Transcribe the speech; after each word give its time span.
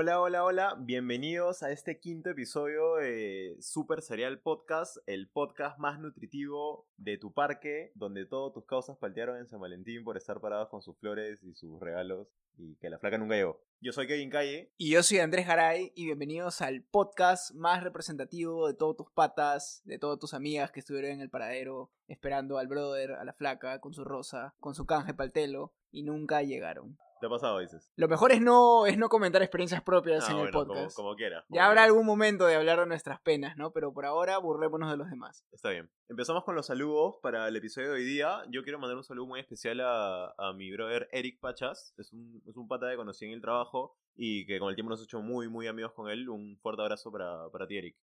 Hola, 0.00 0.20
hola, 0.20 0.44
hola, 0.44 0.76
bienvenidos 0.78 1.64
a 1.64 1.72
este 1.72 1.98
quinto 1.98 2.30
episodio 2.30 2.94
de 2.94 3.56
Super 3.58 4.00
Cereal 4.00 4.38
Podcast, 4.38 4.98
el 5.06 5.28
podcast 5.28 5.76
más 5.80 5.98
nutritivo 5.98 6.86
de 6.96 7.18
tu 7.18 7.32
parque, 7.32 7.90
donde 7.96 8.24
todos 8.24 8.52
tus 8.52 8.64
causas 8.64 8.96
paltearon 8.96 9.38
en 9.38 9.48
San 9.48 9.58
Valentín 9.58 10.04
por 10.04 10.16
estar 10.16 10.40
parados 10.40 10.68
con 10.68 10.82
sus 10.82 10.96
flores 10.98 11.42
y 11.42 11.52
sus 11.54 11.80
regalos 11.80 12.28
y 12.56 12.76
que 12.76 12.90
la 12.90 13.00
flaca 13.00 13.18
nunca 13.18 13.34
llegó. 13.34 13.60
Yo 13.80 13.92
soy 13.92 14.06
Kevin 14.06 14.30
Calle. 14.30 14.70
Y 14.76 14.92
yo 14.92 15.02
soy 15.02 15.18
Andrés 15.18 15.48
Garay 15.48 15.90
y 15.96 16.04
bienvenidos 16.04 16.60
al 16.60 16.84
podcast 16.84 17.52
más 17.56 17.82
representativo 17.82 18.68
de 18.68 18.74
todos 18.74 18.96
tus 18.96 19.10
patas, 19.10 19.82
de 19.84 19.98
todas 19.98 20.20
tus 20.20 20.32
amigas 20.32 20.70
que 20.70 20.78
estuvieron 20.78 21.10
en 21.10 21.22
el 21.22 21.28
paradero 21.28 21.90
esperando 22.06 22.58
al 22.58 22.68
brother, 22.68 23.14
a 23.14 23.24
la 23.24 23.32
flaca, 23.32 23.80
con 23.80 23.92
su 23.94 24.04
rosa, 24.04 24.54
con 24.60 24.76
su 24.76 24.86
canje 24.86 25.12
paltelo 25.12 25.72
y 25.90 26.04
nunca 26.04 26.44
llegaron. 26.44 26.96
¿Te 27.20 27.26
ha 27.26 27.30
pasado, 27.30 27.58
dices? 27.58 27.90
Lo 27.96 28.06
mejor 28.08 28.32
es 28.32 28.40
no, 28.40 28.86
es 28.86 28.96
no 28.96 29.08
comentar 29.08 29.42
experiencias 29.42 29.82
propias 29.82 30.28
Ah, 30.28 30.32
en 30.32 30.38
el 30.38 30.50
podcast. 30.50 30.94
Como, 30.94 31.08
como 31.08 31.16
quiera. 31.16 31.44
como 31.48 31.56
Ya 31.56 31.66
habrá 31.66 31.84
algún 31.84 32.06
momento 32.06 32.46
de 32.46 32.54
hablar 32.54 32.78
de 32.80 32.86
nuestras 32.86 33.20
penas, 33.20 33.56
¿no? 33.56 33.72
Pero 33.72 33.92
por 33.92 34.06
ahora 34.06 34.38
burlémonos 34.38 34.90
de 34.90 34.96
los 34.96 35.10
demás. 35.10 35.44
Está 35.52 35.70
bien. 35.70 35.90
Empezamos 36.08 36.44
con 36.44 36.54
los 36.54 36.66
saludos 36.66 37.16
para 37.22 37.48
el 37.48 37.56
episodio 37.56 37.88
de 37.88 37.94
hoy 37.96 38.04
día. 38.04 38.42
Yo 38.50 38.62
quiero 38.62 38.78
mandar 38.78 38.96
un 38.96 39.04
saludo 39.04 39.26
muy 39.26 39.40
especial 39.40 39.80
a, 39.80 40.32
a 40.38 40.52
mi 40.54 40.70
brother 40.72 41.08
Eric 41.12 41.40
Pachas. 41.40 41.94
Es 41.98 42.12
un, 42.12 42.42
es 42.46 42.56
un 42.56 42.68
pata 42.68 42.90
que 42.90 42.96
conocí 42.96 43.24
en 43.26 43.32
el 43.32 43.40
trabajo 43.40 43.96
y 44.16 44.46
que 44.46 44.58
con 44.58 44.68
el 44.68 44.74
tiempo 44.74 44.90
nos 44.90 45.00
ha 45.00 45.04
hecho 45.04 45.20
muy, 45.20 45.48
muy 45.48 45.66
amigos 45.66 45.92
con 45.92 46.08
él. 46.10 46.28
Un 46.28 46.56
fuerte 46.62 46.82
abrazo 46.82 47.10
para, 47.12 47.48
para 47.50 47.66
ti, 47.66 47.78
Eric. 47.78 47.96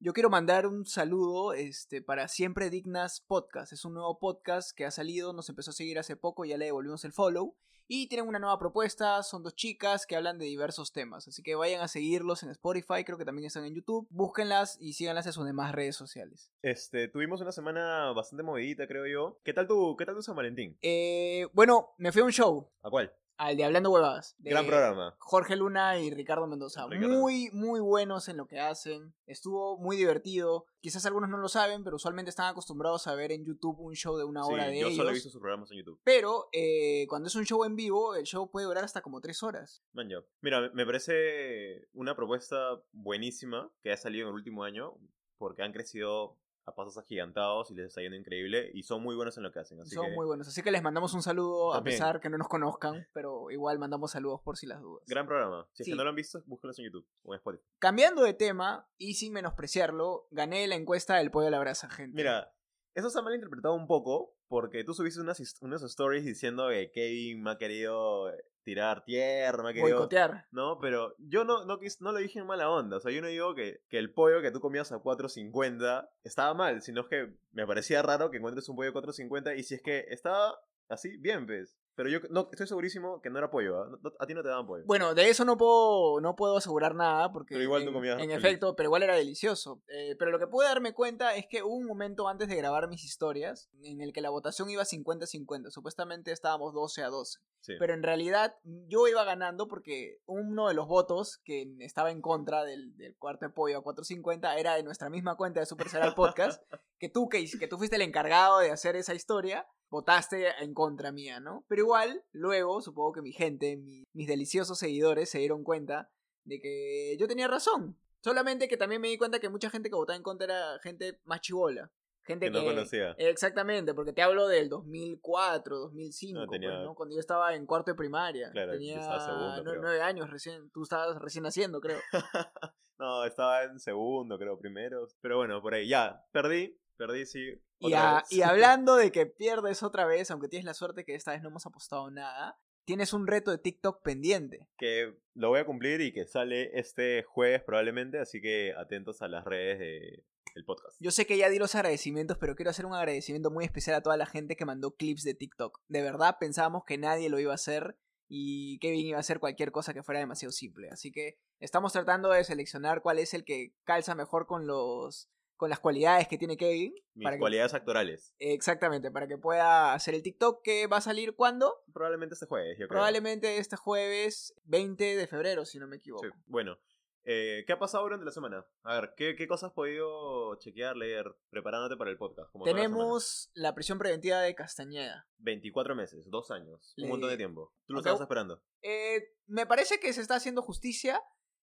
Yo 0.00 0.12
quiero 0.12 0.28
mandar 0.28 0.66
un 0.66 0.84
saludo 0.84 1.52
este, 1.52 2.02
para 2.02 2.28
Siempre 2.28 2.68
Dignas 2.68 3.20
Podcast. 3.20 3.72
Es 3.72 3.84
un 3.84 3.94
nuevo 3.94 4.18
podcast 4.18 4.76
que 4.76 4.84
ha 4.84 4.90
salido, 4.90 5.32
nos 5.32 5.48
empezó 5.48 5.70
a 5.70 5.74
seguir 5.74 5.98
hace 5.98 6.16
poco, 6.16 6.44
ya 6.44 6.58
le 6.58 6.66
devolvimos 6.66 7.04
el 7.04 7.12
follow. 7.12 7.56
Y 7.86 8.08
tienen 8.08 8.26
una 8.26 8.38
nueva 8.38 8.58
propuesta, 8.58 9.22
son 9.22 9.42
dos 9.42 9.54
chicas 9.54 10.06
que 10.06 10.16
hablan 10.16 10.38
de 10.38 10.46
diversos 10.46 10.92
temas. 10.92 11.28
Así 11.28 11.42
que 11.42 11.54
vayan 11.54 11.82
a 11.82 11.88
seguirlos 11.88 12.42
en 12.42 12.50
Spotify, 12.50 13.04
creo 13.04 13.18
que 13.18 13.26
también 13.26 13.46
están 13.46 13.64
en 13.64 13.74
YouTube. 13.74 14.06
Búsquenlas 14.10 14.78
y 14.80 14.94
síganlas 14.94 15.26
en 15.26 15.32
sus 15.32 15.44
demás 15.44 15.72
redes 15.72 15.94
sociales. 15.94 16.50
Este, 16.62 17.08
tuvimos 17.08 17.40
una 17.42 17.52
semana 17.52 18.10
bastante 18.12 18.42
movidita, 18.42 18.86
creo 18.86 19.06
yo. 19.06 19.38
¿Qué 19.44 19.52
tal 19.52 19.66
tu, 19.66 19.96
qué 19.96 20.06
tal 20.06 20.14
tu 20.14 20.22
San 20.22 20.34
Valentín? 20.34 20.78
Eh, 20.82 21.46
bueno, 21.52 21.94
me 21.98 22.10
fui 22.10 22.22
a 22.22 22.24
un 22.24 22.32
show, 22.32 22.70
¿A 22.82 22.90
cuál? 22.90 23.12
Al 23.36 23.56
de 23.56 23.64
Hablando 23.64 23.90
Huevadas. 23.90 24.34
de 24.38 24.50
Gran 24.50 24.66
programa. 24.66 25.16
Jorge 25.18 25.56
Luna 25.56 25.98
y 25.98 26.10
Ricardo 26.10 26.46
Mendoza. 26.46 26.86
Ricardo. 26.88 27.18
Muy, 27.18 27.50
muy 27.52 27.80
buenos 27.80 28.28
en 28.28 28.36
lo 28.36 28.46
que 28.46 28.60
hacen. 28.60 29.14
Estuvo 29.26 29.78
muy 29.78 29.96
divertido. 29.96 30.66
Quizás 30.80 31.04
algunos 31.06 31.30
no 31.30 31.38
lo 31.38 31.48
saben, 31.48 31.82
pero 31.82 31.96
usualmente 31.96 32.30
están 32.30 32.46
acostumbrados 32.46 33.06
a 33.06 33.14
ver 33.14 33.32
en 33.32 33.44
YouTube 33.44 33.80
un 33.80 33.94
show 33.94 34.16
de 34.16 34.24
una 34.24 34.44
hora 34.46 34.64
sí, 34.66 34.70
de 34.70 34.80
yo 34.80 34.86
ellos. 34.86 34.96
solo 34.96 35.10
he 35.10 35.14
visto 35.14 35.30
sus 35.30 35.40
programas 35.40 35.70
en 35.70 35.78
YouTube. 35.78 36.00
Pero 36.04 36.48
eh, 36.52 37.06
cuando 37.08 37.28
es 37.28 37.34
un 37.34 37.44
show 37.44 37.64
en 37.64 37.76
vivo, 37.76 38.14
el 38.14 38.24
show 38.24 38.50
puede 38.50 38.66
durar 38.66 38.84
hasta 38.84 39.02
como 39.02 39.20
tres 39.20 39.42
horas. 39.42 39.82
Man, 39.92 40.08
ya. 40.08 40.18
Mira, 40.40 40.70
me 40.72 40.86
parece 40.86 41.88
una 41.92 42.14
propuesta 42.14 42.56
buenísima 42.92 43.70
que 43.82 43.92
ha 43.92 43.96
salido 43.96 44.24
en 44.24 44.28
el 44.28 44.34
último 44.34 44.64
año 44.64 44.94
porque 45.38 45.62
han 45.62 45.72
crecido 45.72 46.38
a 46.66 46.74
pasos 46.74 46.96
agigantados 46.96 47.70
y 47.70 47.74
les 47.74 47.88
está 47.88 48.00
yendo 48.00 48.16
increíble 48.16 48.70
y 48.72 48.82
son 48.82 49.02
muy 49.02 49.14
buenos 49.14 49.36
en 49.36 49.42
lo 49.42 49.52
que 49.52 49.58
hacen. 49.60 49.80
Así 49.80 49.94
Son 49.94 50.06
que, 50.06 50.12
muy 50.14 50.26
buenos. 50.26 50.48
Así 50.48 50.62
que 50.62 50.70
les 50.70 50.82
mandamos 50.82 51.12
un 51.14 51.22
saludo 51.22 51.72
También. 51.72 51.94
a 51.94 51.98
pesar 51.98 52.20
que 52.20 52.30
no 52.30 52.38
nos 52.38 52.48
conozcan, 52.48 53.06
pero 53.12 53.50
igual 53.50 53.78
mandamos 53.78 54.12
saludos 54.12 54.40
por 54.42 54.56
si 54.56 54.66
las 54.66 54.80
dudas. 54.80 55.04
gran 55.06 55.26
programa. 55.26 55.66
Si 55.72 55.82
es 55.82 55.88
que 55.88 55.94
no 55.94 56.04
lo 56.04 56.10
han 56.10 56.16
visto, 56.16 56.42
búsquenlos 56.46 56.78
en 56.78 56.86
YouTube 56.86 57.06
o 57.22 57.34
en 57.34 57.38
Spotify. 57.38 57.64
Cambiando 57.78 58.22
de 58.22 58.34
tema 58.34 58.88
y 58.96 59.14
sin 59.14 59.32
menospreciarlo, 59.32 60.26
gané 60.30 60.66
la 60.66 60.74
encuesta 60.76 61.16
del 61.16 61.30
pollo 61.30 61.48
a 61.48 61.50
la 61.50 61.58
brasa, 61.60 61.88
gente. 61.90 62.16
Mira, 62.16 62.54
eso 62.94 63.10
se 63.10 63.18
ha 63.18 63.22
malinterpretado 63.22 63.74
un 63.74 63.86
poco 63.86 64.34
porque 64.48 64.84
tú 64.84 64.94
subiste 64.94 65.20
unas, 65.20 65.40
unas 65.60 65.82
stories 65.82 66.24
diciendo 66.24 66.68
que 66.68 66.90
Kevin 66.92 67.42
me 67.42 67.50
ha 67.50 67.58
querido 67.58 68.30
tirar 68.64 69.04
tierra, 69.04 69.62
me 69.62 69.72
boicotear. 69.82 70.46
No, 70.50 70.78
pero 70.80 71.14
yo 71.18 71.44
no, 71.44 71.64
no, 71.64 71.78
quis- 71.78 72.00
no 72.00 72.10
lo 72.12 72.18
dije 72.18 72.38
en 72.40 72.46
mala 72.46 72.68
onda. 72.70 72.96
O 72.96 73.00
sea, 73.00 73.12
yo 73.12 73.20
no 73.22 73.28
digo 73.28 73.54
que, 73.54 73.82
que 73.88 73.98
el 73.98 74.10
pollo 74.12 74.40
que 74.42 74.50
tú 74.50 74.60
comías 74.60 74.90
a 74.90 74.96
4.50 74.98 76.08
estaba 76.24 76.54
mal, 76.54 76.82
sino 76.82 77.06
que 77.06 77.34
me 77.52 77.66
parecía 77.66 78.02
raro 78.02 78.30
que 78.30 78.38
encuentres 78.38 78.68
un 78.68 78.76
pollo 78.76 78.90
a 78.90 78.94
4.50 78.94 79.56
y 79.58 79.62
si 79.62 79.74
es 79.76 79.82
que 79.82 80.06
estaba 80.08 80.58
así, 80.88 81.16
bien, 81.18 81.46
pues. 81.46 81.76
Pero 81.96 82.08
yo 82.08 82.18
no, 82.28 82.48
estoy 82.50 82.66
segurísimo 82.66 83.20
que 83.22 83.30
no 83.30 83.38
era 83.38 83.52
pollo. 83.52 83.84
No- 83.84 83.98
no- 84.02 84.12
a 84.18 84.26
ti 84.26 84.34
no 84.34 84.42
te 84.42 84.48
daban 84.48 84.66
pollo. 84.66 84.82
Bueno, 84.84 85.14
de 85.14 85.28
eso 85.30 85.44
no 85.44 85.56
puedo, 85.56 86.20
no 86.20 86.34
puedo 86.34 86.56
asegurar 86.56 86.92
nada, 86.96 87.30
porque 87.30 87.54
Pero 87.54 87.62
igual 87.62 87.82
en, 87.82 87.86
tú 87.88 87.92
comías 87.94 88.20
en 88.20 88.32
efecto, 88.32 88.74
pero 88.74 88.88
igual 88.88 89.04
era 89.04 89.14
delicioso. 89.14 89.80
Eh, 89.86 90.16
pero 90.18 90.32
lo 90.32 90.40
que 90.40 90.48
pude 90.48 90.66
darme 90.66 90.92
cuenta 90.92 91.36
es 91.36 91.46
que 91.48 91.62
hubo 91.62 91.76
un 91.76 91.86
momento 91.86 92.26
antes 92.26 92.48
de 92.48 92.56
grabar 92.56 92.88
mis 92.88 93.04
historias 93.04 93.70
en 93.84 94.00
el 94.00 94.12
que 94.12 94.22
la 94.22 94.30
votación 94.30 94.68
iba 94.70 94.82
50-50. 94.84 95.70
Supuestamente 95.70 96.32
estábamos 96.32 96.74
12 96.74 97.04
a 97.04 97.08
12. 97.10 97.38
Sí. 97.60 97.74
Pero 97.78 97.94
en 97.94 98.02
realidad 98.02 98.56
yo 98.64 99.06
iba 99.06 99.22
ganando 99.22 99.68
porque 99.68 100.18
uno 100.26 100.66
de 100.66 100.74
los 100.74 100.88
votos 100.88 101.38
que 101.44 101.76
estaba 101.78 102.10
en 102.10 102.20
contra 102.20 102.64
del, 102.64 102.96
del 102.96 103.16
cuarto 103.16 103.46
de 103.46 103.52
pollo 103.52 103.78
a 103.78 103.82
450 103.84 104.58
era 104.58 104.74
de 104.74 104.82
nuestra 104.82 105.10
misma 105.10 105.36
cuenta 105.36 105.60
de 105.60 105.66
Super 105.66 105.88
Serial 105.88 106.14
Podcast, 106.16 106.60
que 106.98 107.08
tú, 107.08 107.28
que, 107.28 107.48
que 107.58 107.68
tú 107.68 107.78
fuiste 107.78 107.94
el 107.94 108.02
encargado 108.02 108.58
de 108.58 108.72
hacer 108.72 108.96
esa 108.96 109.14
historia, 109.14 109.64
votaste 109.94 110.48
en 110.60 110.74
contra 110.74 111.12
mía, 111.12 111.38
¿no? 111.38 111.64
Pero 111.68 111.82
igual, 111.82 112.24
luego, 112.32 112.82
supongo 112.82 113.12
que 113.12 113.22
mi 113.22 113.32
gente, 113.32 113.76
mi- 113.76 114.04
mis 114.12 114.26
deliciosos 114.26 114.76
seguidores 114.78 115.30
se 115.30 115.38
dieron 115.38 115.62
cuenta 115.62 116.10
de 116.44 116.60
que 116.60 117.16
yo 117.18 117.28
tenía 117.28 117.46
razón. 117.46 117.96
Solamente 118.22 118.66
que 118.68 118.76
también 118.76 119.00
me 119.00 119.08
di 119.08 119.16
cuenta 119.18 119.38
que 119.38 119.48
mucha 119.48 119.70
gente 119.70 119.88
que 119.90 119.94
votaba 119.96 120.16
en 120.16 120.22
contra 120.24 120.44
era 120.46 120.78
gente 120.82 121.20
más 121.24 121.40
chivola. 121.42 121.92
Gente 122.24 122.46
que 122.46 122.52
que, 122.52 122.58
no 122.58 122.64
conocía. 122.64 123.12
Exactamente, 123.18 123.92
porque 123.94 124.12
te 124.14 124.22
hablo 124.22 124.48
del 124.48 124.68
2004, 124.70 125.78
2005, 125.78 126.40
No, 126.40 126.46
tenía- 126.48 126.70
pues, 126.70 126.82
¿no? 126.84 126.94
cuando 126.94 127.14
yo 127.14 127.20
estaba 127.20 127.54
en 127.54 127.64
cuarto 127.66 127.90
de 127.92 127.96
primaria. 127.96 128.50
Claro, 128.50 128.72
yo 128.72 128.78
tenía 128.78 128.98
estaba 129.00 129.20
segundo, 129.20 129.62
creo. 129.70 129.82
nueve 129.82 130.00
años 130.00 130.28
recién, 130.30 130.70
tú 130.70 130.82
estabas 130.82 131.18
recién 131.20 131.44
naciendo, 131.44 131.80
creo. 131.80 132.00
no, 132.98 133.24
estaba 133.24 133.64
en 133.64 133.78
segundo, 133.80 134.38
creo, 134.38 134.58
primero. 134.58 135.06
Pero 135.20 135.36
bueno, 135.38 135.60
por 135.62 135.74
ahí. 135.74 135.88
Ya, 135.88 136.24
perdí. 136.32 136.78
Perdí, 136.96 137.26
sí. 137.26 137.60
Y, 137.80 137.92
a- 137.94 138.22
y 138.30 138.42
hablando 138.42 138.94
de 138.96 139.10
que 139.10 139.26
pierdes 139.26 139.82
otra 139.82 140.06
vez, 140.06 140.30
aunque 140.30 140.48
tienes 140.48 140.64
la 140.64 140.74
suerte 140.74 141.04
que 141.04 141.14
esta 141.16 141.32
vez 141.32 141.42
no 141.42 141.48
hemos 141.48 141.66
apostado 141.66 142.08
nada, 142.10 142.56
tienes 142.86 143.12
un 143.12 143.26
reto 143.26 143.50
de 143.50 143.58
TikTok 143.58 144.02
pendiente. 144.02 144.68
que 144.78 145.12
lo 145.34 145.48
voy 145.48 145.58
a 145.58 145.66
cumplir 145.66 146.00
y 146.00 146.12
que 146.12 146.26
sale 146.26 146.70
este 146.78 147.24
jueves 147.24 147.62
probablemente, 147.64 148.20
así 148.20 148.40
que 148.40 148.72
atentos 148.76 149.22
a 149.22 149.28
las 149.28 149.44
redes 149.44 149.80
de- 149.80 150.24
del 150.54 150.64
podcast. 150.64 150.96
Yo 151.00 151.10
sé 151.10 151.26
que 151.26 151.36
ya 151.36 151.48
di 151.50 151.58
los 151.58 151.74
agradecimientos, 151.74 152.38
pero 152.38 152.54
quiero 152.54 152.70
hacer 152.70 152.86
un 152.86 152.94
agradecimiento 152.94 153.50
muy 153.50 153.64
especial 153.64 153.96
a 153.96 154.02
toda 154.02 154.16
la 154.16 154.26
gente 154.26 154.54
que 154.54 154.64
mandó 154.64 154.94
clips 154.94 155.24
de 155.24 155.34
TikTok. 155.34 155.80
De 155.88 156.00
verdad 156.02 156.36
pensábamos 156.38 156.84
que 156.84 156.96
nadie 156.96 157.28
lo 157.28 157.40
iba 157.40 157.50
a 157.50 157.56
hacer 157.56 157.96
y 158.28 158.78
Kevin 158.78 159.06
iba 159.06 159.16
a 159.18 159.20
hacer 159.20 159.38
cualquier 159.40 159.70
cosa 159.72 159.92
que 159.94 160.02
fuera 160.02 160.20
demasiado 160.20 160.52
simple. 160.52 160.88
Así 160.90 161.12
que 161.12 161.38
estamos 161.60 161.92
tratando 161.92 162.30
de 162.30 162.44
seleccionar 162.44 163.02
cuál 163.02 163.18
es 163.18 163.34
el 163.34 163.44
que 163.44 163.74
calza 163.84 164.14
mejor 164.14 164.46
con 164.46 164.66
los 164.66 165.28
con 165.56 165.70
las 165.70 165.78
cualidades 165.78 166.26
que 166.26 166.36
tiene 166.36 166.56
Kevin. 166.56 166.92
Mis 167.14 167.24
para 167.24 167.36
que- 167.36 167.40
cualidades 167.40 167.74
actorales. 167.74 168.34
exactamente, 168.40 169.12
para 169.12 169.28
que 169.28 169.38
pueda 169.38 169.94
hacer 169.94 170.14
el 170.16 170.22
TikTok 170.22 170.62
que 170.64 170.88
va 170.88 170.96
a 170.96 171.00
salir 171.00 171.36
cuando? 171.36 171.72
Probablemente 171.92 172.34
este 172.34 172.46
jueves, 172.46 172.72
yo 172.72 172.88
creo. 172.88 172.88
Probablemente 172.88 173.56
este 173.58 173.76
jueves 173.76 174.52
20 174.64 175.16
de 175.16 175.26
febrero, 175.28 175.64
si 175.64 175.78
no 175.78 175.86
me 175.86 175.96
equivoco. 175.96 176.24
Sí. 176.24 176.30
Bueno, 176.46 176.76
eh, 177.24 177.64
¿qué 177.66 177.72
ha 177.72 177.78
pasado 177.78 178.04
durante 178.04 178.24
la 178.24 178.30
semana? 178.30 178.66
A 178.82 179.00
ver, 179.00 179.14
¿qué, 179.16 179.34
qué 179.34 179.48
cosas 179.48 179.68
has 179.68 179.74
podido 179.74 180.56
chequear, 180.56 180.96
leer, 180.96 181.34
preparándote 181.50 181.96
para 181.96 182.10
el 182.10 182.18
podcast? 182.18 182.50
Como? 182.52 182.64
Tenemos 182.64 183.50
la 183.54 183.74
prisión 183.74 183.98
preventiva 183.98 184.40
de 184.40 184.54
Castañeda. 184.54 185.26
24 185.38 185.94
meses, 185.94 186.28
dos 186.30 186.50
años, 186.50 186.94
un 186.98 187.08
montón 187.08 187.30
de 187.30 187.36
tiempo. 187.36 187.72
¿Tú 187.86 187.94
lo 187.94 188.00
estabas 188.00 188.20
esperando? 188.20 188.62
Eh, 188.82 189.34
me 189.46 189.66
parece 189.66 189.98
que 189.98 190.12
se 190.12 190.20
está 190.20 190.36
haciendo 190.36 190.62
justicia, 190.62 191.22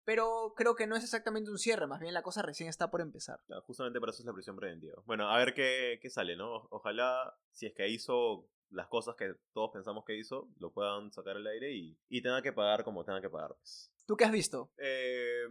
pero 0.06 0.54
creo 0.56 0.76
que 0.76 0.88
no 0.88 0.96
es 0.96 1.04
exactamente 1.04 1.52
un 1.52 1.58
cierre, 1.58 1.88
más 1.88 2.00
bien 2.00 2.14
la 2.14 2.22
cosa 2.24 2.42
recién 2.42 2.70
está 2.70 2.90
por 2.92 3.02
empezar. 3.02 3.40
Justamente 3.64 4.00
para 4.00 4.12
eso 4.12 4.22
es 4.22 4.26
la 4.26 4.34
prisión 4.34 4.56
preventiva. 4.56 5.02
Bueno, 5.06 5.30
a 5.30 5.38
ver 5.38 5.54
qué, 5.54 6.00
qué 6.02 6.10
sale, 6.10 6.36
¿no? 6.38 6.56
O- 6.56 6.68
Ojalá, 6.72 7.38
si 7.52 7.66
es 7.66 7.74
que 7.74 7.90
hizo 7.90 8.48
las 8.70 8.88
cosas 8.88 9.16
que 9.16 9.34
todos 9.54 9.72
pensamos 9.72 10.04
que 10.06 10.16
hizo, 10.18 10.50
lo 10.60 10.72
puedan 10.72 11.12
sacar 11.12 11.36
al 11.38 11.48
aire 11.48 11.72
y, 11.74 11.98
y 12.10 12.22
tenga 12.22 12.42
que 12.42 12.54
pagar 12.54 12.84
como 12.84 13.04
tenga 13.04 13.22
que 13.22 13.30
pagar. 13.30 13.56
pues. 13.58 13.92
¿Tú 14.06 14.16
qué 14.16 14.26
has 14.26 14.32
visto? 14.32 14.72
Eh, 14.78 15.44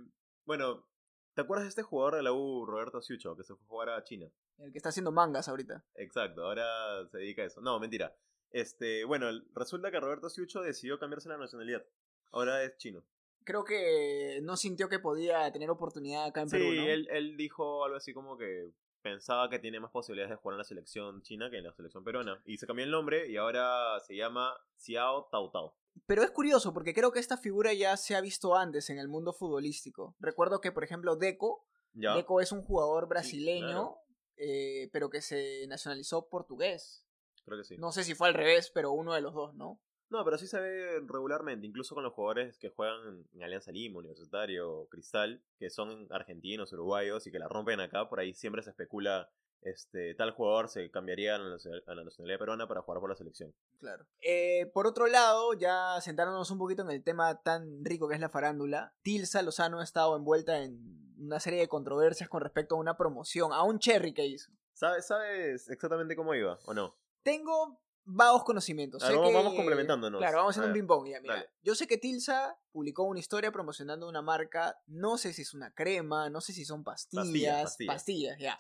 bueno, 0.45 0.87
¿te 1.35 1.41
acuerdas 1.43 1.65
de 1.65 1.69
este 1.71 1.83
jugador 1.83 2.17
de 2.17 2.23
la 2.23 2.33
U, 2.33 2.67
Roberto 2.67 3.01
Siucho, 3.03 3.37
que 3.37 3.43
se 3.45 3.55
fue 3.55 3.65
a 3.65 3.69
jugar 3.69 3.89
a 3.91 4.05
China? 4.05 4.31
El 4.59 4.71
que 4.71 4.79
está 4.79 4.91
haciendo 4.91 5.11
mangas 5.11 5.49
ahorita. 5.49 5.85
Exacto, 5.95 6.45
ahora 6.45 7.09
se 7.09 7.19
dedica 7.19 7.43
a 7.43 7.47
eso. 7.47 7.61
No, 7.61 7.81
mentira. 7.81 8.15
Este, 8.51 9.05
bueno, 9.05 9.27
resulta 9.55 9.91
que 9.91 9.99
Roberto 9.99 10.29
Siucho 10.29 10.61
decidió 10.61 10.99
cambiarse 11.01 11.29
la 11.29 11.39
nacionalidad. 11.39 11.85
Ahora 12.31 12.63
es 12.63 12.77
chino. 12.77 13.05
Creo 13.45 13.65
que 13.65 14.41
no 14.43 14.57
sintió 14.57 14.89
que 14.89 14.99
podía 14.99 15.51
tener 15.53 15.71
oportunidad 15.71 16.25
acá 16.25 16.43
en 16.43 16.49
Sí, 16.49 16.57
Perú, 16.57 16.73
¿no? 16.75 16.83
él, 16.83 17.09
él 17.11 17.37
dijo 17.37 17.85
algo 17.85 17.97
así 17.97 18.13
como 18.15 18.37
que 18.37 18.71
pensaba 19.03 19.51
que 19.51 19.59
tiene 19.59 19.81
más 19.81 19.91
posibilidades 19.91 20.31
de 20.31 20.37
jugar 20.37 20.55
en 20.55 20.59
la 20.59 20.65
selección 20.65 21.21
china 21.21 21.51
que 21.51 21.59
en 21.59 21.65
la 21.65 21.75
selección 21.75 22.03
peruana. 22.05 22.41
Y 22.47 22.57
se 22.57 22.67
cambió 22.67 22.85
el 22.87 22.91
nombre 22.91 23.29
y 23.31 23.37
ahora 23.37 24.01
se 24.01 24.17
llama 24.17 24.55
Xiao 24.79 25.29
Tao 25.31 25.51
Tao. 25.51 25.77
Pero 26.07 26.23
es 26.23 26.31
curioso 26.31 26.73
porque 26.73 26.95
creo 26.95 27.13
que 27.13 27.21
esta 27.21 27.37
figura 27.37 27.73
ya 27.75 27.97
se 27.99 28.17
ha 28.17 28.21
visto 28.23 28.57
antes 28.57 28.89
en 28.91 28.99
el 28.99 29.09
mundo 29.09 29.33
futbolístico. 29.35 30.17
Recuerdo 30.21 30.61
que, 30.61 30.73
por 30.73 30.83
ejemplo, 30.85 31.17
Deco, 31.17 31.67
¿Ya? 31.93 32.15
Deco 32.17 32.41
es 32.41 32.51
un 32.51 32.63
jugador 32.63 33.07
brasileño, 33.07 33.67
claro. 33.67 33.99
eh, 34.37 34.89
pero 34.93 35.11
que 35.11 35.21
se 35.21 35.67
nacionalizó 35.69 36.29
portugués. 36.29 37.07
Creo 37.45 37.59
que 37.59 37.65
sí. 37.65 37.77
No 37.77 37.93
sé 37.93 38.05
si 38.05 38.15
fue 38.15 38.27
al 38.29 38.35
revés, 38.35 38.71
pero 38.75 38.91
uno 38.93 39.13
de 39.13 39.21
los 39.21 39.35
dos, 39.35 39.55
¿no? 39.55 39.81
No, 40.15 40.25
pero 40.25 40.39
sí 40.39 40.47
se 40.47 40.61
ve 40.61 41.01
regularmente, 41.09 41.67
incluso 41.67 41.97
con 41.97 42.05
los 42.05 42.13
jugadores 42.13 42.57
que 42.57 42.69
juegan 42.69 43.27
en 43.35 43.43
Alianza 43.43 43.73
Lima, 43.73 43.99
Universitario, 43.99 44.87
Cristal, 44.89 45.43
que 45.59 45.71
son 45.71 46.07
argentinos, 46.11 46.73
uruguayos 46.73 47.27
y 47.27 47.33
que 47.33 47.41
la 47.41 47.49
rompen 47.49 47.81
acá, 47.81 48.09
por 48.09 48.21
ahí 48.21 48.33
siempre 48.33 48.63
se 48.63 48.71
especula 48.71 49.29
este, 49.63 50.15
tal 50.15 50.31
jugador 50.31 50.69
se 50.69 50.89
cambiaría 50.93 51.35
a 51.35 51.39
la 51.39 52.05
nacionalidad 52.05 52.39
peruana 52.39 52.69
para 52.69 52.83
jugar 52.83 53.01
por 53.01 53.11
la 53.11 53.17
selección. 53.17 53.53
Claro. 53.81 54.07
Eh, 54.23 54.71
por 54.73 54.87
otro 54.87 55.09
lado, 55.09 55.53
ya 55.55 56.01
sentándonos 56.01 56.49
un 56.53 56.59
poquito 56.59 56.83
en 56.83 56.93
el 56.93 57.03
tema 57.03 57.43
tan 57.43 57.85
rico 57.85 58.07
que 58.07 58.15
es 58.15 58.21
la 58.21 58.29
farándula, 58.29 58.95
Tilsa 59.03 59.43
Lozano 59.43 59.81
ha 59.81 59.85
estado 59.85 60.17
envuelta 60.17 60.63
en 60.63 60.79
una 61.19 61.41
serie 61.41 61.59
de 61.59 61.67
controversias 61.67 62.29
con 62.29 62.41
respecto 62.41 62.77
a 62.77 62.79
una 62.79 62.97
promoción, 62.97 63.53
a 63.53 63.65
un 63.65 63.81
cherry 63.81 64.15
que 64.15 64.27
hizo. 64.27 64.53
¿Sabes, 64.75 65.09
sabes 65.09 65.69
exactamente 65.69 66.15
cómo 66.15 66.37
iba 66.37 66.57
o 66.67 66.73
no? 66.73 66.95
Tengo 67.25 67.81
vagos 68.05 68.45
conocimientos. 68.45 69.03
vamos, 69.03 69.55
complementándonos. 69.55 70.21
Claro, 70.21 70.39
vamos 70.39 70.51
haciendo 70.51 70.69
un 70.69 70.75
ping-pong. 70.75 71.09
mira. 71.23 71.47
Yo 71.63 71.75
sé 71.75 71.87
que 71.87 71.99
Tilsa 71.99 72.59
publicó 72.73 73.05
una 73.05 73.21
historia 73.21 73.51
promocionando 73.51 74.09
una 74.09 74.23
marca, 74.23 74.77
no 74.87 75.19
sé 75.19 75.33
si 75.33 75.43
es 75.43 75.55
una 75.55 75.73
crema, 75.73 76.31
no 76.31 76.41
sé 76.41 76.53
si 76.53 76.65
son 76.65 76.85
pastillas. 76.85 77.77
Pastillas, 77.87 78.39
ya. 78.39 78.59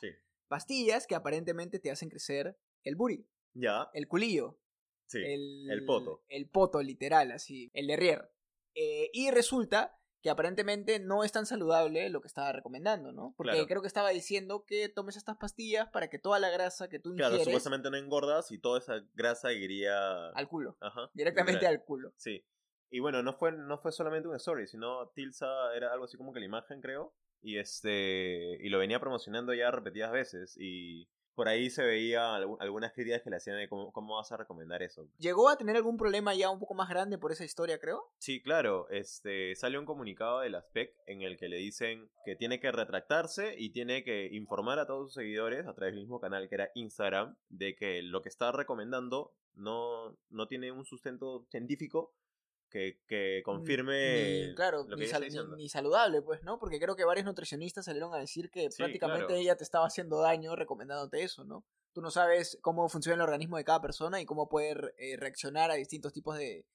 Pastillas 0.48 1.06
que 1.06 1.14
aparentemente 1.14 1.78
te 1.78 1.90
hacen 1.90 2.08
crecer 2.08 2.58
el 2.82 2.96
buri. 2.96 3.26
Ya. 3.54 3.88
El 3.92 4.08
culillo. 4.08 4.58
Sí. 5.06 5.18
El, 5.22 5.84
poto. 5.86 6.24
El 6.28 6.48
poto, 6.48 6.82
literal, 6.82 7.32
así. 7.32 7.70
El 7.74 7.86
derrier. 7.86 8.30
Eh, 8.74 9.10
y 9.12 9.30
resulta 9.30 9.98
que 10.24 10.30
aparentemente 10.30 11.00
no 11.00 11.22
es 11.22 11.32
tan 11.32 11.44
saludable 11.44 12.08
lo 12.08 12.22
que 12.22 12.28
estaba 12.28 12.50
recomendando, 12.50 13.12
¿no? 13.12 13.34
Porque 13.36 13.66
creo 13.66 13.82
que 13.82 13.86
estaba 13.88 14.08
diciendo 14.08 14.64
que 14.66 14.88
tomes 14.88 15.18
estas 15.18 15.36
pastillas 15.36 15.90
para 15.90 16.08
que 16.08 16.18
toda 16.18 16.38
la 16.38 16.48
grasa 16.48 16.88
que 16.88 16.98
tú 16.98 17.10
ingieres... 17.10 17.32
Claro, 17.32 17.44
supuestamente 17.44 17.90
no 17.90 17.98
engordas 17.98 18.50
y 18.50 18.58
toda 18.58 18.78
esa 18.78 19.04
grasa 19.12 19.52
iría... 19.52 20.28
Al 20.30 20.48
culo. 20.48 20.78
Ajá. 20.80 21.10
Directamente 21.12 21.66
al 21.66 21.84
culo. 21.84 22.14
Sí. 22.16 22.42
Y 22.88 23.00
bueno, 23.00 23.22
no 23.22 23.34
fue, 23.34 23.52
no 23.52 23.76
fue 23.76 23.92
solamente 23.92 24.26
un 24.26 24.36
story, 24.36 24.66
sino 24.66 25.10
Tilsa 25.10 25.46
era 25.76 25.92
algo 25.92 26.06
así 26.06 26.16
como 26.16 26.32
que 26.32 26.40
la 26.40 26.46
imagen, 26.46 26.80
creo. 26.80 27.14
Y 27.42 27.58
este. 27.58 28.56
Y 28.64 28.70
lo 28.70 28.78
venía 28.78 29.00
promocionando 29.00 29.52
ya 29.52 29.70
repetidas 29.70 30.10
veces. 30.10 30.56
Y 30.58 31.06
por 31.34 31.48
ahí 31.48 31.70
se 31.70 31.82
veía 31.82 32.34
algunas 32.34 32.92
críticas 32.92 33.22
que 33.22 33.30
le 33.30 33.36
hacían 33.36 33.58
de 33.58 33.68
cómo, 33.68 34.16
vas 34.16 34.32
a 34.32 34.36
recomendar 34.36 34.82
eso. 34.82 35.08
¿Llegó 35.18 35.48
a 35.48 35.56
tener 35.56 35.76
algún 35.76 35.96
problema 35.96 36.34
ya 36.34 36.50
un 36.50 36.58
poco 36.58 36.74
más 36.74 36.88
grande 36.88 37.18
por 37.18 37.32
esa 37.32 37.44
historia, 37.44 37.78
creo? 37.78 38.12
Sí, 38.18 38.40
claro. 38.42 38.88
Este, 38.90 39.54
salió 39.54 39.80
un 39.80 39.86
comunicado 39.86 40.40
de 40.40 40.50
la 40.50 40.62
SPEC 40.62 40.94
en 41.06 41.22
el 41.22 41.36
que 41.36 41.48
le 41.48 41.56
dicen 41.56 42.08
que 42.24 42.36
tiene 42.36 42.60
que 42.60 42.72
retractarse 42.72 43.54
y 43.58 43.70
tiene 43.70 44.04
que 44.04 44.28
informar 44.32 44.78
a 44.78 44.86
todos 44.86 45.08
sus 45.08 45.14
seguidores 45.14 45.66
a 45.66 45.74
través 45.74 45.94
del 45.94 46.02
mismo 46.02 46.20
canal 46.20 46.48
que 46.48 46.54
era 46.54 46.70
Instagram 46.74 47.36
de 47.48 47.74
que 47.74 48.02
lo 48.02 48.22
que 48.22 48.28
está 48.28 48.52
recomendando 48.52 49.32
no, 49.54 50.16
no 50.30 50.46
tiene 50.46 50.72
un 50.72 50.84
sustento 50.84 51.46
científico 51.50 52.12
que, 52.74 53.42
confirme 53.44 54.52
claro, 54.56 54.84
lo 54.88 54.96
que 54.96 55.06
ni, 55.06 55.56
ni, 55.56 55.68
saludable, 55.68 56.22
pues, 56.22 56.42
¿no? 56.42 56.58
Porque 56.58 56.80
creo 56.80 56.96
que 56.96 57.04
varios 57.04 57.24
nutricionistas 57.24 57.84
salieron 57.84 58.12
a 58.14 58.18
decir 58.18 58.50
que 58.50 58.68
prácticamente 58.76 59.38
ella 59.38 59.56
te 59.56 59.62
estaba 59.62 59.86
haciendo 59.86 60.20
daño 60.20 60.56
recomendándote 60.56 61.22
eso, 61.22 61.44
¿no? 61.44 61.64
Tú 61.92 62.02
no 62.02 62.10
sabes 62.10 62.58
cómo 62.60 62.88
funciona 62.88 63.14
el 63.14 63.20
organismo 63.20 63.56
de 63.56 63.64
cada 63.64 63.80
persona 63.80 64.20
y 64.20 64.26
cómo 64.26 64.48
puede 64.48 64.74
eh, 64.98 65.16
reaccionar 65.16 65.70
a 65.70 65.74
distintos 65.74 66.12
tipos 66.12 66.36
de, 66.36 66.66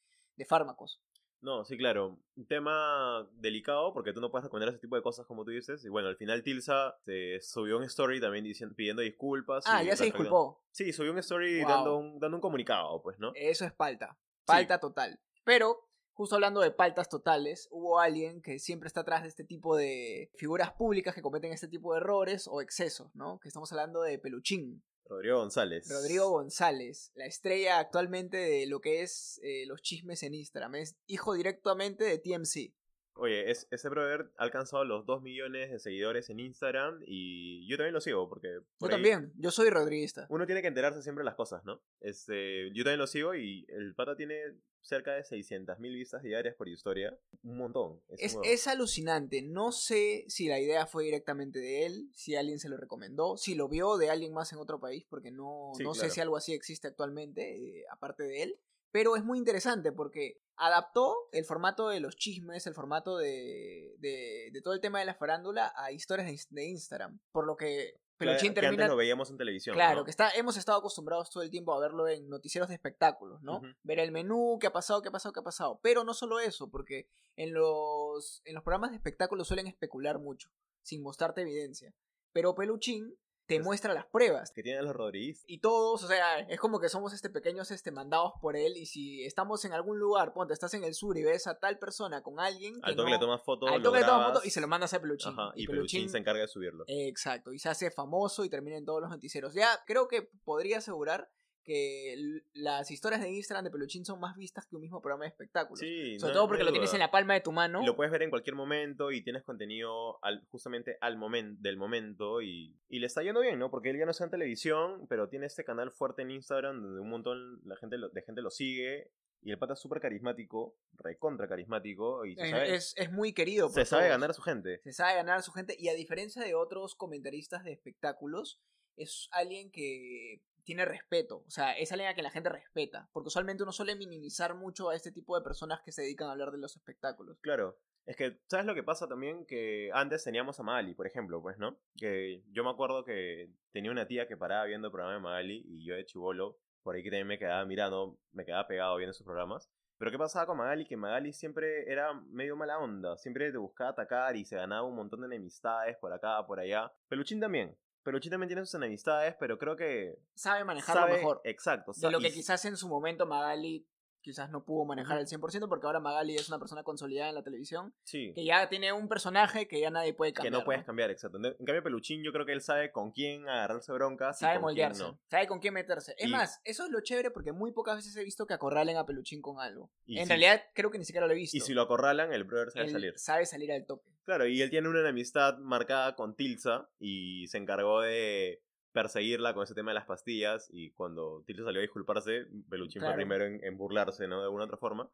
fármacos. 0.47 1.01
No, 1.41 1.65
sí, 1.65 1.77
claro. 1.77 2.17
Un 2.37 2.47
tema 2.47 3.27
delicado 3.33 3.93
porque 3.93 4.13
tú 4.13 4.21
no 4.21 4.31
puedes 4.31 4.45
recomendar 4.45 4.69
ese 4.69 4.79
tipo 4.79 4.95
de 4.95 5.01
cosas 5.01 5.25
como 5.25 5.43
tú 5.43 5.51
dices. 5.51 5.83
Y 5.83 5.89
bueno, 5.89 6.07
al 6.07 6.15
final 6.15 6.43
Tilsa 6.43 6.97
se 7.03 7.39
subió 7.41 7.77
un 7.77 7.83
story 7.83 8.21
también 8.21 8.45
diciendo, 8.45 8.73
pidiendo 8.75 9.01
disculpas. 9.01 9.65
Ah, 9.67 9.83
ya 9.83 9.97
se 9.97 10.05
disculpó. 10.05 10.63
Sí, 10.71 10.93
subió 10.93 11.11
un 11.11 11.19
story 11.19 11.61
dando, 11.61 11.97
un, 11.97 12.19
dando 12.19 12.37
un 12.37 12.41
comunicado, 12.41 13.01
pues, 13.01 13.19
¿no? 13.19 13.31
Eso 13.35 13.65
es 13.65 13.73
falta. 13.73 14.17
Falta 14.45 14.79
total. 14.79 15.19
Pero 15.43 15.88
justo 16.19 16.35
hablando 16.35 16.59
de 16.59 16.71
paltas 16.71 17.07
totales, 17.07 17.69
hubo 17.71 18.01
alguien 18.01 18.41
que 18.41 18.59
siempre 18.59 18.87
está 18.87 18.99
atrás 18.99 19.21
de 19.21 19.29
este 19.29 19.45
tipo 19.45 19.77
de 19.77 20.29
figuras 20.35 20.73
públicas 20.73 21.15
que 21.15 21.21
cometen 21.21 21.53
este 21.53 21.69
tipo 21.69 21.93
de 21.93 22.01
errores 22.01 22.45
o 22.51 22.59
excesos, 22.59 23.15
¿no? 23.15 23.39
Que 23.39 23.47
estamos 23.47 23.71
hablando 23.71 24.01
de 24.01 24.19
Peluchín. 24.19 24.83
Rodrigo 25.05 25.37
González. 25.37 25.87
Rodrigo 25.89 26.29
González, 26.29 27.13
la 27.15 27.25
estrella 27.25 27.79
actualmente 27.79 28.35
de 28.35 28.67
lo 28.67 28.81
que 28.81 29.01
es 29.01 29.39
eh, 29.43 29.65
los 29.65 29.81
chismes 29.81 30.21
en 30.23 30.33
Instagram. 30.33 30.75
Es 30.75 30.97
hijo 31.07 31.35
directamente 31.35 32.03
de 32.03 32.17
TMC. 32.19 32.75
Oye, 33.19 33.51
ese 33.51 33.89
brother 33.89 34.31
ha 34.37 34.43
alcanzado 34.43 34.85
los 34.85 35.05
2 35.05 35.21
millones 35.21 35.71
de 35.71 35.79
seguidores 35.79 36.29
en 36.29 36.39
Instagram 36.39 37.01
y 37.05 37.67
yo 37.67 37.77
también 37.77 37.93
lo 37.93 38.01
sigo 38.01 38.29
porque... 38.29 38.59
yo 38.79 38.87
también, 38.87 39.33
yo 39.35 39.51
soy 39.51 39.69
rodriguista. 39.69 40.25
Uno 40.29 40.45
tiene 40.45 40.61
que 40.61 40.67
enterarse 40.67 41.01
siempre 41.01 41.21
de 41.21 41.25
las 41.25 41.35
cosas, 41.35 41.63
¿no? 41.65 41.81
Este, 41.99 42.71
yo 42.73 42.83
también 42.83 42.99
lo 42.99 43.07
sigo 43.07 43.35
y 43.35 43.65
el 43.69 43.93
pata 43.93 44.15
tiene 44.15 44.39
cerca 44.81 45.13
de 45.13 45.23
600 45.23 45.79
mil 45.79 45.95
vistas 45.95 46.23
diarias 46.23 46.55
por 46.55 46.67
historia. 46.67 47.17
Un 47.43 47.57
montón. 47.57 48.01
Es, 48.17 48.37
es, 48.43 48.67
alucinante. 48.67 49.41
No 49.41 49.71
sé 49.71 50.25
si 50.27 50.47
la 50.47 50.59
idea 50.59 50.85
fue 50.87 51.03
directamente 51.03 51.59
de 51.59 51.85
él, 51.85 52.09
si 52.13 52.35
alguien 52.35 52.59
se 52.59 52.69
lo 52.69 52.77
recomendó, 52.77 53.37
si 53.37 53.55
lo 53.55 53.67
vio 53.67 53.97
de 53.97 54.09
alguien 54.09 54.33
más 54.33 54.51
en 54.53 54.59
otro 54.59 54.79
país, 54.79 55.05
porque 55.09 55.31
no, 55.31 55.71
no 55.79 55.93
sé 55.93 56.09
si 56.09 56.21
algo 56.21 56.37
así 56.37 56.53
existe 56.53 56.87
actualmente, 56.87 57.57
eh, 57.57 57.85
aparte 57.91 58.23
de 58.23 58.43
él. 58.43 58.59
Pero 58.91 59.15
es 59.15 59.23
muy 59.23 59.37
interesante 59.37 59.91
porque 59.91 60.41
adaptó 60.59 61.29
el 61.31 61.45
formato 61.45 61.89
de 61.89 61.99
los 61.99 62.15
chismes, 62.15 62.67
el 62.67 62.73
formato 62.73 63.17
de, 63.17 63.95
de, 63.99 64.61
todo 64.63 64.73
el 64.73 64.81
tema 64.81 64.99
de 64.99 65.05
la 65.05 65.15
farándula 65.15 65.71
a 65.75 65.91
historias 65.91 66.47
de, 66.49 66.65
Instagram. 66.65 67.19
Por 67.31 67.45
lo 67.45 67.55
que 67.55 67.95
Peluchín 68.17 68.53
termina... 68.53 68.75
Que 68.75 68.83
antes 68.83 68.89
lo 68.89 68.97
veíamos 68.97 69.29
en 69.29 69.37
televisión. 69.37 69.73
Claro, 69.73 70.03
que 70.03 70.11
está, 70.11 70.31
hemos 70.31 70.57
estado 70.57 70.79
acostumbrados 70.79 71.29
todo 71.29 71.43
el 71.43 71.49
tiempo 71.49 71.73
a 71.73 71.79
verlo 71.79 72.07
en 72.09 72.29
noticieros 72.29 72.67
de 72.67 72.75
espectáculos, 72.75 73.41
¿no? 73.41 73.61
Ver 73.83 73.99
el 73.99 74.11
menú, 74.11 74.57
qué 74.59 74.67
ha 74.67 74.73
pasado, 74.73 75.01
qué 75.01 75.07
ha 75.07 75.11
pasado, 75.11 75.31
qué 75.31 75.39
ha 75.39 75.43
pasado. 75.43 75.79
Pero 75.81 76.03
no 76.03 76.13
solo 76.13 76.39
eso, 76.39 76.69
porque 76.69 77.07
en 77.37 77.53
los, 77.53 78.41
en 78.43 78.55
los 78.55 78.63
programas 78.63 78.91
de 78.91 78.97
espectáculos 78.97 79.47
suelen 79.47 79.67
especular 79.67 80.19
mucho, 80.19 80.49
sin 80.81 81.01
mostrarte 81.01 81.41
evidencia. 81.41 81.93
Pero 82.33 82.53
Peluchín 82.53 83.17
te 83.49 83.59
muestra 83.59 83.95
las 83.95 84.05
pruebas. 84.05 84.51
Que 84.51 84.61
tienen 84.61 84.85
los 84.85 84.95
Rodríguez. 84.95 85.43
Y 85.47 85.59
todos, 85.59 86.03
o 86.03 86.07
sea, 86.07 86.39
es 86.41 86.59
como 86.59 86.79
que 86.79 86.87
somos 86.87 87.13
este 87.13 87.31
pequeños 87.31 87.71
este, 87.71 87.91
mandados 87.91 88.33
por 88.39 88.55
él. 88.55 88.77
Y 88.77 88.85
si 88.85 89.25
estamos 89.25 89.65
en 89.65 89.73
algún 89.73 89.97
lugar, 89.97 90.33
ponte, 90.33 90.53
estás 90.53 90.75
en 90.75 90.83
el 90.83 90.93
sur 90.93 91.17
y 91.17 91.23
ves 91.23 91.47
a 91.47 91.57
tal 91.57 91.79
persona 91.79 92.21
con 92.21 92.39
alguien. 92.39 92.79
al 92.83 92.95
toque 92.95 93.09
le 93.09 93.17
tomas 93.17 93.41
foto. 93.41 93.67
Al 93.67 93.81
toque 93.81 94.01
le 94.01 94.05
tomas 94.05 94.33
foto 94.33 94.41
y 94.45 94.51
se 94.51 94.61
lo 94.61 94.67
mandas 94.67 94.93
a 94.93 95.01
Peluchín. 95.01 95.33
y, 95.55 95.65
Peluchín, 95.65 96.09
se 96.09 96.19
encarga 96.19 96.41
de 96.41 96.47
subirlo. 96.47 96.83
Exacto. 96.87 97.51
Y 97.51 97.57
se 97.57 97.69
hace 97.69 97.89
famoso 97.89 98.45
y 98.45 98.49
termina 98.49 98.77
en 98.77 98.85
todos 98.85 99.01
los 99.01 99.09
noticieros. 99.09 99.55
Ya 99.55 99.67
creo 99.87 100.07
que 100.07 100.29
podría 100.43 100.77
asegurar 100.77 101.31
que 101.63 102.41
las 102.53 102.89
historias 102.91 103.21
de 103.21 103.31
Instagram 103.31 103.65
de 103.65 103.71
Peluchín 103.71 104.05
son 104.05 104.19
más 104.19 104.35
vistas 104.35 104.65
que 104.65 104.75
un 104.75 104.81
mismo 104.81 105.01
programa 105.01 105.25
de 105.25 105.29
espectáculos. 105.29 105.79
Sí, 105.79 106.19
Sobre 106.19 106.33
todo 106.33 106.47
porque 106.47 106.63
lo 106.63 106.71
tienes 106.71 106.93
en 106.93 106.99
la 106.99 107.11
palma 107.11 107.33
de 107.33 107.41
tu 107.41 107.51
mano. 107.51 107.81
Y 107.81 107.85
lo 107.85 107.95
puedes 107.95 108.11
ver 108.11 108.23
en 108.23 108.29
cualquier 108.29 108.55
momento 108.55 109.11
y 109.11 109.23
tienes 109.23 109.43
contenido 109.43 110.23
al, 110.23 110.45
justamente 110.49 110.97
al 111.01 111.17
momento 111.17 111.59
del 111.61 111.77
momento 111.77 112.41
y, 112.41 112.75
y, 112.89 112.99
le 112.99 113.07
está 113.07 113.21
yendo 113.23 113.41
bien, 113.41 113.59
¿no? 113.59 113.69
Porque 113.69 113.89
él 113.89 113.97
ya 113.97 114.05
no 114.05 114.11
está 114.11 114.25
en 114.25 114.31
televisión, 114.31 115.05
pero 115.07 115.29
tiene 115.29 115.45
este 115.45 115.63
canal 115.63 115.91
fuerte 115.91 116.21
en 116.21 116.31
Instagram 116.31 116.81
donde 116.81 117.01
un 117.01 117.09
montón 117.09 117.61
la 117.65 117.75
gente 117.77 117.97
de 117.97 118.21
gente 118.21 118.41
lo 118.41 118.49
sigue 118.49 119.11
y 119.41 119.51
el 119.51 119.57
pata 119.57 119.73
es 119.73 119.79
súper 119.79 120.01
carismático, 120.01 120.75
recontra 120.93 121.47
carismático. 121.47 122.25
Y 122.25 122.35
es, 122.39 122.93
es, 122.97 123.11
muy 123.11 123.33
querido. 123.33 123.69
se 123.69 123.85
sabe 123.85 124.09
ganar 124.09 124.31
a 124.31 124.33
su 124.33 124.41
gente. 124.41 124.81
Se 124.83 124.93
sabe 124.93 125.15
ganar 125.15 125.37
a 125.37 125.41
su 125.41 125.51
gente. 125.51 125.75
Y 125.79 125.89
a 125.89 125.93
diferencia 125.93 126.43
de 126.43 126.55
otros 126.55 126.95
comentaristas 126.95 127.63
de 127.63 127.71
espectáculos, 127.71 128.61
es 128.97 129.29
alguien 129.31 129.71
que 129.71 130.43
tiene 130.63 130.85
respeto, 130.85 131.43
o 131.47 131.49
sea, 131.49 131.71
es 131.71 131.91
alguien 131.91 132.11
a 132.11 132.13
quien 132.13 132.25
la 132.25 132.29
gente 132.29 132.49
respeta, 132.49 133.09
porque 133.11 133.29
usualmente 133.29 133.63
uno 133.63 133.71
suele 133.71 133.95
minimizar 133.95 134.53
mucho 134.53 134.89
a 134.89 134.95
este 134.95 135.11
tipo 135.11 135.35
de 135.35 135.43
personas 135.43 135.81
que 135.81 135.91
se 135.91 136.03
dedican 136.03 136.27
a 136.27 136.33
hablar 136.33 136.51
de 136.51 136.59
los 136.59 136.75
espectáculos. 136.75 137.39
Claro, 137.41 137.79
es 138.05 138.15
que, 138.15 138.39
¿sabes 138.47 138.67
lo 138.67 138.75
que 138.75 138.83
pasa 138.83 139.07
también? 139.07 139.45
Que 139.47 139.89
antes 139.93 140.23
teníamos 140.23 140.59
a 140.59 140.63
Magali, 140.63 140.93
por 140.93 141.07
ejemplo, 141.07 141.41
pues, 141.41 141.57
¿no? 141.57 141.79
Que 141.97 142.43
yo 142.51 142.63
me 142.63 142.69
acuerdo 142.69 143.03
que 143.03 143.49
tenía 143.71 143.89
una 143.89 144.07
tía 144.07 144.27
que 144.27 144.37
paraba 144.37 144.65
viendo 144.65 144.87
el 144.87 144.91
programa 144.91 145.15
de 145.15 145.21
Magali 145.21 145.63
y 145.65 145.83
yo 145.85 145.95
de 145.95 146.05
chivolo, 146.05 146.59
por 146.83 146.95
ahí 146.95 147.03
que 147.03 147.09
también 147.09 147.27
me 147.27 147.39
quedaba 147.39 147.65
mirando, 147.65 148.17
me 148.31 148.45
quedaba 148.45 148.67
pegado 148.67 148.95
viendo 148.97 149.13
sus 149.13 149.25
programas. 149.25 149.69
Pero 149.97 150.11
¿qué 150.11 150.17
pasaba 150.17 150.45
con 150.45 150.57
Magali? 150.57 150.85
Que 150.85 150.95
Magali 150.95 151.33
siempre 151.33 151.91
era 151.91 152.13
medio 152.13 152.55
mala 152.55 152.79
onda, 152.79 153.17
siempre 153.17 153.51
te 153.51 153.57
buscaba 153.57 153.89
atacar 153.89 154.35
y 154.37 154.45
se 154.45 154.55
ganaba 154.55 154.87
un 154.87 154.95
montón 154.95 155.21
de 155.21 155.27
enemistades 155.27 155.97
por 155.97 156.13
acá, 156.13 156.45
por 156.47 156.59
allá. 156.59 156.91
Peluchín 157.09 157.39
también, 157.39 157.77
Peluchín 158.03 158.31
también 158.31 158.47
tiene 158.47 158.65
sus 158.65 158.75
enemistades, 158.75 159.35
pero 159.39 159.57
creo 159.57 159.75
que. 159.75 160.17
Sabe 160.33 160.63
manejarlo 160.63 161.13
mejor. 161.13 161.41
Exacto. 161.43 161.91
De 161.95 162.11
lo 162.11 162.19
que 162.19 162.31
quizás 162.31 162.63
en 162.65 162.77
su 162.77 162.87
momento 162.87 163.25
Magali 163.25 163.85
quizás 164.21 164.49
no 164.49 164.63
pudo 164.63 164.85
manejar 164.85 165.17
al 165.17 165.27
100% 165.27 165.67
porque 165.67 165.85
ahora 165.85 165.99
Magali 165.99 166.35
es 166.35 166.47
una 166.49 166.59
persona 166.59 166.83
consolidada 166.83 167.29
en 167.29 167.35
la 167.35 167.43
televisión. 167.43 167.93
Sí. 168.03 168.33
Que 168.35 168.43
ya 168.45 168.67
tiene 168.69 168.93
un 168.93 169.07
personaje 169.07 169.67
que 169.67 169.79
ya 169.79 169.89
nadie 169.89 170.13
puede 170.13 170.33
cambiar. 170.33 170.53
Que 170.53 170.59
no 170.59 170.65
puedes 170.65 170.83
cambiar, 170.83 171.09
exacto. 171.09 171.37
En 171.37 171.65
cambio, 171.65 171.83
Peluchín 171.83 172.23
yo 172.23 172.31
creo 172.31 172.45
que 172.45 172.53
él 172.53 172.61
sabe 172.61 172.91
con 172.91 173.11
quién 173.11 173.47
agarrarse 173.47 173.91
broncas. 173.91 174.39
Sabe 174.39 174.53
y 174.53 174.57
con 174.57 174.63
moldearse. 174.63 175.03
Sabe 175.29 175.47
con 175.47 175.59
quién 175.59 175.73
meterse. 175.73 176.15
Es 176.17 176.29
más, 176.29 176.61
eso 176.63 176.85
es 176.85 176.91
lo 176.91 177.01
chévere 177.01 177.31
porque 177.31 177.51
muy 177.51 177.71
pocas 177.71 177.95
veces 177.95 178.15
he 178.15 178.23
visto 178.23 178.45
que 178.45 178.53
acorralen 178.53 178.97
a 178.97 179.05
Peluchín 179.05 179.41
con 179.41 179.59
algo. 179.59 179.91
en 180.07 180.27
realidad 180.27 180.61
creo 180.73 180.91
que 180.91 180.97
ni 180.97 181.05
siquiera 181.05 181.27
lo 181.27 181.33
he 181.33 181.37
visto. 181.37 181.57
Y 181.57 181.61
si 181.61 181.73
lo 181.73 181.81
acorralan, 181.81 182.33
el 182.33 182.43
brother 182.43 182.71
sabe 182.71 182.89
salir. 182.89 183.13
Sabe 183.17 183.45
salir 183.45 183.71
al 183.71 183.85
toque. 183.85 184.09
Claro, 184.25 184.47
y 184.47 184.61
él 184.61 184.69
tiene 184.69 184.87
una 184.87 184.99
enemistad 184.99 185.57
marcada 185.57 186.15
con 186.15 186.35
Tilsa 186.35 186.87
y 186.99 187.47
se 187.47 187.57
encargó 187.57 188.01
de 188.01 188.61
perseguirla 188.91 189.53
con 189.53 189.63
ese 189.63 189.75
tema 189.75 189.91
de 189.91 189.95
las 189.95 190.05
pastillas 190.05 190.67
y 190.71 190.91
cuando 190.91 191.43
Tilsa 191.45 191.63
salió 191.63 191.79
a 191.79 191.83
disculparse, 191.83 192.45
Peluchín 192.69 192.99
Claro. 193.01 193.13
fue 193.13 193.17
primero 193.17 193.45
en, 193.45 193.63
en 193.63 193.77
burlarse, 193.77 194.27
¿no? 194.27 194.39
De 194.39 194.45
alguna 194.45 194.65
otra 194.65 194.77
forma. 194.77 195.11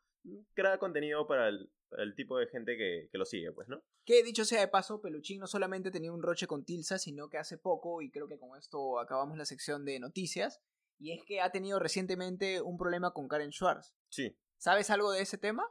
Crea 0.54 0.78
contenido 0.80 1.28
para 1.28 1.50
el, 1.50 1.70
para 1.90 2.04
el 2.04 2.16
tipo 2.16 2.38
de 2.38 2.48
gente 2.48 2.78
que, 2.78 3.10
que 3.12 3.18
lo 3.18 3.26
sigue, 3.26 3.52
pues, 3.52 3.68
¿no? 3.68 3.84
Que 4.06 4.24
dicho 4.24 4.46
sea 4.46 4.62
de 4.62 4.68
paso, 4.68 5.02
Peluchín 5.02 5.40
no 5.40 5.48
solamente 5.48 5.92
tenía 5.92 6.12
un 6.12 6.24
roche 6.24 6.48
con 6.48 6.64
Tilsa, 6.66 6.98
sino 6.98 7.30
que 7.30 7.38
hace 7.38 7.58
poco, 7.58 8.02
y 8.02 8.10
creo 8.12 8.28
que 8.28 8.40
con 8.40 8.58
esto 8.58 9.00
acabamos 9.00 9.38
la 9.38 9.46
sección 9.46 9.86
de 9.86 10.00
noticias, 10.00 10.62
y 10.98 11.12
es 11.12 11.24
que 11.26 11.42
ha 11.42 11.52
tenido 11.52 11.78
recientemente 11.80 12.62
un 12.62 12.78
problema 12.78 13.12
con 13.12 13.28
Karen 13.28 13.52
Schwartz. 13.52 13.94
Sí. 14.10 14.38
¿Sabes 14.58 14.90
algo 14.90 15.12
de 15.12 15.22
ese 15.22 15.38
tema? 15.38 15.64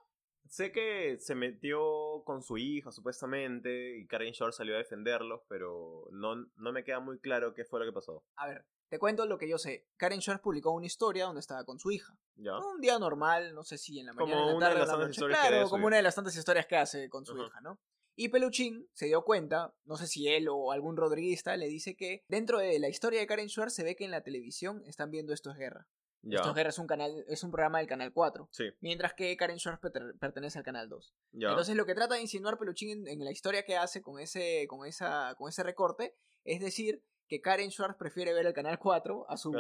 Sé 0.49 0.73
que 0.73 1.19
se 1.19 1.35
metió 1.35 2.23
con 2.25 2.43
su 2.43 2.59
hija, 2.59 2.93
supuestamente, 2.93 3.99
y 3.99 4.07
Karen 4.07 4.33
Shore 4.33 4.53
salió 4.53 4.75
a 4.75 4.79
defenderlos, 4.79 5.43
pero 5.49 6.07
no, 6.13 6.37
no 6.57 6.73
me 6.73 6.85
queda 6.85 7.01
muy 7.01 7.19
claro 7.19 7.55
qué 7.55 7.65
fue 7.65 7.81
lo 7.81 7.87
que 7.87 7.93
pasó. 7.93 8.25
A 8.37 8.47
ver, 8.47 8.67
te 8.89 8.99
cuento 8.99 9.27
lo 9.27 9.39
que 9.39 9.49
yo 9.49 9.59
sé. 9.59 9.89
Karen 9.97 10.21
Schwartz 10.21 10.43
publicó 10.43 10.71
una 10.71 10.87
historia 10.87 11.25
donde 11.25 11.41
estaba 11.41 11.65
con 11.65 11.79
su 11.79 11.91
hija. 11.91 12.17
¿Ya? 12.37 12.57
Un 12.59 12.81
día 12.81 12.99
normal, 12.99 13.55
no 13.55 13.65
sé 13.65 13.79
si 13.79 13.99
en 13.99 14.07
la 14.07 14.13
Como 14.13 14.27
mañana, 14.27 14.43
en 14.43 14.49
la 14.49 14.57
una 14.57 14.69
de 14.69 14.75
tarde, 14.75 14.87
las 14.87 14.99
la 14.99 15.07
noche. 15.07 15.27
Claro, 15.27 15.69
como 15.69 15.87
una 15.87 15.97
de 15.97 16.03
las 16.03 16.15
tantas 16.15 16.37
historias 16.37 16.67
que 16.67 16.77
hace 16.77 17.09
con 17.09 17.25
su 17.27 17.37
hija, 17.37 17.61
¿no? 17.61 17.81
Y 18.17 18.29
Peluchín 18.29 18.89
se 18.93 19.07
dio 19.07 19.23
cuenta, 19.23 19.75
no 19.85 19.97
sé 19.97 20.07
si 20.07 20.29
él 20.29 20.47
o 20.49 20.71
algún 20.71 20.97
rodriguista 20.97 21.57
le 21.57 21.67
dice 21.67 21.97
que 21.97 22.23
dentro 22.29 22.61
de 22.61 22.79
la 22.79 22.89
historia 22.89 23.19
de 23.19 23.27
Karen 23.27 23.49
Schwartz 23.49 23.75
se 23.75 23.83
ve 23.83 23.97
que 23.97 24.05
en 24.05 24.13
la 24.13 24.23
televisión 24.23 24.85
están 24.87 25.11
viendo 25.11 25.33
Esto 25.33 25.51
es 25.51 25.57
Guerra. 25.57 25.89
Ya. 26.27 26.37
Esto 26.37 26.49
es 26.51 26.55
Guerra 26.55 26.71
es 26.71 26.79
un 26.79 26.87
canal, 26.87 27.25
es 27.29 27.43
un 27.45 27.51
programa 27.51 27.79
del 27.79 27.87
canal 27.87 28.13
4, 28.13 28.49
Sí, 28.51 28.65
mientras 28.81 29.13
que 29.15 29.37
Karen 29.37 29.59
Schwartz 29.59 29.81
perte- 29.83 30.19
pertenece 30.19 30.59
al 30.59 30.65
canal 30.65 30.89
2. 30.89 31.15
ya. 31.33 31.49
Entonces 31.51 31.77
lo 31.77 31.85
que 31.87 31.95
trata 31.95 32.15
de 32.15 32.23
insinuar 32.23 32.59
Peluchín 32.59 32.91
en, 32.91 33.09
en 33.09 33.25
la 33.25 33.31
historia 33.31 33.65
que 33.65 33.77
hace 33.77 34.01
con 34.03 34.19
ese, 34.19 34.67
con 34.69 34.87
esa, 34.87 35.35
con 35.37 35.49
ese 35.49 35.63
recorte 35.63 36.15
es 36.45 36.61
decir 36.61 37.03
que 37.27 37.41
Karen 37.41 37.71
Schwartz 37.71 37.97
prefiere 37.97 38.35
ver 38.35 38.45
el 38.47 38.53
canal 38.53 38.79
4 38.79 39.27
a 39.31 39.37
su, 39.39 39.51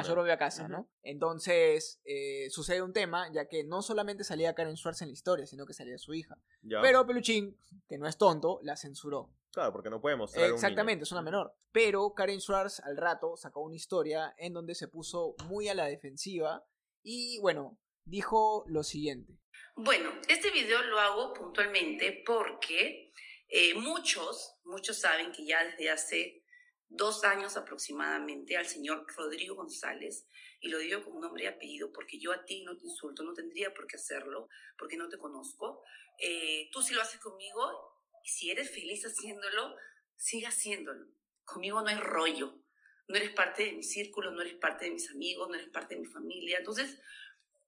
A 0.00 0.04
su 0.04 0.12
a 0.12 0.14
propia 0.14 0.38
casa. 0.38 0.68
¿no? 0.68 0.88
Entonces 1.02 2.00
eh, 2.04 2.48
sucede 2.50 2.80
un 2.82 2.92
tema, 2.94 3.30
ya 3.32 3.46
que 3.46 3.62
no 3.62 3.82
solamente 3.82 4.24
salía 4.24 4.54
Karen 4.54 4.76
Schwartz 4.76 5.02
en 5.02 5.08
la 5.08 5.12
historia, 5.12 5.46
sino 5.46 5.66
que 5.66 5.74
salía 5.74 5.98
su 5.98 6.14
hija. 6.14 6.38
ya. 6.62 6.80
Pero 6.80 7.06
Peluchín, 7.06 7.56
que 7.88 7.98
no 7.98 8.06
es 8.08 8.16
tonto, 8.16 8.58
la 8.62 8.76
censuró. 8.76 9.30
Claro, 9.52 9.72
porque 9.72 9.90
no 9.90 10.00
puede 10.00 10.16
mostrar. 10.16 10.48
un 10.48 10.54
Exactamente, 10.54 10.96
niño. 10.96 11.04
es 11.04 11.12
una 11.12 11.22
menor. 11.22 11.54
Pero 11.72 12.14
Karen 12.14 12.40
Schwartz 12.40 12.80
al 12.80 12.96
rato 12.96 13.36
sacó 13.36 13.60
una 13.62 13.76
historia 13.76 14.34
en 14.38 14.52
donde 14.52 14.74
se 14.74 14.88
puso 14.88 15.34
muy 15.46 15.68
a 15.68 15.74
la 15.74 15.86
defensiva 15.86 16.64
y 17.02 17.38
bueno, 17.40 17.78
dijo 18.04 18.64
lo 18.66 18.82
siguiente. 18.82 19.38
Bueno, 19.76 20.12
este 20.28 20.50
video 20.50 20.82
lo 20.82 20.98
hago 20.98 21.32
puntualmente 21.32 22.22
porque 22.24 23.12
eh, 23.48 23.74
muchos, 23.74 24.56
muchos 24.64 24.98
saben 24.98 25.32
que 25.32 25.44
ya 25.44 25.64
desde 25.64 25.90
hace 25.90 26.44
dos 26.88 27.24
años 27.24 27.56
aproximadamente 27.56 28.56
al 28.56 28.66
señor 28.66 29.06
Rodrigo 29.16 29.54
González, 29.54 30.26
y 30.60 30.68
lo 30.68 30.78
digo 30.78 31.02
con 31.04 31.20
nombre 31.20 31.44
y 31.44 31.46
apellido 31.46 31.90
porque 31.92 32.18
yo 32.18 32.32
a 32.32 32.44
ti 32.44 32.62
no 32.64 32.76
te 32.76 32.84
insulto, 32.84 33.22
no 33.22 33.32
tendría 33.32 33.72
por 33.72 33.86
qué 33.86 33.96
hacerlo, 33.96 34.48
porque 34.76 34.96
no 34.96 35.08
te 35.08 35.18
conozco. 35.18 35.82
Eh, 36.18 36.68
tú 36.72 36.82
sí 36.82 36.92
lo 36.92 37.00
haces 37.00 37.20
conmigo, 37.20 37.89
y 38.24 38.28
si 38.28 38.50
eres 38.50 38.70
feliz 38.70 39.04
haciéndolo, 39.04 39.76
sigue 40.16 40.46
haciéndolo. 40.46 41.06
Conmigo 41.44 41.80
no 41.80 41.88
hay 41.88 41.96
rollo. 41.96 42.62
No 43.08 43.16
eres 43.16 43.30
parte 43.30 43.64
de 43.64 43.72
mi 43.72 43.82
círculo, 43.82 44.30
no 44.30 44.40
eres 44.40 44.54
parte 44.54 44.84
de 44.84 44.92
mis 44.92 45.10
amigos, 45.10 45.48
no 45.48 45.56
eres 45.56 45.68
parte 45.70 45.94
de 45.96 46.02
mi 46.02 46.06
familia. 46.06 46.58
Entonces, 46.58 47.00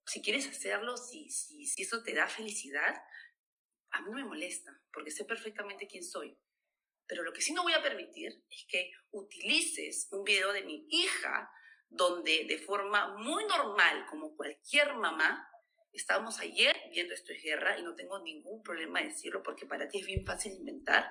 si 0.07 0.23
quieres 0.23 0.47
hacerlo, 0.47 0.97
si, 0.97 1.31
si, 1.31 1.67
si 1.67 1.83
eso 1.83 2.03
te 2.03 2.15
da 2.15 2.29
felicidad, 2.29 2.95
a 3.91 4.03
mí 4.03 4.11
no 4.11 4.17
me 4.17 4.25
molesta, 4.25 4.81
porque 4.93 5.11
sé 5.11 5.25
perfectamente 5.25 5.89
quién 5.89 6.05
soy. 6.05 6.39
Pero 7.07 7.25
lo 7.25 7.33
que 7.33 7.43
sí 7.43 7.53
no 7.53 7.63
voy 7.63 7.73
a 7.73 7.83
permitir 7.83 8.45
es 8.49 8.67
que 8.69 8.93
utilices 9.11 10.09
un 10.13 10.25
video 10.25 10.53
de 10.53 10.63
mi 10.63 10.87
hija 10.89 11.51
donde 11.89 12.47
de 12.49 12.59
forma 12.59 13.17
muy 13.19 13.45
normal, 13.47 14.07
como 14.09 14.35
cualquier 14.35 14.95
mamá, 14.95 15.49
estábamos 15.93 16.41
ayer 16.41 16.77
viendo 16.91 17.15
Esto 17.15 17.33
es 17.33 17.43
Guerra 17.43 17.79
y 17.79 17.83
no 17.83 17.95
tengo 17.95 18.23
ningún 18.23 18.63
problema 18.63 19.01
de 19.01 19.07
decirlo 19.07 19.43
porque 19.43 19.67
para 19.67 19.89
ti 19.89 20.01
es 20.01 20.07
bien 20.07 20.25
fácil 20.25 20.53
inventar. 20.53 21.11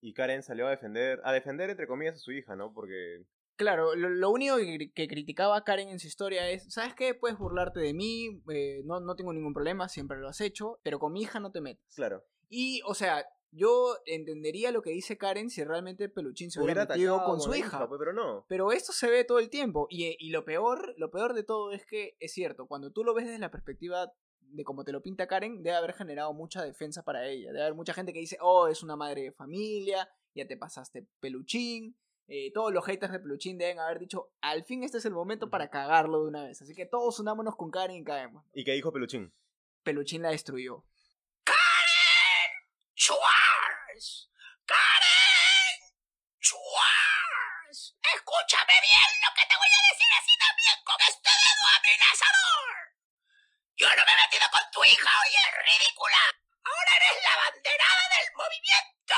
Y 0.00 0.14
Karen 0.14 0.42
salió 0.42 0.66
a 0.66 0.70
defender, 0.70 1.20
a 1.24 1.32
defender 1.32 1.70
entre 1.70 1.86
comillas 1.86 2.14
a 2.14 2.18
su 2.18 2.32
hija, 2.32 2.56
¿no? 2.56 2.72
Porque 2.72 3.24
Claro, 3.60 3.94
lo, 3.94 4.08
lo 4.08 4.30
único 4.30 4.56
que, 4.56 4.90
que 4.94 5.06
criticaba 5.06 5.54
a 5.54 5.64
Karen 5.64 5.90
en 5.90 5.98
su 5.98 6.06
historia 6.06 6.48
es, 6.48 6.72
¿sabes 6.72 6.94
qué? 6.94 7.14
Puedes 7.14 7.36
burlarte 7.36 7.78
de 7.78 7.92
mí, 7.92 8.42
eh, 8.50 8.80
no, 8.86 9.00
no 9.00 9.14
tengo 9.16 9.34
ningún 9.34 9.52
problema, 9.52 9.86
siempre 9.86 10.16
lo 10.16 10.28
has 10.28 10.40
hecho, 10.40 10.80
pero 10.82 10.98
con 10.98 11.12
mi 11.12 11.20
hija 11.20 11.40
no 11.40 11.52
te 11.52 11.60
metas. 11.60 11.94
Claro. 11.94 12.24
Y, 12.48 12.80
o 12.86 12.94
sea, 12.94 13.26
yo 13.52 13.96
entendería 14.06 14.70
lo 14.70 14.82
que 14.82 14.90
dice 14.90 15.18
Karen 15.18 15.50
si 15.50 15.64
realmente 15.64 16.08
Peluchín 16.08 16.50
se 16.50 16.60
hubiera, 16.60 16.82
Hubiera 16.82 16.94
metido 16.94 17.14
atacado 17.16 17.30
con 17.32 17.40
su 17.40 17.54
hija. 17.54 17.88
pues, 17.88 17.98
pero 17.98 18.12
no. 18.12 18.44
Pero 18.48 18.72
esto 18.72 18.92
se 18.92 19.10
ve 19.10 19.24
todo 19.24 19.38
el 19.38 19.50
tiempo. 19.50 19.86
Y, 19.90 20.16
y 20.18 20.30
lo 20.30 20.44
peor, 20.44 20.94
lo 20.96 21.10
peor 21.10 21.34
de 21.34 21.42
todo 21.42 21.72
es 21.72 21.84
que 21.86 22.16
es 22.20 22.32
cierto, 22.32 22.66
cuando 22.66 22.92
tú 22.92 23.04
lo 23.04 23.14
ves 23.14 23.26
desde 23.26 23.38
la 23.38 23.50
perspectiva 23.50 24.12
de 24.40 24.64
cómo 24.64 24.84
te 24.84 24.92
lo 24.92 25.02
pinta 25.02 25.26
Karen, 25.26 25.62
debe 25.62 25.76
haber 25.76 25.94
generado 25.94 26.32
mucha 26.32 26.62
defensa 26.62 27.02
para 27.02 27.26
ella. 27.28 27.48
Debe 27.52 27.62
haber 27.62 27.74
mucha 27.74 27.94
gente 27.94 28.12
que 28.12 28.18
dice, 28.20 28.36
oh, 28.40 28.68
es 28.68 28.82
una 28.82 28.96
madre 28.96 29.22
de 29.22 29.32
familia, 29.32 30.08
ya 30.34 30.46
te 30.46 30.56
pasaste 30.56 31.06
peluchín. 31.20 31.96
Eh, 32.26 32.52
todos 32.52 32.72
los 32.72 32.84
haters 32.84 33.12
de 33.12 33.18
peluchín 33.18 33.58
deben 33.58 33.80
haber 33.80 33.98
dicho, 33.98 34.30
al 34.40 34.64
fin 34.64 34.84
este 34.84 34.98
es 34.98 35.04
el 35.04 35.12
momento 35.12 35.50
para 35.50 35.68
cagarlo 35.68 36.22
de 36.22 36.28
una 36.28 36.44
vez. 36.44 36.62
Así 36.62 36.74
que 36.74 36.86
todos 36.86 37.18
unámonos 37.18 37.56
con 37.56 37.70
Karen 37.70 37.96
y 37.96 38.04
caemos. 38.04 38.44
¿Y 38.54 38.64
qué 38.64 38.72
dijo 38.72 38.92
Peluchín? 38.92 39.32
Peluchín 39.82 40.22
la 40.22 40.30
destruyó. 40.30 40.84
Schwartz. 43.00 44.28
Karen 44.68 45.80
Schwartz. 46.36 47.96
Escúchame 47.96 48.76
bien 48.76 49.10
lo 49.24 49.32
que 49.32 49.48
te 49.48 49.56
voy 49.56 49.72
a 49.72 49.82
decir 49.88 50.10
así 50.20 50.36
también 50.36 50.76
con 50.84 51.00
este 51.00 51.32
dedo 51.32 51.64
amenazador. 51.80 52.92
Yo 53.80 53.88
no 53.88 54.04
me 54.04 54.12
he 54.12 54.20
metido 54.20 54.44
con 54.52 54.60
tu 54.70 54.84
hija, 54.84 55.08
oye, 55.24 55.44
ridícula. 55.64 56.28
Ahora 56.60 56.92
eres 57.00 57.16
la 57.24 57.40
banderada 57.40 58.04
del 58.20 58.28
movimiento. 58.36 59.16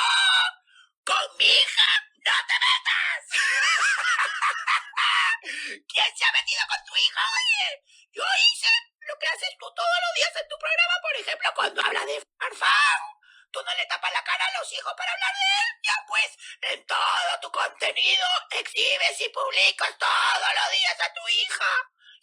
Con 1.03 1.27
mi 1.43 1.51
hija 1.51 1.91
no 2.23 2.39
te 2.47 2.57
metas. 2.63 3.19
¿Quién 5.91 6.11
se 6.15 6.25
ha 6.25 6.31
metido 6.31 6.63
con 6.71 6.79
tu 6.87 6.95
hija, 7.03 7.23
oye? 7.35 7.83
Yo 8.15 8.23
hice 8.47 8.71
lo 9.11 9.19
que 9.19 9.27
haces 9.27 9.51
tú 9.59 9.67
todos 9.75 9.99
los 10.07 10.15
días 10.15 10.31
en 10.39 10.47
tu 10.47 10.55
programa, 10.55 10.95
por 11.03 11.15
ejemplo, 11.19 11.51
cuando 11.57 11.83
habla 11.83 12.07
de 12.07 12.23
Farfán. 12.39 13.22
Tú 13.53 13.61
no 13.61 13.73
le 13.77 13.87
tapas 13.87 14.13
la 14.13 14.25
cara 14.25 14.45
a 14.49 14.59
los 14.59 14.73
hijos 14.73 14.93
para 14.97 15.13
hablar 15.13 15.35
de 15.37 15.45
él. 15.45 15.69
Ya 15.85 15.97
pues, 16.09 16.31
en 16.73 16.87
todo 16.87 17.33
tu 17.43 17.51
contenido 17.53 18.27
exhibes 18.59 19.21
y 19.21 19.29
publicas 19.29 19.93
todos 19.99 20.53
los 20.57 20.69
días 20.73 20.99
a 20.99 21.13
tu 21.13 21.25
hija. 21.29 21.71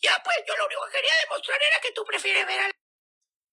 Ya 0.02 0.22
pues, 0.24 0.38
yo 0.48 0.58
lo 0.58 0.66
único 0.66 0.82
que 0.86 0.98
quería 0.98 1.14
demostrar 1.24 1.62
era 1.62 1.78
que 1.82 1.92
tú 1.92 2.04
prefieres 2.04 2.48
ver 2.48 2.60
a 2.60 2.72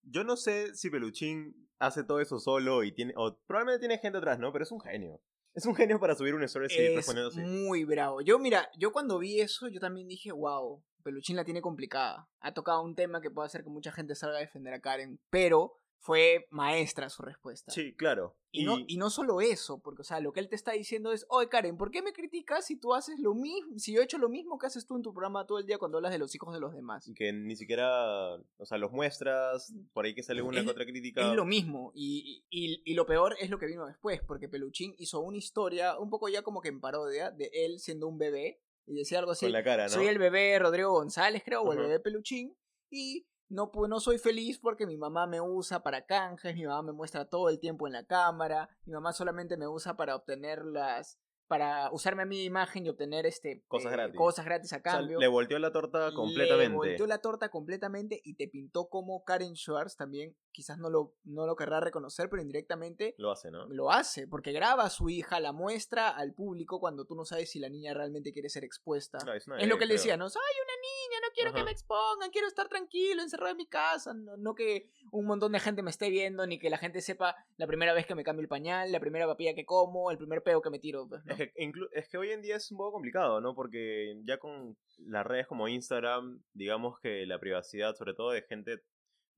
Yo 0.01 0.23
no 0.23 0.37
sé 0.37 0.73
si 0.75 0.89
Peluchín 0.89 1.53
hace 1.79 2.03
todo 2.03 2.19
eso 2.19 2.39
solo 2.39 2.83
y 2.83 2.91
tiene. 2.93 3.13
O 3.15 3.37
probablemente 3.45 3.85
tiene 3.85 4.01
gente 4.01 4.17
atrás, 4.17 4.39
¿no? 4.39 4.51
Pero 4.51 4.63
es 4.63 4.71
un 4.71 4.81
genio. 4.81 5.21
Es 5.53 5.65
un 5.65 5.75
genio 5.75 5.99
para 5.99 6.15
subir 6.15 6.35
una 6.35 6.45
historia 6.45 6.67
así, 6.67 6.77
es 6.77 6.95
respondiendo 6.95 7.31
así. 7.31 7.39
muy 7.39 7.83
bravo. 7.83 8.21
Yo, 8.21 8.37
mira, 8.37 8.69
yo 8.77 8.91
cuando 8.91 9.17
vi 9.17 9.41
eso, 9.41 9.67
yo 9.67 9.79
también 9.79 10.07
dije, 10.07 10.31
wow, 10.31 10.83
Peluchín 11.03 11.35
la 11.35 11.45
tiene 11.45 11.61
complicada. 11.61 12.29
Ha 12.41 12.53
tocado 12.53 12.83
un 12.83 12.95
tema 12.95 13.21
que 13.21 13.31
puede 13.31 13.47
hacer 13.47 13.63
que 13.63 13.69
mucha 13.69 13.91
gente 13.91 14.13
salga 14.13 14.37
a 14.37 14.41
defender 14.41 14.75
a 14.75 14.81
Karen, 14.81 15.19
pero 15.31 15.79
fue 15.99 16.47
maestra 16.51 17.09
su 17.09 17.21
respuesta. 17.21 17.71
Sí, 17.71 17.93
claro. 17.95 18.37
Y, 18.51 18.63
no, 18.63 18.77
y 18.87 18.97
no 18.97 19.09
solo 19.09 19.41
eso, 19.41 19.79
porque, 19.81 20.01
o 20.01 20.05
sea, 20.05 20.19
lo 20.21 20.31
que 20.31 20.39
él 20.39 20.47
te 20.49 20.55
está 20.55 20.71
diciendo 20.71 21.11
es, 21.11 21.25
oye, 21.29 21.49
Karen, 21.49 21.77
¿por 21.77 21.91
qué 21.91 22.01
me 22.01 22.13
criticas 22.13 22.65
si 22.65 22.79
tú 22.79 22.93
haces 22.95 23.19
lo 23.19 23.35
mismo, 23.35 23.77
si 23.77 23.93
yo 23.93 24.01
he 24.01 24.05
hecho 24.05 24.17
lo 24.17 24.29
mismo 24.29 24.57
que 24.57 24.67
haces 24.67 24.85
tú 24.87 24.95
en 24.95 25.01
tu 25.03 25.13
programa 25.13 25.45
todo 25.45 25.59
el 25.59 25.65
día 25.65 25.77
cuando 25.77 25.97
hablas 25.97 26.11
de 26.13 26.17
los 26.17 26.33
hijos 26.33 26.53
de 26.53 26.59
los 26.59 26.73
demás? 26.73 27.07
y 27.07 27.13
que 27.13 27.33
ni 27.33 27.55
siquiera. 27.55 28.35
O 28.57 28.65
sea, 28.65 28.77
los 28.77 28.91
muestras. 28.91 29.73
Por 29.93 30.05
ahí 30.05 30.15
que 30.15 30.23
sale 30.23 30.41
una 30.41 30.61
Es- 30.61 30.67
otra 30.67 30.85
crítica. 30.85 31.29
Es 31.29 31.35
lo 31.35 31.45
mismo, 31.45 31.91
y, 31.93 32.43
y, 32.49 32.81
y 32.85 32.93
lo 32.93 33.05
peor 33.05 33.35
es 33.39 33.49
lo 33.49 33.59
que 33.59 33.65
vino 33.67 33.85
después, 33.85 34.21
porque 34.25 34.47
Peluchín 34.49 34.95
hizo 34.97 35.19
una 35.19 35.37
historia 35.37 35.97
un 35.99 36.09
poco 36.09 36.29
ya 36.29 36.41
como 36.41 36.61
que 36.61 36.69
en 36.69 36.79
parodia 36.79 37.31
de 37.31 37.49
él 37.53 37.79
siendo 37.79 38.07
un 38.07 38.17
bebé, 38.17 38.61
y 38.85 38.93
decía 38.93 39.19
algo 39.19 39.31
así, 39.31 39.45
Con 39.45 39.51
la 39.53 39.63
cara, 39.63 39.83
¿no? 39.83 39.89
soy 39.89 40.07
el 40.07 40.17
bebé 40.19 40.57
Rodrigo 40.57 40.91
González, 40.91 41.43
creo, 41.45 41.61
o 41.63 41.73
el 41.73 41.79
bebé 41.79 41.99
Peluchín, 41.99 42.55
y 42.89 43.27
no, 43.49 43.71
no 43.87 43.99
soy 43.99 44.17
feliz 44.17 44.59
porque 44.59 44.85
mi 44.85 44.97
mamá 44.97 45.25
me 45.27 45.39
usa 45.41 45.81
para 45.83 46.05
canjes, 46.05 46.55
mi 46.55 46.65
mamá 46.65 46.81
me 46.83 46.91
muestra 46.93 47.25
todo 47.25 47.49
el 47.49 47.59
tiempo 47.59 47.87
en 47.87 47.93
la 47.93 48.05
cámara, 48.05 48.69
mi 48.85 48.93
mamá 48.93 49.13
solamente 49.13 49.57
me 49.57 49.67
usa 49.67 49.95
para 49.95 50.15
obtener 50.15 50.65
las, 50.65 51.17
para 51.47 51.89
usarme 51.91 52.23
a 52.23 52.25
mi 52.25 52.43
imagen 52.43 52.85
y 52.85 52.89
obtener 52.89 53.25
este 53.25 53.63
Cosas 53.67 53.91
eh, 53.93 53.95
gratis. 53.95 54.17
cosas 54.17 54.45
gratis 54.45 54.73
a 54.73 54.77
O 54.77 54.81
sea, 54.81 54.91
cambio. 54.93 55.19
le 55.19 55.27
volteó 55.27 55.57
la 55.59 55.71
torta 55.71 56.09
Le 56.09 56.13
completamente. 56.13 56.75
volteó 56.75 57.07
la 57.07 57.19
torta 57.19 57.49
completamente 57.49 58.19
y 58.23 58.33
te 58.35 58.47
pintó 58.49 58.89
como 58.89 59.23
Karen 59.23 59.55
Schwartz 59.55 59.95
también 59.95 60.35
quizás 60.57 60.79
no 60.79 60.89
lo, 60.89 61.13
no 61.23 61.45
lo 61.45 61.55
querrá 61.55 61.79
reconocer, 61.79 62.31
pero 62.31 62.41
indirectamente 62.41 63.13
Lo 63.19 63.29
hace, 63.29 63.51
¿no? 63.51 63.67
lo 63.67 63.91
hace, 63.91 64.27
porque 64.27 64.51
graba 64.51 64.85
a 64.85 64.89
su 64.89 65.07
hija, 65.07 65.39
la 65.39 65.51
muestra 65.51 66.09
al 66.09 66.33
público 66.33 66.79
cuando 66.79 67.05
tú 67.05 67.13
no 67.13 67.25
sabes 67.25 67.51
si 67.51 67.59
la 67.59 67.69
niña 67.69 67.93
realmente 67.93 68.33
quiere 68.33 68.49
ser 68.49 68.63
expuesta. 68.63 69.19
No, 69.23 69.33
es 69.33 69.45
una 69.45 69.59
Es 69.59 69.67
lo 69.67 69.77
que 69.77 69.83
él 69.83 69.91
decía, 69.91 70.17
¿no? 70.17 70.31
Soy 70.31 70.41
una 70.41 70.73
niña, 70.81 71.19
no 71.21 71.31
quiero 71.35 71.53
que 71.53 71.63
me 71.63 71.69
expongan, 71.69 72.31
quiero 72.31 72.47
estar 72.47 72.67
tranquilo, 72.69 73.21
encerrado 73.21 73.51
en 73.51 73.57
mi 73.57 73.67
casa, 73.67 74.15
no, 74.15 74.35
no 74.35 74.55
que 74.55 74.89
un 75.11 75.27
montón 75.27 75.51
de 75.51 75.59
gente 75.59 75.83
me 75.83 75.91
esté 75.91 76.09
viendo, 76.09 76.47
ni 76.47 76.57
que 76.57 76.71
la 76.71 76.79
gente 76.79 77.01
sepa 77.01 77.35
la 77.57 77.67
primera 77.67 77.93
vez 77.93 78.07
que 78.07 78.15
me 78.15 78.23
cambio 78.23 78.41
el 78.41 78.47
pañal, 78.47 78.91
la 78.91 78.99
primera 78.99 79.27
papilla 79.27 79.53
que 79.53 79.63
como, 79.63 80.09
el 80.09 80.17
primer 80.17 80.41
peo 80.41 80.63
que 80.63 80.71
me 80.71 80.79
tiro. 80.79 81.07
pues, 81.07 81.23
¿no? 81.23 81.35
Es 81.35 81.37
que, 81.37 81.71
es 81.91 82.09
que 82.09 82.17
hoy 82.17 82.31
en 82.31 82.41
día 82.41 82.55
es 82.55 82.71
un 82.71 82.79
poco 82.79 82.93
complicado, 82.93 83.41
¿no? 83.41 83.53
Porque 83.53 84.19
ya 84.23 84.39
con 84.39 84.75
las 84.97 85.23
redes 85.23 85.45
como 85.45 85.67
Instagram, 85.67 86.41
digamos 86.53 86.99
que 86.99 87.27
la 87.27 87.39
privacidad, 87.39 87.93
sobre 87.93 88.15
todo 88.15 88.31
de 88.31 88.41
gente 88.41 88.81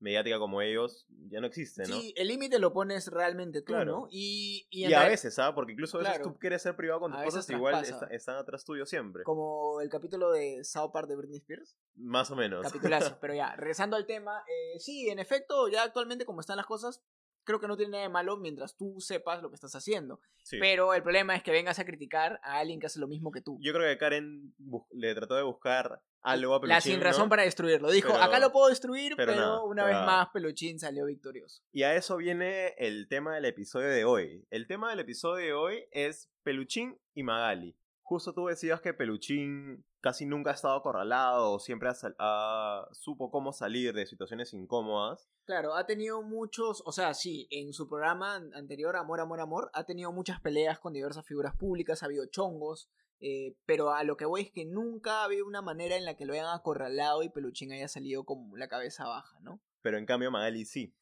mediática 0.00 0.38
como 0.38 0.62
ellos, 0.62 1.06
ya 1.30 1.40
no 1.40 1.46
existe, 1.46 1.82
¿no? 1.86 1.94
Sí, 2.00 2.12
el 2.16 2.28
límite 2.28 2.58
lo 2.58 2.72
pones 2.72 3.08
realmente 3.08 3.60
tú, 3.60 3.66
Claro. 3.72 3.92
¿no? 3.92 4.08
Y, 4.10 4.66
y, 4.70 4.92
a 4.92 5.04
veces, 5.04 5.38
¿ah? 5.38 5.54
Porque 5.54 5.72
incluso 5.72 5.98
a 5.98 6.00
veces 6.00 6.14
Claro. 6.16 6.32
tú 6.32 6.38
quieres 6.38 6.62
ser 6.62 6.74
privado 6.74 7.00
con 7.00 7.12
tus 7.12 7.22
cosas, 7.22 7.48
igual 7.50 7.84
está- 7.84 8.06
están 8.06 8.36
atrás 8.36 8.64
tuyo 8.64 8.86
siempre. 8.86 9.22
como 9.24 9.80
el 9.80 9.88
capítulo 9.90 10.30
de 10.32 10.64
South 10.64 10.90
Park 10.92 11.06
de 11.08 11.16
Britney 11.16 11.38
Spears. 11.38 11.76
Más 11.96 12.30
o 12.30 12.36
menos. 12.36 12.62
Capitulazo. 12.62 13.18
Pero 13.20 13.34
ya, 13.34 13.54
regresando 13.56 13.96
al 13.96 14.06
tema, 14.06 14.42
eh, 14.48 14.78
sí, 14.80 15.08
en 15.10 15.18
efecto, 15.18 15.68
ya 15.68 15.82
actualmente 15.82 16.24
como 16.24 16.40
están 16.40 16.56
las 16.56 16.66
cosas, 16.66 17.02
creo 17.44 17.60
que 17.60 17.68
no 17.68 17.76
tiene 17.76 17.92
nada 17.92 18.02
de 18.04 18.08
malo 18.10 18.36
mientras 18.36 18.76
tú 18.76 18.96
sepas 19.00 19.42
lo 19.42 19.48
que 19.50 19.54
estás 19.56 19.74
haciendo. 19.74 20.20
Sí. 20.42 20.58
Pero 20.60 20.94
el 20.94 21.02
problema 21.02 21.34
es 21.36 21.42
que 21.42 21.50
vengas 21.50 21.78
a 21.78 21.84
criticar 21.84 22.38
a 22.42 22.58
alguien 22.58 22.80
que 22.80 22.86
hace 22.86 23.00
lo 23.00 23.08
mismo 23.08 23.30
que 23.30 23.40
tú. 23.40 23.58
Yo 23.60 23.72
creo 23.72 23.86
que 23.90 23.98
Karen 23.98 24.54
le 24.92 25.14
trató 25.14 25.34
de 25.36 25.42
buscar 25.42 26.00
algo 26.22 26.54
a 26.56 26.66
La 26.66 26.80
sin 26.80 27.00
razón 27.00 27.24
¿no? 27.24 27.28
para 27.30 27.42
destruirlo. 27.44 27.90
Dijo, 27.90 28.12
Pero- 28.12 28.22
acá 28.22 28.38
lo 28.38 28.52
puedo 28.52 28.68
destruir, 28.68 29.14
pero 29.16 29.64
una 29.64 29.84
vez 29.84 29.94
más 29.94 30.28
Peluchín 30.32 30.78
salió 30.78 31.06
victorioso. 31.06 31.62
Y 31.72 31.82
a 31.82 31.94
eso 31.94 32.16
viene 32.16 32.74
el 32.78 33.08
tema 33.08 33.34
del 33.34 33.46
episodio 33.46 33.88
de 33.88 34.04
hoy. 34.04 34.46
El 34.50 34.66
tema 34.66 34.90
del 34.90 35.00
episodio 35.00 35.44
de 35.46 35.52
hoy 35.52 35.84
es 35.92 36.30
Peluchín 36.42 36.98
y 37.14 37.22
Magali. 37.22 37.76
Justo 38.02 38.34
tú 38.34 38.46
decías 38.46 38.80
que 38.80 38.92
Peluchín 38.92 39.84
casi 40.00 40.26
nunca 40.26 40.50
ha 40.50 40.54
estado 40.54 40.74
acorralado, 40.76 41.58
siempre 41.58 41.88
ha 41.88 41.94
ha- 42.18 42.88
supo 42.92 43.30
cómo 43.30 43.52
salir 43.52 43.92
de 43.94 44.06
situaciones 44.06 44.52
incómodas. 44.54 45.28
Claro, 45.44 45.74
ha 45.74 45.86
tenido 45.86 46.22
muchos, 46.22 46.82
o 46.86 46.92
sea, 46.92 47.14
sí, 47.14 47.46
en 47.50 47.72
su 47.72 47.88
programa 47.88 48.36
an- 48.36 48.54
anterior, 48.54 48.96
Amor, 48.96 49.20
Amor, 49.20 49.40
Amor, 49.40 49.70
ha 49.74 49.84
tenido 49.84 50.12
muchas 50.12 50.40
peleas 50.40 50.78
con 50.78 50.92
diversas 50.92 51.26
figuras 51.26 51.54
públicas, 51.56 52.02
ha 52.02 52.06
habido 52.06 52.26
chongos, 52.26 52.88
eh, 53.20 53.54
pero 53.66 53.92
a 53.92 54.02
lo 54.04 54.16
que 54.16 54.24
voy 54.24 54.42
es 54.42 54.50
que 54.50 54.64
nunca 54.64 55.20
ha 55.20 55.24
habido 55.24 55.46
una 55.46 55.60
manera 55.60 55.96
en 55.96 56.04
la 56.06 56.16
que 56.16 56.24
lo 56.24 56.32
hayan 56.32 56.46
acorralado 56.54 57.22
y 57.22 57.28
Peluchín 57.28 57.72
haya 57.72 57.88
salido 57.88 58.24
con 58.24 58.50
la 58.58 58.68
cabeza 58.68 59.06
baja, 59.06 59.38
¿no? 59.40 59.60
Pero 59.82 59.98
en 59.98 60.06
cambio 60.06 60.30
Magali 60.30 60.64
sí. 60.64 60.94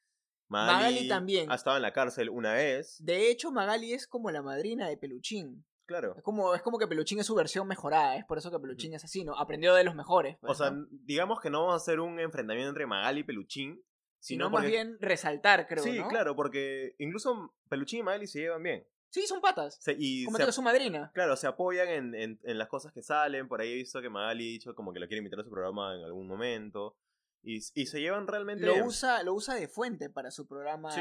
Magali 0.49 1.09
también. 1.09 1.51
Ha 1.53 1.55
estado 1.55 1.77
en 1.77 1.83
la 1.83 1.93
cárcel 1.93 2.31
una 2.31 2.55
vez. 2.55 2.97
De 3.05 3.31
hecho, 3.31 3.53
Magali 3.53 3.93
es 3.93 4.07
como 4.09 4.31
la 4.31 4.43
madrina 4.43 4.89
de 4.89 4.97
Peluchín. 4.97 5.65
Claro. 5.89 6.15
Es 6.17 6.23
como, 6.23 6.55
es 6.55 6.61
como 6.63 6.79
que 6.79 6.87
Peluchín 6.87 7.19
es 7.19 7.27
su 7.27 7.35
versión 7.35 7.67
mejorada, 7.67 8.17
es 8.17 8.25
por 8.27 8.37
eso 8.37 8.51
que 8.51 8.59
Peluchín 8.61 8.93
es 8.95 9.03
así, 9.05 9.25
¿no? 9.25 9.37
Aprendió 9.39 9.75
de 9.75 9.83
los 9.85 9.95
mejores. 9.95 10.37
O 10.43 10.47
pues, 10.49 10.59
sea, 10.59 10.71
¿no? 10.71 10.87
digamos 10.91 11.41
que 11.41 11.49
no 11.49 11.61
vamos 11.61 11.73
a 11.73 11.77
hacer 11.83 11.99
un 11.99 12.21
enfrentamiento 12.21 12.69
entre 12.69 12.87
Magali 12.87 13.21
y 13.21 13.25
Peluchín. 13.25 13.83
sino 14.21 14.47
Sino 14.47 14.51
más 14.51 14.67
bien 14.67 14.99
resaltar, 15.01 15.67
creo, 15.67 15.83
Sí, 15.83 15.99
¿no? 15.99 16.09
claro, 16.09 16.37
porque 16.37 16.95
incluso 16.99 17.55
Peluchín 17.71 18.01
y 18.01 18.03
Magali 18.03 18.27
se 18.27 18.41
llevan 18.41 18.63
bien. 18.63 18.87
Sí, 19.11 19.27
son 19.27 19.41
patas. 19.41 19.79
Se- 19.81 19.97
y 19.99 20.27
Como 20.27 20.37
que 20.37 20.53
su 20.53 20.61
madrina. 20.61 21.11
Claro, 21.15 21.35
se 21.37 21.47
apoyan 21.47 21.89
en, 21.89 22.15
en- 22.15 22.39
en 22.43 22.59
las 22.59 22.69
cosas 22.69 22.93
que 22.93 23.03
salen. 23.03 23.49
Por 23.49 23.63
ahí 23.63 23.73
he 23.73 23.77
visto 23.77 24.03
que 24.03 24.11
Magali 24.11 24.47
ha 24.47 24.53
dicho 24.53 24.75
como 24.75 24.93
que 24.93 25.01
lo 25.01 25.07
quiere 25.07 25.19
invitar 25.21 25.41
a 25.41 25.45
su 25.45 25.51
programa 25.51 25.95
en 25.97 26.05
algún 26.05 26.27
momento. 26.27 26.99
Y, 27.43 27.57
y 27.75 27.87
se 27.87 28.01
llevan 28.03 28.27
realmente 28.27 28.67
Lo 28.67 28.75
bien. 28.75 28.85
usa, 28.87 29.23
lo 29.23 29.33
usa 29.33 29.55
de 29.55 29.69
fuente 29.69 30.11
para 30.11 30.31
su 30.31 30.47
programa. 30.47 30.91
Sí. 30.91 31.01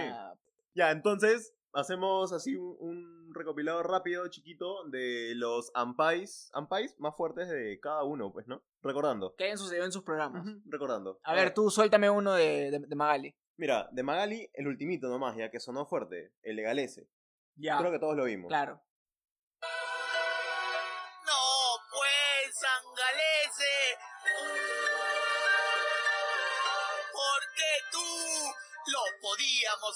Ya, 0.76 0.92
entonces 0.92 1.54
hacemos 1.74 2.34
así 2.34 2.56
un, 2.56 2.76
un 2.80 3.34
recopilado 3.34 3.84
rápido, 3.84 4.28
chiquito, 4.28 4.86
de 4.86 5.34
los 5.36 5.72
ampais, 5.74 6.50
ampais 6.54 7.00
más 7.00 7.16
fuertes 7.16 7.50
de 7.50 7.80
cada 7.80 8.04
uno, 8.04 8.32
pues, 8.32 8.48
¿no? 8.48 8.64
Recordando. 8.82 9.36
que 9.36 9.46
hayan 9.46 9.58
sucedido 9.58 9.86
en 9.86 9.92
sus 9.92 10.04
programas. 10.04 10.46
Recordando. 10.66 11.20
A 11.24 11.34
ver, 11.34 11.54
tú 11.54 11.70
suéltame 11.70 12.10
uno 12.10 12.34
de, 12.34 12.72
de, 12.72 12.80
de 12.80 12.96
Magali. 12.96 13.36
Mira, 13.58 13.90
de 13.92 14.04
Magali, 14.04 14.50
el 14.54 14.68
ultimito 14.68 15.10
nomás, 15.10 15.36
ya 15.36 15.50
que 15.50 15.60
sonó 15.60 15.86
fuerte, 15.86 16.34
el 16.44 16.56
legalese. 16.56 17.10
Ya. 17.56 17.78
Creo 17.80 17.92
que 17.92 18.00
todos 18.00 18.16
lo 18.16 18.26
vimos. 18.26 18.50
Claro. 18.50 18.82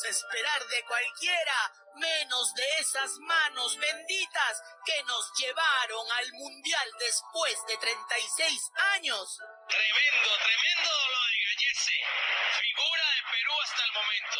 Esperar 0.05 0.65
de 0.67 0.85
cualquiera, 0.85 1.73
menos 1.95 2.53
de 2.53 2.63
esas 2.79 3.11
manos 3.19 3.77
benditas 3.77 4.61
que 4.85 5.03
nos 5.03 5.31
llevaron 5.37 6.11
al 6.11 6.31
Mundial 6.33 6.91
después 6.97 7.57
de 7.67 7.77
36 7.77 8.71
años. 8.93 9.37
Tremendo, 9.67 10.29
tremendo 10.43 10.89
lo 11.11 11.19
de 11.27 11.37
Gallese. 11.45 11.99
Figura 12.61 13.05
de 13.15 13.21
Perú 13.31 13.53
hasta 13.61 13.83
el 13.83 13.91
momento. 13.91 14.39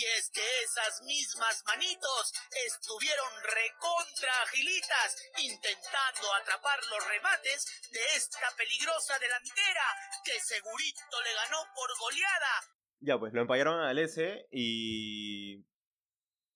Y 0.00 0.04
es 0.18 0.30
que 0.30 0.40
esas 0.64 1.02
mismas 1.02 1.62
manitos 1.66 2.32
estuvieron 2.66 3.28
recontra 3.42 4.32
agilitas 4.44 5.16
intentando 5.36 6.34
atrapar 6.40 6.78
los 6.88 7.06
remates 7.06 7.66
de 7.92 8.00
esta 8.16 8.48
peligrosa 8.56 9.18
delantera 9.18 9.84
que 10.24 10.40
segurito 10.40 11.20
le 11.22 11.34
ganó 11.34 11.58
por 11.74 11.90
goleada. 11.98 12.54
Ya, 13.00 13.18
pues 13.18 13.34
lo 13.34 13.42
empallaron 13.42 13.78
al 13.80 13.98
S 13.98 14.46
y. 14.50 15.56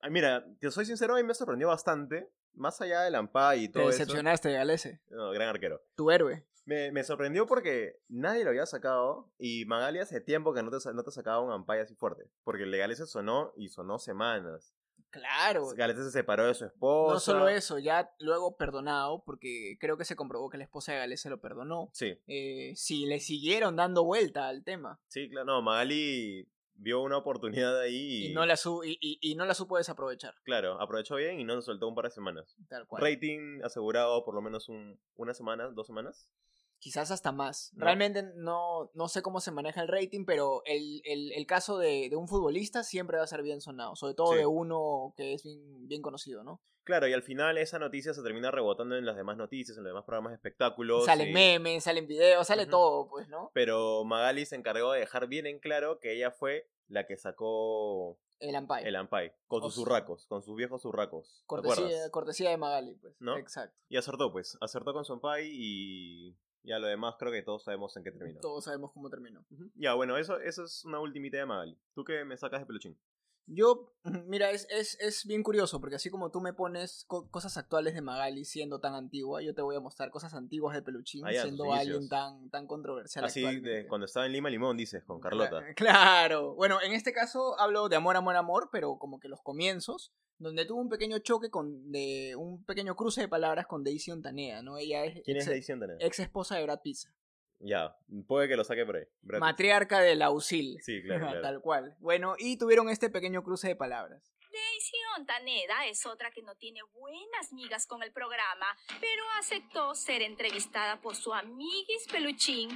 Ay, 0.00 0.10
mira, 0.10 0.42
te 0.58 0.70
soy 0.70 0.86
sincero, 0.86 1.12
a 1.12 1.16
mí 1.18 1.22
me 1.22 1.34
sorprendió 1.34 1.68
bastante. 1.68 2.30
Más 2.54 2.80
allá 2.80 3.02
del 3.02 3.14
Ampay 3.16 3.64
y 3.64 3.68
Te 3.68 3.74
todo 3.74 3.90
eso. 3.90 3.98
decepcionaste, 3.98 4.52
Galese. 4.52 5.02
No, 5.08 5.32
gran 5.32 5.48
arquero. 5.48 5.82
Tu 5.96 6.10
héroe. 6.10 6.46
Me, 6.66 6.90
me 6.92 7.04
sorprendió 7.04 7.46
porque 7.46 8.00
nadie 8.08 8.42
lo 8.44 8.50
había 8.50 8.64
sacado 8.66 9.30
y 9.38 9.64
Magali 9.66 9.98
hace 9.98 10.20
tiempo 10.20 10.54
que 10.54 10.62
no 10.62 10.70
te, 10.70 10.78
no 10.94 11.02
te 11.02 11.10
sacaba 11.10 11.40
un 11.40 11.52
Ampay 11.52 11.80
así 11.80 11.94
fuerte. 11.94 12.24
Porque 12.42 12.62
el 12.62 12.70
legal 12.70 12.94
se 12.96 13.06
sonó 13.06 13.52
y 13.56 13.68
sonó 13.68 13.98
semanas. 13.98 14.74
Claro. 15.10 15.68
Galese 15.76 16.02
se 16.04 16.10
separó 16.10 16.46
de 16.46 16.54
su 16.54 16.64
esposa. 16.64 17.14
No 17.14 17.20
solo 17.20 17.48
eso, 17.48 17.78
ya 17.78 18.12
luego 18.18 18.56
perdonado, 18.56 19.22
porque 19.24 19.76
creo 19.78 19.96
que 19.96 20.04
se 20.04 20.16
comprobó 20.16 20.50
que 20.50 20.58
la 20.58 20.64
esposa 20.64 20.92
de 20.92 20.98
Galese 20.98 21.30
lo 21.30 21.40
perdonó. 21.40 21.88
Sí, 21.92 22.18
Eh, 22.26 22.72
sí, 22.74 23.06
le 23.06 23.20
siguieron 23.20 23.76
dando 23.76 24.02
vuelta 24.04 24.48
al 24.48 24.64
tema. 24.64 25.00
sí, 25.08 25.28
claro. 25.30 25.44
No, 25.46 25.62
Magali 25.62 26.48
vio 26.76 27.00
una 27.02 27.18
oportunidad 27.18 27.78
ahí 27.78 27.94
y, 27.94 28.26
Y, 28.30 28.34
no 28.34 28.44
la 28.44 28.56
su 28.56 28.82
y, 28.82 28.98
y- 29.00 29.18
y 29.20 29.36
no 29.36 29.44
la 29.46 29.54
supo 29.54 29.76
desaprovechar. 29.78 30.34
claro, 30.42 30.80
aprovechó 30.80 31.14
bien 31.14 31.38
y 31.38 31.44
no 31.44 31.54
nos 31.54 31.66
soltó 31.66 31.86
un 31.86 31.94
par 31.94 32.06
de 32.06 32.10
semanas. 32.10 32.56
Tal 32.68 32.84
cual. 32.88 33.00
Rating 33.02 33.60
asegurado 33.62 34.24
por 34.24 34.34
lo 34.34 34.42
menos 34.42 34.68
un, 34.68 34.98
una 35.14 35.34
semana, 35.34 35.68
dos 35.68 35.86
semanas. 35.86 36.28
Quizás 36.78 37.10
hasta 37.10 37.32
más. 37.32 37.70
¿No? 37.74 37.84
Realmente 37.84 38.22
no, 38.36 38.90
no 38.92 39.08
sé 39.08 39.22
cómo 39.22 39.40
se 39.40 39.50
maneja 39.50 39.80
el 39.80 39.88
rating, 39.88 40.24
pero 40.26 40.62
el, 40.66 41.00
el- 41.04 41.32
el 41.32 41.46
caso 41.46 41.78
de, 41.78 42.08
de 42.10 42.16
un 42.16 42.28
futbolista 42.28 42.82
siempre 42.84 43.16
va 43.18 43.24
a 43.24 43.28
ser 43.28 43.42
bien 43.42 43.60
sonado. 43.62 43.96
Sobre 43.96 44.14
todo 44.14 44.32
Sí. 44.32 44.38
de 44.38 44.46
uno 44.46 45.14
que 45.16 45.32
es 45.34 45.42
bien, 45.42 45.88
bien 45.88 46.02
conocido, 46.02 46.44
¿no? 46.44 46.60
Claro, 46.84 47.08
y 47.08 47.14
al 47.14 47.22
final 47.22 47.56
esa 47.56 47.78
noticia 47.78 48.12
se 48.12 48.22
termina 48.22 48.50
rebotando 48.50 48.94
en 48.96 49.06
las 49.06 49.16
demás 49.16 49.38
noticias, 49.38 49.78
en 49.78 49.84
los 49.84 49.90
demás 49.90 50.04
programas 50.04 50.32
de 50.32 50.36
espectáculos. 50.36 51.06
Salen 51.06 51.30
y- 51.30 51.32
memes, 51.32 51.84
salen 51.84 52.06
videos, 52.06 52.46
sale 52.46 52.66
todo, 52.66 53.08
pues, 53.08 53.26
¿no? 53.28 53.50
Pero 53.54 54.04
Magali 54.04 54.44
se 54.44 54.56
encargó 54.56 54.92
de 54.92 55.00
dejar 55.00 55.26
bien 55.26 55.46
en 55.46 55.60
claro 55.60 55.98
que 55.98 56.12
ella 56.14 56.30
fue 56.30 56.68
la 56.88 57.06
que 57.06 57.16
sacó 57.16 58.18
El 58.38 58.54
Ampay. 58.56 58.84
el 58.84 58.96
Ampay, 58.96 59.32
con 59.46 59.62
sus 59.62 59.68
O 59.68 59.70
sea, 59.70 59.76
zurracos, 59.84 60.26
con 60.26 60.42
sus 60.42 60.54
viejos 60.56 60.82
zurracos. 60.82 61.38
¿te 61.40 61.46
cortesía, 61.46 62.10
cortesía 62.10 62.50
de 62.50 62.58
Magali, 62.58 62.96
pues. 62.96 63.14
¿No? 63.18 63.38
Exacto. 63.38 63.74
Y 63.88 63.96
acertó, 63.96 64.30
pues. 64.30 64.58
Acertó 64.60 64.92
con 64.92 65.06
su 65.06 65.14
Ampay 65.14 65.48
y 65.50 66.36
ya 66.64 66.78
lo 66.78 66.86
demás 66.86 67.14
creo 67.18 67.30
que 67.30 67.42
todos 67.42 67.64
sabemos 67.64 67.96
en 67.96 68.04
qué 68.04 68.10
terminó. 68.10 68.40
Todos 68.40 68.64
sabemos 68.64 68.90
cómo 68.92 69.10
terminó. 69.10 69.44
Ya, 69.74 69.94
bueno, 69.94 70.16
eso, 70.16 70.40
eso 70.40 70.64
es 70.64 70.84
una 70.84 70.98
ultimita 70.98 71.36
de 71.36 71.46
Magali. 71.46 71.78
¿Tú 71.94 72.04
qué 72.04 72.24
me 72.24 72.36
sacas 72.36 72.60
de 72.60 72.66
peluchín? 72.66 72.98
Yo, 73.46 73.92
mira, 74.26 74.50
es, 74.50 74.66
es, 74.70 74.98
es 75.00 75.26
bien 75.26 75.42
curioso, 75.42 75.80
porque 75.80 75.96
así 75.96 76.08
como 76.08 76.30
tú 76.30 76.40
me 76.40 76.52
pones 76.54 77.04
co- 77.06 77.28
cosas 77.30 77.56
actuales 77.58 77.92
de 77.94 78.00
Magali 78.00 78.44
siendo 78.44 78.80
tan 78.80 78.94
antigua, 78.94 79.42
yo 79.42 79.54
te 79.54 79.60
voy 79.62 79.76
a 79.76 79.80
mostrar 79.80 80.10
cosas 80.10 80.32
antiguas 80.34 80.74
de 80.74 80.82
Peluchín 80.82 81.26
Ah, 81.26 81.32
ya, 81.32 81.42
siendo 81.42 81.64
alguien 81.72 82.08
tan, 82.08 82.48
tan 82.50 82.66
controversial. 82.66 83.24
Así 83.24 83.42
de 83.60 83.86
cuando 83.86 84.06
estaba 84.06 84.24
en 84.26 84.32
Lima 84.32 84.48
Limón, 84.48 84.76
dices, 84.76 85.04
con 85.04 85.20
Carlota. 85.20 85.60
Cla- 85.60 85.74
Claro. 85.76 86.54
Bueno, 86.54 86.78
en 86.82 86.92
este 86.92 87.12
caso 87.12 87.58
hablo 87.60 87.88
de 87.88 87.96
amor, 87.96 88.16
amor, 88.16 88.36
amor, 88.36 88.68
pero 88.72 88.96
como 88.98 89.20
que 89.20 89.28
los 89.28 89.42
comienzos, 89.42 90.12
donde 90.38 90.64
tuvo 90.64 90.80
un 90.80 90.88
pequeño 90.88 91.18
choque 91.18 91.50
con, 91.50 91.92
de 91.92 92.34
un 92.36 92.64
pequeño 92.64 92.96
cruce 92.96 93.20
de 93.20 93.28
palabras 93.28 93.66
con 93.66 93.84
Daisy 93.84 94.10
Ontanea, 94.10 94.62
¿no? 94.62 94.78
Ella 94.78 95.04
es 95.04 95.22
¿Quién 95.22 95.36
es 95.36 95.44
ex, 95.44 95.48
la 95.50 95.54
edición 95.54 95.80
de 95.80 95.96
ex 96.00 96.18
esposa 96.18 96.56
de 96.56 96.62
Brad 96.64 96.80
Pizza, 96.82 97.14
Ya, 97.60 97.96
puede 98.26 98.48
que 98.48 98.56
lo 98.56 98.64
saque 98.64 98.84
por 98.84 98.96
ahí. 98.96 99.04
Brad 99.22 99.40
matriarca 99.40 100.00
de 100.00 100.14
la 100.14 100.30
USIL. 100.30 100.78
Sí, 100.82 101.02
claro, 101.02 101.26
claro. 101.26 101.40
Tal 101.40 101.60
cual. 101.60 101.96
Bueno, 102.00 102.34
y 102.38 102.58
tuvieron 102.58 102.88
este 102.90 103.10
pequeño 103.10 103.42
cruce 103.42 103.68
de 103.68 103.76
palabras. 103.76 104.34
Daisy 104.52 104.96
Ontaneda 105.18 105.86
es 105.86 106.06
otra 106.06 106.30
que 106.30 106.42
no 106.42 106.54
tiene 106.54 106.80
buenas 106.92 107.52
migas 107.52 107.86
con 107.86 108.02
el 108.02 108.12
programa, 108.12 108.66
pero 109.00 109.22
aceptó 109.40 109.94
ser 109.94 110.22
entrevistada 110.22 111.00
por 111.00 111.16
su 111.16 111.32
amiguis 111.34 112.06
Peluchín. 112.10 112.70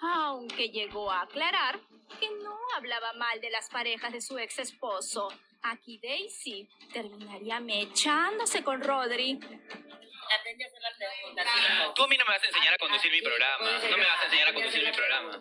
aunque 0.00 0.68
llegó 0.68 1.10
a 1.10 1.22
aclarar 1.22 1.80
que 2.20 2.28
no 2.42 2.56
hablaba 2.76 3.14
mal 3.14 3.40
de 3.40 3.50
las 3.50 3.68
parejas 3.70 4.12
de 4.12 4.20
su 4.20 4.38
ex 4.38 4.58
esposo. 4.60 5.28
Aquí 5.62 5.98
Daisy 5.98 6.68
terminaría 6.92 7.58
mechándose 7.58 8.62
con 8.62 8.82
Rodri. 8.82 9.40
Aprende 10.38 10.64
a. 10.64 10.73
Tú 11.94 12.02
a 12.04 12.08
mí 12.08 12.16
no 12.16 12.24
me 12.24 12.32
vas 12.32 12.42
a 12.42 12.46
enseñar 12.46 12.74
a 12.74 12.78
conducir 12.78 13.10
mi 13.12 13.22
programa. 13.22 13.70
No 13.90 13.96
me 13.96 14.04
vas 14.04 14.20
a 14.20 14.24
enseñar 14.24 14.48
a 14.48 14.54
conducir 14.54 14.84
mi 14.84 14.92
programa. 14.92 15.38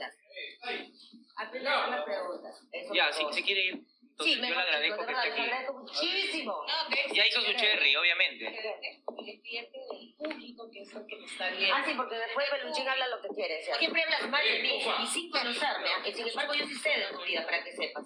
Ya, 2.94 3.12
si 3.12 3.26
se 3.32 3.44
quiere 3.44 3.62
ir, 3.66 3.84
Sí, 4.20 4.34
entonces 4.34 4.42
me 4.42 4.50
yo 4.50 4.56
le 4.56 4.62
agradezco 4.62 5.06
que 5.08 5.12
esté 5.12 5.30
aquí. 5.30 5.42
agradezco 5.42 5.74
muchísimo. 5.74 6.66
Ya 7.14 7.28
hizo 7.28 7.42
su 7.42 7.54
cherry, 7.54 7.96
obviamente. 7.96 8.46
el 8.46 9.42
cliente 9.42 9.80
del 9.80 10.14
público, 10.16 10.70
que 10.72 10.82
es 10.82 10.94
el 10.96 11.08
que 11.08 11.16
me 11.16 11.26
está 11.26 11.50
viendo. 11.50 11.76
Ah, 11.76 11.84
sí, 11.84 11.94
porque 11.96 12.16
después 12.16 12.50
Peluchín 12.52 12.88
habla 12.88 13.08
lo 13.08 13.22
que 13.22 13.30
quiere. 13.30 13.64
Siempre 13.64 14.04
hablas 14.04 14.30
mal 14.30 14.44
de 14.44 14.60
mí 14.60 14.80
y 15.04 15.08
sin 15.08 15.32
conocerme. 15.32 15.90
Y 16.06 16.14
sin 16.14 16.28
embargo, 16.28 16.54
yo 16.54 16.68
sí 16.68 16.76
sé 16.76 16.90
de 16.90 17.08
tu 17.08 17.24
vida, 17.24 17.44
para 17.44 17.64
que 17.64 17.72
sepas. 17.72 18.06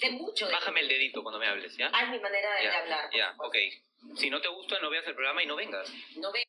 Sé 0.00 0.10
mucho 0.12 0.46
de. 0.46 0.52
Bájame 0.52 0.80
el 0.80 0.88
dedito 0.88 1.22
cuando 1.22 1.38
me 1.38 1.46
hables, 1.46 1.76
¿ya? 1.76 1.90
Ah, 1.92 2.04
es 2.04 2.10
mi 2.10 2.20
manera 2.20 2.54
de, 2.54 2.68
hablar. 2.68 3.10
ya, 3.12 3.34
ok. 3.36 3.56
Si 4.16 4.30
no 4.30 4.40
te 4.40 4.48
gusta, 4.48 4.78
no 4.80 4.90
veas 4.90 5.06
el 5.06 5.14
programa 5.14 5.42
y 5.42 5.46
no 5.46 5.56
vengas. 5.56 5.92
No 6.16 6.32
ve 6.32 6.43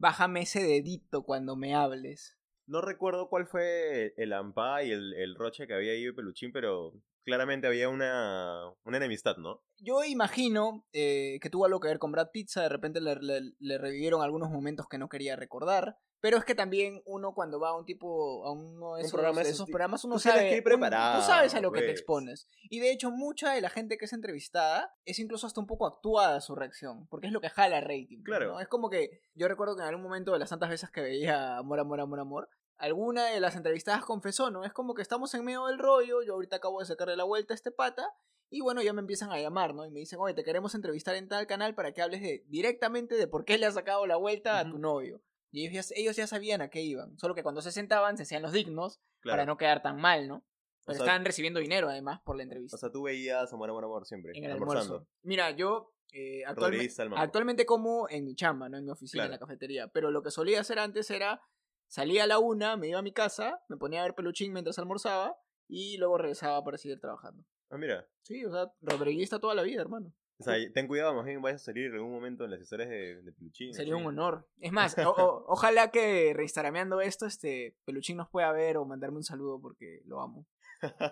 Bájame 0.00 0.42
ese 0.42 0.62
dedito 0.62 1.24
cuando 1.24 1.56
me 1.56 1.74
hables. 1.74 2.38
No 2.66 2.80
recuerdo 2.80 3.28
cuál 3.28 3.46
fue 3.48 4.14
el 4.16 4.32
ampá 4.32 4.84
y 4.84 4.92
el, 4.92 5.12
el 5.14 5.34
roche 5.34 5.66
que 5.66 5.74
había 5.74 5.90
ahí 5.92 6.04
de 6.04 6.12
Peluchín, 6.12 6.52
pero 6.52 6.92
claramente 7.24 7.66
había 7.66 7.88
una, 7.88 8.72
una 8.84 8.96
enemistad, 8.96 9.36
¿no? 9.38 9.62
Yo 9.78 10.04
imagino 10.04 10.86
eh, 10.92 11.38
que 11.40 11.50
tuvo 11.50 11.64
algo 11.64 11.80
que 11.80 11.88
ver 11.88 11.98
con 11.98 12.12
Brad 12.12 12.28
Pizza, 12.32 12.62
de 12.62 12.68
repente 12.68 13.00
le, 13.00 13.16
le- 13.16 13.52
le 13.58 13.78
revivieron 13.78 14.22
algunos 14.22 14.50
momentos 14.50 14.86
que 14.88 14.98
no 14.98 15.08
quería 15.08 15.34
recordar. 15.34 15.98
Pero 16.20 16.36
es 16.36 16.44
que 16.44 16.54
también 16.54 17.00
uno 17.06 17.32
cuando 17.32 17.60
va 17.60 17.68
a 17.70 17.76
un 17.76 17.84
tipo, 17.84 18.44
a 18.44 18.50
uno 18.52 18.94
de 18.94 19.00
Un 19.00 19.00
esos, 19.00 19.12
programa 19.12 19.38
de 19.38 19.44
de 19.44 19.50
esos 19.50 19.66
programas, 19.68 20.04
uno 20.04 20.18
sabe, 20.18 20.40
que 20.48 20.52
ir 20.52 20.58
un- 20.58 20.64
preparado, 20.64 21.20
tú 21.20 21.26
sabes 21.26 21.54
a 21.54 21.60
lo 21.60 21.70
que 21.70 21.80
te 21.80 21.86
pues. 21.86 21.98
expones. 21.98 22.48
Y 22.70 22.80
de 22.80 22.90
hecho, 22.90 23.10
mucha 23.10 23.52
de 23.52 23.60
la 23.60 23.70
gente 23.70 23.98
que 23.98 24.06
es 24.06 24.12
entrevistada 24.12 24.92
es 25.04 25.18
incluso 25.20 25.46
hasta 25.46 25.60
un 25.60 25.66
poco 25.66 25.86
actuada 25.86 26.40
su 26.40 26.54
reacción, 26.56 27.06
porque 27.08 27.28
es 27.28 27.32
lo 27.32 27.40
que 27.40 27.48
jala 27.50 27.80
rating. 27.80 28.22
Claro. 28.24 28.54
¿no? 28.54 28.60
Es 28.60 28.66
como 28.68 28.90
que 28.90 29.22
yo 29.34 29.46
recuerdo 29.48 29.76
que 29.76 29.82
en 29.82 29.88
algún 29.88 30.02
momento 30.02 30.32
de 30.32 30.38
las 30.40 30.50
tantas 30.50 30.70
veces 30.70 30.90
que 30.90 31.00
veía 31.00 31.56
Amor, 31.58 31.78
Amor, 31.80 32.00
Amor, 32.00 32.18
Amor, 32.20 32.48
alguna 32.78 33.26
de 33.26 33.40
las 33.40 33.54
entrevistadas 33.56 34.04
confesó, 34.04 34.50
¿no? 34.50 34.64
Es 34.64 34.72
como 34.72 34.94
que 34.94 35.02
estamos 35.02 35.32
en 35.34 35.44
medio 35.44 35.66
del 35.66 35.78
rollo, 35.78 36.22
yo 36.22 36.34
ahorita 36.34 36.56
acabo 36.56 36.80
de 36.80 36.86
sacarle 36.86 37.16
la 37.16 37.24
vuelta 37.24 37.52
a 37.52 37.56
este 37.56 37.70
pata, 37.70 38.08
y 38.50 38.60
bueno, 38.60 38.80
ya 38.82 38.92
me 38.92 39.00
empiezan 39.00 39.30
a 39.30 39.38
llamar, 39.40 39.74
¿no? 39.74 39.84
Y 39.84 39.90
me 39.90 40.00
dicen, 40.00 40.18
oye, 40.20 40.32
te 40.32 40.42
queremos 40.42 40.74
entrevistar 40.74 41.14
en 41.16 41.28
tal 41.28 41.46
canal 41.46 41.74
para 41.74 41.92
que 41.92 42.02
hables 42.02 42.22
de, 42.22 42.44
directamente 42.48 43.14
de 43.16 43.26
por 43.28 43.44
qué 43.44 43.58
le 43.58 43.66
has 43.66 43.74
sacado 43.74 44.06
la 44.06 44.16
vuelta 44.16 44.58
a 44.58 44.68
tu 44.70 44.78
novio. 44.78 45.20
Y 45.58 45.66
ellos 45.66 45.88
ya, 45.88 45.94
ellos 45.96 46.16
ya 46.16 46.26
sabían 46.26 46.60
a 46.60 46.68
qué 46.70 46.80
iban, 46.82 47.18
solo 47.18 47.34
que 47.34 47.42
cuando 47.42 47.60
se 47.62 47.72
sentaban 47.72 48.16
se 48.16 48.22
hacían 48.22 48.42
los 48.42 48.52
dignos 48.52 49.00
Claro. 49.20 49.34
para 49.34 49.46
no 49.46 49.56
quedar 49.56 49.82
tan 49.82 49.96
mal, 50.00 50.28
¿no? 50.28 50.44
Pero 50.86 50.96
sea- 50.98 51.04
estaban 51.04 51.24
recibiendo 51.24 51.60
dinero 51.60 51.88
además 51.88 52.20
por 52.24 52.36
la 52.36 52.44
entrevista. 52.44 52.76
O 52.76 52.78
sea, 52.78 52.90
tú 52.90 53.02
veías 53.02 53.52
Amor, 53.52 53.68
Amor, 53.70 53.84
Amor 53.84 54.06
siempre, 54.06 54.32
en 54.34 54.44
el 54.44 54.52
almorzando. 54.52 54.94
almuerzo. 54.94 55.10
Mira, 55.22 55.50
yo 55.50 55.92
eh, 56.12 56.42
actualmente, 56.46 57.66
como 57.66 58.08
en 58.08 58.24
mi 58.24 58.34
chamba, 58.34 58.68
no 58.70 58.78
en 58.78 58.84
mi 58.84 58.90
oficina, 58.90 59.24
en 59.26 59.30
la 59.32 59.38
cafetería. 59.38 59.88
Pero 59.88 60.10
lo 60.10 60.22
que 60.22 60.30
solía 60.30 60.60
hacer 60.60 60.78
antes 60.78 61.10
era 61.10 61.42
salía 61.86 62.24
a 62.24 62.26
la 62.26 62.38
una, 62.38 62.76
me 62.76 62.88
iba 62.88 62.98
a 62.98 63.02
mi 63.02 63.12
casa, 63.12 63.60
me 63.68 63.76
ponía 63.76 64.00
a 64.00 64.04
ver 64.04 64.14
peluchín 64.14 64.52
mientras 64.52 64.78
almorzaba 64.78 65.36
y 65.68 65.98
luego 65.98 66.16
regresaba 66.16 66.64
para 66.64 66.78
seguir 66.78 66.98
trabajando. 67.00 67.44
Ah, 67.70 67.76
mira. 67.76 68.06
Sí, 68.22 68.42
o 68.44 68.50
sea, 68.50 68.72
rodriguista 68.80 69.38
toda 69.38 69.54
la 69.54 69.62
vida, 69.62 69.82
hermano. 69.82 70.14
O 70.40 70.44
sea, 70.44 70.54
ten 70.72 70.86
cuidado, 70.86 71.14
más 71.14 71.24
bien 71.24 71.42
vayas 71.42 71.62
a 71.62 71.64
salir 71.66 71.86
en 71.86 71.94
algún 71.94 72.12
momento 72.12 72.44
en 72.44 72.52
las 72.52 72.60
historias 72.60 72.88
de, 72.88 73.22
de 73.22 73.32
Peluchín. 73.32 73.74
Sería 73.74 73.96
un 73.96 74.06
honor. 74.06 74.46
Es 74.60 74.70
más, 74.72 74.96
o- 74.98 75.10
o- 75.10 75.44
ojalá 75.48 75.90
que 75.90 76.32
reinstarameando 76.34 77.00
esto, 77.00 77.26
este 77.26 77.76
Peluchín 77.84 78.16
nos 78.16 78.28
pueda 78.28 78.52
ver 78.52 78.76
o 78.76 78.84
mandarme 78.84 79.16
un 79.16 79.24
saludo 79.24 79.60
porque 79.60 80.00
lo 80.04 80.20
amo. 80.20 80.46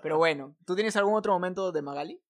Pero 0.02 0.16
bueno, 0.18 0.56
¿tú 0.64 0.74
tienes 0.76 0.96
algún 0.96 1.14
otro 1.14 1.32
momento 1.32 1.72
de 1.72 1.82
Magali? 1.82 2.22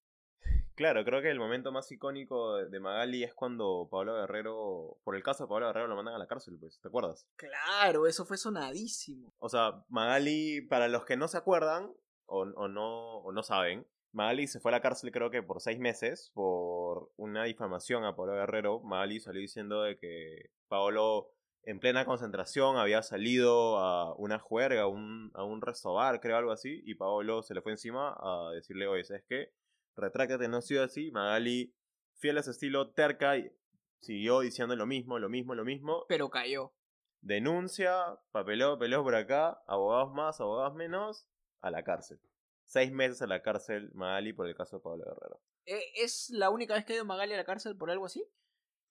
Claro, 0.75 1.05
creo 1.07 1.23
que 1.23 1.31
el 1.31 1.39
momento 1.39 1.73
más 1.73 1.91
icónico 1.93 2.57
de- 2.57 2.69
de 2.71 2.81
Magali 2.81 3.25
es 3.25 3.35
cuando 3.35 3.89
Pablo 3.91 4.15
Guerrero, 4.15 4.99
por 5.05 5.17
el 5.17 5.23
caso 5.23 5.45
de 5.45 5.49
Pablo 5.49 5.67
Guerrero, 5.67 5.89
lo 5.89 5.97
mandan 5.97 6.15
a 6.15 6.19
la 6.19 6.27
cárcel, 6.27 6.57
pues, 6.61 6.79
¿te 6.81 6.89
acuerdas? 6.89 7.27
Claro, 7.37 8.07
eso 8.07 8.25
fue 8.27 8.37
sonadísimo. 8.39 9.33
O 9.39 9.49
sea, 9.49 9.85
Magali, 9.89 10.61
para 10.63 10.89
los 10.89 11.05
que 11.05 11.17
no 11.17 11.29
se 11.29 11.37
acuerdan 11.39 11.93
o, 12.27 12.41
o 12.41 12.69
no, 12.69 13.19
o 13.19 13.33
no 13.33 13.43
saben, 13.43 13.87
Magali 14.17 14.47
se 14.47 14.61
fue 14.61 14.71
a 14.71 14.73
la 14.73 14.81
cárcel 14.81 15.13
creo 15.13 15.31
que 15.31 15.43
por 15.43 15.61
seis 15.61 15.79
meses 15.79 16.31
por 16.33 17.13
una 17.17 17.45
difamación 17.45 18.03
a 18.05 18.17
Pablo 18.17 18.33
Guerrero. 18.33 18.81
Magali 18.81 19.21
salió 19.21 19.43
diciendo 19.43 19.83
de 19.83 19.99
que 19.99 20.53
Pablo 20.69 21.35
en 21.65 21.81
plena 21.81 22.07
concentración 22.07 22.79
había 22.79 23.03
salido 23.03 23.77
a 23.77 24.15
una 24.15 24.39
juerga, 24.39 24.83
a 24.83 24.87
un, 24.87 25.31
a 25.35 25.45
un 25.45 25.61
restobar, 25.61 26.21
creo 26.21 26.39
algo 26.39 26.51
así, 26.51 26.83
y 26.87 26.95
Pablo 26.95 27.43
se 27.43 27.53
le 27.53 27.61
fue 27.61 27.73
encima 27.73 28.17
a 28.19 28.53
decirle, 28.55 28.87
oye, 28.87 29.05
¿sabes 29.05 29.25
qué? 29.29 29.53
Retráctate, 29.97 30.49
no 30.49 30.57
ha 30.59 30.63
sido 30.63 30.83
así. 30.83 31.11
Magali, 31.11 31.75
fiel 32.15 32.39
a 32.39 32.43
su 32.43 32.53
estilo, 32.53 32.93
terca, 32.93 33.37
y 33.37 33.53
siguió 34.01 34.41
diciendo 34.41 34.75
lo 34.77 34.87
mismo, 34.87 35.19
lo 35.19 35.29
mismo, 35.29 35.55
lo 35.55 35.65
mismo 35.67 36.07
Pero 36.09 36.31
cayó. 36.31 36.73
denuncia, 37.21 38.19
papeleo, 38.33 38.77
papeleo 38.77 39.03
por 39.03 39.15
acá, 39.15 39.63
abogados 39.67 40.15
más, 40.15 40.41
abogados 40.41 40.75
menos, 40.75 41.29
a 41.61 41.71
la 41.71 41.83
cárcel. 41.83 42.19
Seis 42.67 42.93
meses 42.93 43.23
a 43.23 43.27
la 43.27 43.43
cárcel 43.43 43.91
Magali 43.95 44.33
por 44.33 44.47
el 44.47 44.57
caso 44.57 44.77
de 44.77 44.83
Pablo 44.83 45.05
Guerrero. 45.05 45.41
Eh, 45.67 45.93
¿Es 45.95 46.31
la 46.31 46.51
única 46.51 46.75
vez 46.75 46.85
que 46.85 46.93
ha 46.93 46.97
ido 46.97 47.05
Magali 47.05 47.33
a 47.33 47.37
la 47.37 47.45
cárcel 47.45 47.77
por 47.77 47.91
algo 47.91 48.07
así? 48.07 48.25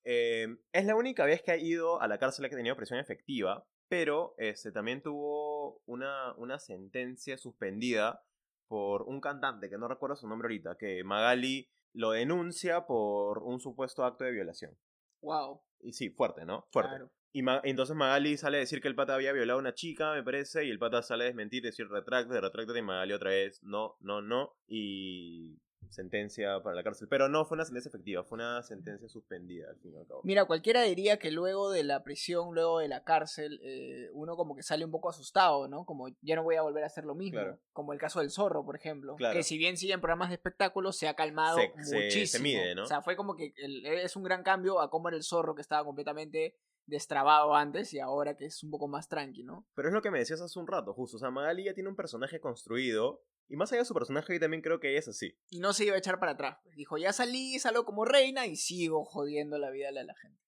Eh, 0.06 0.48
es 0.72 0.86
la 0.86 0.96
única 0.96 1.26
vez 1.26 1.42
que 1.42 1.52
ha 1.52 1.58
ido 1.58 2.02
a 2.02 2.08
la 2.08 2.18
cárcel 2.18 2.48
que 2.48 2.56
ha 2.56 2.58
tenido 2.58 2.76
prisión 2.76 3.00
efectiva, 3.00 3.68
pero 3.90 4.36
este, 4.38 4.72
también 4.72 5.02
tuvo 5.02 5.82
una, 5.86 6.34
una 6.36 6.60
sentencia 6.60 7.38
suspendida 7.38 8.24
por 8.68 9.04
un 9.04 9.20
cantante, 9.22 9.70
que 9.70 9.78
no 9.78 9.88
recuerdo 9.88 10.16
su 10.16 10.28
nombre 10.28 10.48
ahorita, 10.48 10.78
que 10.78 11.04
Magali 11.04 11.70
lo 11.94 12.12
denuncia 12.12 12.86
por 12.86 13.40
un 13.40 13.60
supuesto 13.60 14.04
acto 14.04 14.24
de 14.24 14.32
violación. 14.32 14.78
Wow. 15.22 15.62
Y 15.80 15.94
sí, 15.94 16.10
fuerte, 16.10 16.46
¿no? 16.46 16.68
Fuerte. 16.72 16.92
Claro. 16.92 17.12
Y 17.36 17.44
entonces 17.64 17.98
Magali 17.98 18.38
sale 18.38 18.56
a 18.56 18.60
decir 18.62 18.80
que 18.80 18.88
el 18.88 18.96
pata 18.96 19.14
había 19.14 19.34
violado 19.34 19.60
a 19.60 19.62
una 19.62 19.74
chica, 19.74 20.14
me 20.14 20.24
parece, 20.24 20.64
y 20.64 20.70
el 20.70 20.80
pata 20.80 21.02
sale 21.04 21.26
a 21.26 21.28
desmentir, 21.28 21.62
decir 21.64 21.90
retráctate, 21.90 22.40
retráctate, 22.40 22.80
y 22.80 22.82
Magali 22.82 23.12
otra 23.12 23.32
vez, 23.32 23.62
no, 23.62 23.98
no, 24.00 24.22
no, 24.22 24.54
y 24.70 25.58
sentencia 25.90 26.62
para 26.62 26.76
la 26.76 26.84
cárcel. 26.84 27.08
Pero 27.10 27.30
no 27.30 27.46
fue 27.46 27.56
una 27.56 27.66
sentencia 27.66 27.90
efectiva, 27.90 28.24
fue 28.24 28.36
una 28.38 28.62
sentencia 28.64 29.08
suspendida, 29.08 29.70
al 29.70 29.78
fin 29.78 29.94
y 29.94 29.98
al 29.98 30.06
cabo. 30.08 30.22
Mira, 30.24 30.46
cualquiera 30.46 30.82
diría 30.84 31.18
que 31.18 31.32
luego 31.32 31.70
de 31.72 31.84
la 31.84 32.04
prisión, 32.04 32.54
luego 32.54 32.80
de 32.80 32.88
la 32.88 33.04
cárcel, 33.04 33.60
eh, 33.64 34.10
uno 34.14 34.36
como 34.36 34.56
que 34.56 34.64
sale 34.64 34.86
un 34.86 34.92
poco 34.92 35.10
asustado, 35.10 35.68
¿no? 35.68 35.86
Como 35.86 36.08
ya 36.22 36.36
no 36.36 36.44
voy 36.44 36.56
a 36.56 36.62
volver 36.62 36.84
a 36.84 36.88
hacer 36.88 37.06
lo 37.06 37.16
mismo. 37.16 37.40
Claro. 37.40 37.60
Como 37.74 37.94
el 37.94 38.00
caso 38.00 38.20
del 38.20 38.32
zorro, 38.32 38.66
por 38.66 38.76
ejemplo. 38.76 39.16
Claro. 39.16 39.34
Que 39.36 39.44
si 39.44 39.58
bien 39.58 39.78
sigue 39.78 39.94
en 39.94 40.02
programas 40.02 40.30
de 40.30 40.36
espectáculos, 40.36 40.98
se 40.98 41.08
ha 41.08 41.14
calmado 41.16 41.58
Se- 41.58 41.84
se- 41.84 41.96
muchísimo. 41.96 42.28
se 42.28 42.40
mide, 42.44 42.76
¿no? 42.76 42.84
O 42.84 42.88
sea, 42.88 43.02
fue 43.02 43.16
como 43.16 43.36
que 43.36 43.54
el- 43.58 43.86
es 43.86 44.16
un 44.16 44.24
gran 44.24 44.44
cambio 44.44 44.80
a 44.80 44.90
cómo 44.90 45.08
era 45.10 45.18
el 45.18 45.24
zorro 45.24 45.56
que 45.56 45.62
estaba 45.62 45.84
completamente 45.86 46.56
destrabado 46.88 47.56
antes 47.56 47.92
y 47.94 48.00
ahora 48.00 48.38
que 48.38 48.46
es 48.46 48.64
un 48.64 48.70
poco 48.70 48.88
más 48.88 49.10
tranqui, 49.10 49.44
¿no? 49.44 49.66
Pero 49.74 49.88
es 49.88 49.94
lo 49.94 50.04
que 50.04 50.12
me 50.12 50.20
decías 50.20 50.40
hace 50.42 50.60
un 50.60 50.68
rato, 50.68 50.94
justo. 50.94 51.18
O 51.18 51.20
sea, 51.20 51.32
Magali 51.32 51.64
ya 51.64 51.74
tiene 51.74 51.90
un 51.90 51.96
personaje 51.96 52.40
construido, 52.40 53.24
y 53.48 53.56
más 53.58 53.72
allá 53.72 53.82
de 53.82 53.86
su 53.86 53.94
personaje, 53.94 54.34
yo 54.34 54.40
también 54.40 54.62
creo 54.62 54.80
que 54.80 54.90
ella 54.90 55.00
es 55.00 55.08
así. 55.08 55.38
Y 55.50 55.60
no 55.60 55.74
se 55.74 55.86
iba 55.86 55.96
a 55.96 56.00
echar 56.00 56.20
para 56.20 56.34
atrás. 56.34 56.58
pues. 56.64 56.76
Dijo, 56.76 56.98
ya 56.98 57.14
salí, 57.14 57.60
salgo 57.60 57.86
como 57.86 58.06
reina 58.06 58.46
y 58.48 58.56
sigo 58.56 59.06
jodiendo 59.06 59.58
la 59.58 59.70
vida 59.70 59.90
a 59.90 59.92
la 59.92 60.16
gente. 60.16 60.42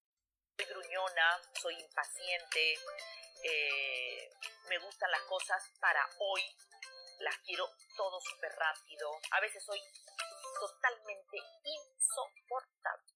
soy 0.58 0.66
gruñona, 0.66 1.40
soy 1.62 1.76
impaciente, 1.76 2.74
eh, 3.44 4.30
me 4.70 4.80
gustan 4.80 5.12
las 5.12 5.22
cosas 5.30 5.62
para 5.80 6.02
hoy, 6.20 6.42
las 7.20 7.38
quiero 7.46 7.66
todo 7.96 8.20
súper 8.20 8.52
rápido, 8.52 9.12
a 9.32 9.42
veces 9.42 9.64
soy 9.64 9.80
totalmente 10.60 11.38
insoportable. 11.64 13.14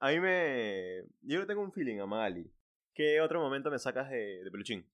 A 0.00 0.08
mí 0.08 0.18
me... 0.18 1.02
Yo 1.20 1.38
le 1.38 1.46
tengo 1.46 1.62
un 1.62 1.72
feeling 1.72 2.00
a 2.00 2.06
Magali. 2.06 2.52
¿Qué 2.92 3.20
otro 3.20 3.40
momento 3.40 3.70
me 3.70 3.78
sacas 3.78 4.10
de, 4.10 4.42
de 4.42 4.50
Peluchín? 4.50 4.92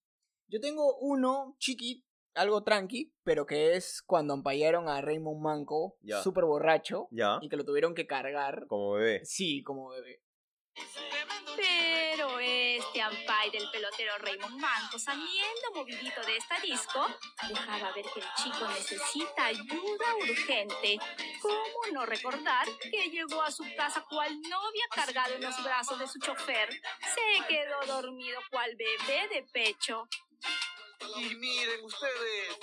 Yo 0.48 0.60
tengo 0.60 0.98
uno 0.98 1.56
chiqui, 1.58 2.07
algo 2.38 2.62
tranqui, 2.62 3.12
pero 3.24 3.44
que 3.46 3.74
es 3.76 4.02
cuando 4.02 4.34
ampallaron 4.34 4.88
a 4.88 5.00
Raymond 5.00 5.40
Manco, 5.40 5.96
Ya. 6.02 6.22
súper 6.22 6.44
borracho, 6.44 7.08
Ya, 7.10 7.38
y 7.42 7.48
que 7.48 7.56
lo 7.56 7.64
tuvieron 7.64 7.94
que 7.94 8.06
cargar. 8.06 8.66
como 8.68 8.92
bebé. 8.92 9.24
Sí, 9.24 9.62
como 9.62 9.88
bebé. 9.90 10.22
Pero 11.56 12.38
este 12.38 13.00
ampay 13.02 13.50
del 13.50 13.68
pelotero 13.72 14.12
Raymond 14.18 14.60
Manco, 14.60 14.98
saliendo 14.98 15.72
movidito 15.74 16.20
de 16.22 16.36
esta 16.36 16.60
disco, 16.60 17.04
dejaba 17.48 17.92
ver 17.92 18.04
que 18.14 18.20
el 18.20 18.26
chico 18.36 18.68
necesita 18.68 19.46
ayuda 19.46 20.14
urgente. 20.20 20.98
¿Cómo 21.42 21.92
no 21.92 22.06
recordar 22.06 22.66
que 22.90 23.10
llegó 23.10 23.42
a 23.42 23.50
su 23.50 23.64
casa 23.76 24.04
cual 24.08 24.32
novia 24.42 24.84
cargado 24.94 25.34
en 25.34 25.42
los 25.42 25.62
brazos 25.64 25.98
de 25.98 26.06
su 26.06 26.20
chofer? 26.20 26.70
Se 26.70 27.46
quedó 27.48 27.80
dormido 28.00 28.38
cual 28.50 28.70
bebé 28.76 29.28
de 29.34 29.42
pecho. 29.52 30.06
Y 31.00 31.34
miren 31.36 31.84
ustedes, 31.84 32.58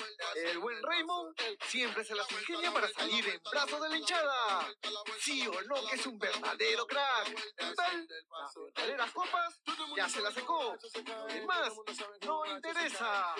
el 0.51 0.59
buen 0.59 0.81
Raymond 0.83 1.35
siempre 1.67 2.03
se 2.03 2.15
las 2.15 2.29
ingenia 2.31 2.71
para 2.71 2.87
salir 2.89 3.25
en 3.27 3.39
brazos 3.49 3.81
de 3.81 3.89
la 3.89 3.97
hinchada. 3.97 4.67
Sí 5.19 5.47
o 5.47 5.61
no, 5.63 5.75
que 5.89 5.95
es 5.95 6.05
un 6.05 6.17
verdadero 6.17 6.85
crack. 6.85 7.55
Total, 7.55 8.07
las 8.07 8.55
verdaderas 8.55 9.11
copas 9.11 9.59
ya 9.95 10.09
se 10.09 10.21
las 10.21 10.33
secó. 10.33 10.75
Es 11.29 11.45
más, 11.45 11.73
no 12.25 12.45
interesa. 12.45 13.35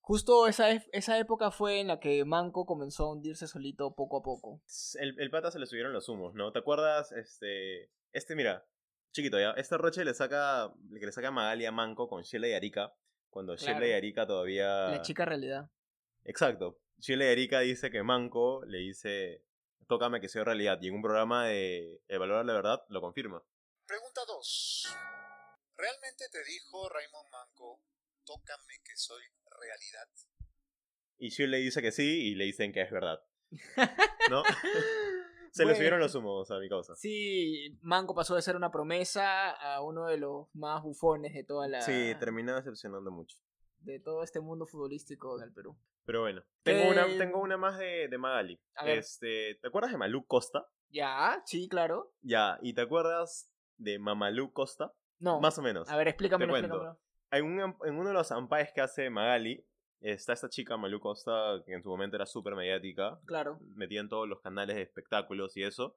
Justo 0.00 0.46
esa, 0.46 0.70
esa 0.70 1.18
época 1.18 1.50
fue 1.50 1.80
en 1.80 1.88
la 1.88 2.00
que 2.00 2.24
Manco 2.24 2.64
comenzó 2.64 3.04
a 3.04 3.12
hundirse 3.12 3.46
solito 3.46 3.94
poco 3.94 4.18
a 4.18 4.22
poco. 4.22 4.62
El, 4.94 5.20
el 5.20 5.30
pata 5.30 5.50
se 5.50 5.58
le 5.58 5.66
subieron 5.66 5.92
los 5.92 6.08
humos, 6.08 6.34
¿no? 6.34 6.50
¿Te 6.50 6.60
acuerdas? 6.60 7.12
Este, 7.12 7.90
este 8.12 8.34
mira, 8.34 8.66
chiquito 9.12 9.38
ya, 9.38 9.50
este 9.50 9.76
Roche 9.76 10.04
le 10.06 10.14
saca, 10.14 10.72
que 10.98 11.04
le 11.04 11.12
saca 11.12 11.30
Magali 11.30 11.66
a 11.66 11.72
Manco 11.72 12.08
con 12.08 12.22
Sheila 12.22 12.48
y 12.48 12.54
Arica, 12.54 12.94
cuando 13.30 13.56
Claro. 13.56 13.78
Sheila 13.78 13.86
y 13.88 13.92
Arica 13.96 14.26
todavía... 14.26 14.88
La 14.88 15.02
chica 15.02 15.24
realidad. 15.24 15.70
Exacto. 16.24 16.80
Sheila 16.98 17.26
y 17.26 17.28
Arica 17.28 17.60
dice 17.60 17.90
que 17.90 18.02
Manco 18.02 18.64
le 18.66 18.78
dice, 18.78 19.44
tócame 19.86 20.20
que 20.20 20.28
soy 20.28 20.42
realidad, 20.42 20.78
y 20.80 20.88
en 20.88 20.94
un 20.94 21.02
programa 21.02 21.46
de 21.46 22.02
Evaluar 22.08 22.44
la 22.44 22.52
Verdad 22.54 22.84
lo 22.88 23.00
confirma. 23.00 23.42
Pregunta 23.86 24.20
2. 24.26 24.96
¿Realmente 25.76 26.24
te 26.30 26.44
dijo 26.44 26.88
Raymond 26.88 27.30
Manco, 27.30 27.80
tócame 28.24 28.74
que 28.84 28.96
soy 28.96 29.22
realidad? 29.58 30.08
Y 31.18 31.30
Sheila 31.30 31.56
le 31.56 31.62
dice 31.62 31.82
que 31.82 31.92
sí, 31.92 32.28
y 32.28 32.34
le 32.34 32.44
dicen 32.44 32.72
que 32.72 32.82
es 32.82 32.90
verdad. 32.90 33.20
¿No? 34.30 34.42
se 35.58 35.66
le 35.66 35.74
subieron 35.76 36.00
los 36.00 36.14
humos 36.14 36.50
a 36.50 36.58
mi 36.58 36.68
causa. 36.68 36.94
Sí, 36.96 37.78
Manco 37.82 38.14
pasó 38.14 38.34
de 38.34 38.42
ser 38.42 38.56
una 38.56 38.70
promesa 38.70 39.50
a 39.50 39.82
uno 39.82 40.06
de 40.06 40.16
los 40.16 40.46
más 40.54 40.82
bufones 40.82 41.34
de 41.34 41.44
toda 41.44 41.68
la 41.68 41.80
Sí, 41.82 42.14
terminó 42.18 42.54
decepcionando 42.56 43.10
mucho. 43.10 43.36
de 43.80 44.00
todo 44.00 44.22
este 44.24 44.40
mundo 44.40 44.66
futbolístico 44.66 45.38
del 45.38 45.52
Perú. 45.52 45.76
Pero 46.04 46.22
bueno, 46.22 46.42
tengo, 46.62 46.90
una, 46.90 47.06
Eh, 47.06 47.18
tengo 47.18 47.40
una 47.40 47.56
más 47.58 47.78
de, 47.78 48.08
de 48.08 48.18
Magali. 48.18 48.58
Este, 48.84 49.56
¿Te 49.60 49.68
acuerdas 49.68 49.92
de 49.92 49.98
Malú 49.98 50.26
Costa? 50.26 50.66
Ya, 50.90 51.42
sí, 51.44 51.68
claro. 51.68 52.12
Ya, 52.22 52.58
¿y 52.62 52.72
te 52.74 52.80
acuerdas 52.80 53.52
de 53.76 53.98
Mamalú 53.98 54.52
Costa? 54.52 54.92
No. 55.18 55.38
Más 55.40 55.58
o 55.58 55.62
menos. 55.62 55.88
A 55.90 55.96
ver, 55.96 56.08
explícamelo. 56.08 56.56
En, 57.30 57.44
un- 57.44 57.76
en 57.84 57.94
uno 57.98 58.08
de 58.08 58.14
los 58.14 58.32
ampaes 58.32 58.72
que 58.72 58.80
hace 58.80 59.10
Magali, 59.10 59.64
está 60.00 60.32
esta 60.32 60.48
chica 60.48 60.76
Malú 60.76 61.00
Costa, 61.00 61.62
que 61.66 61.74
en 61.74 61.82
su 61.82 61.88
momento 61.88 62.16
era 62.16 62.26
súper 62.26 62.54
mediática, 62.54 63.18
Claro. 63.26 63.58
metida 63.74 64.00
en 64.00 64.08
todos 64.08 64.28
los 64.28 64.40
canales 64.40 64.76
de 64.76 64.82
espectáculos 64.82 65.56
y 65.56 65.62
eso. 65.64 65.96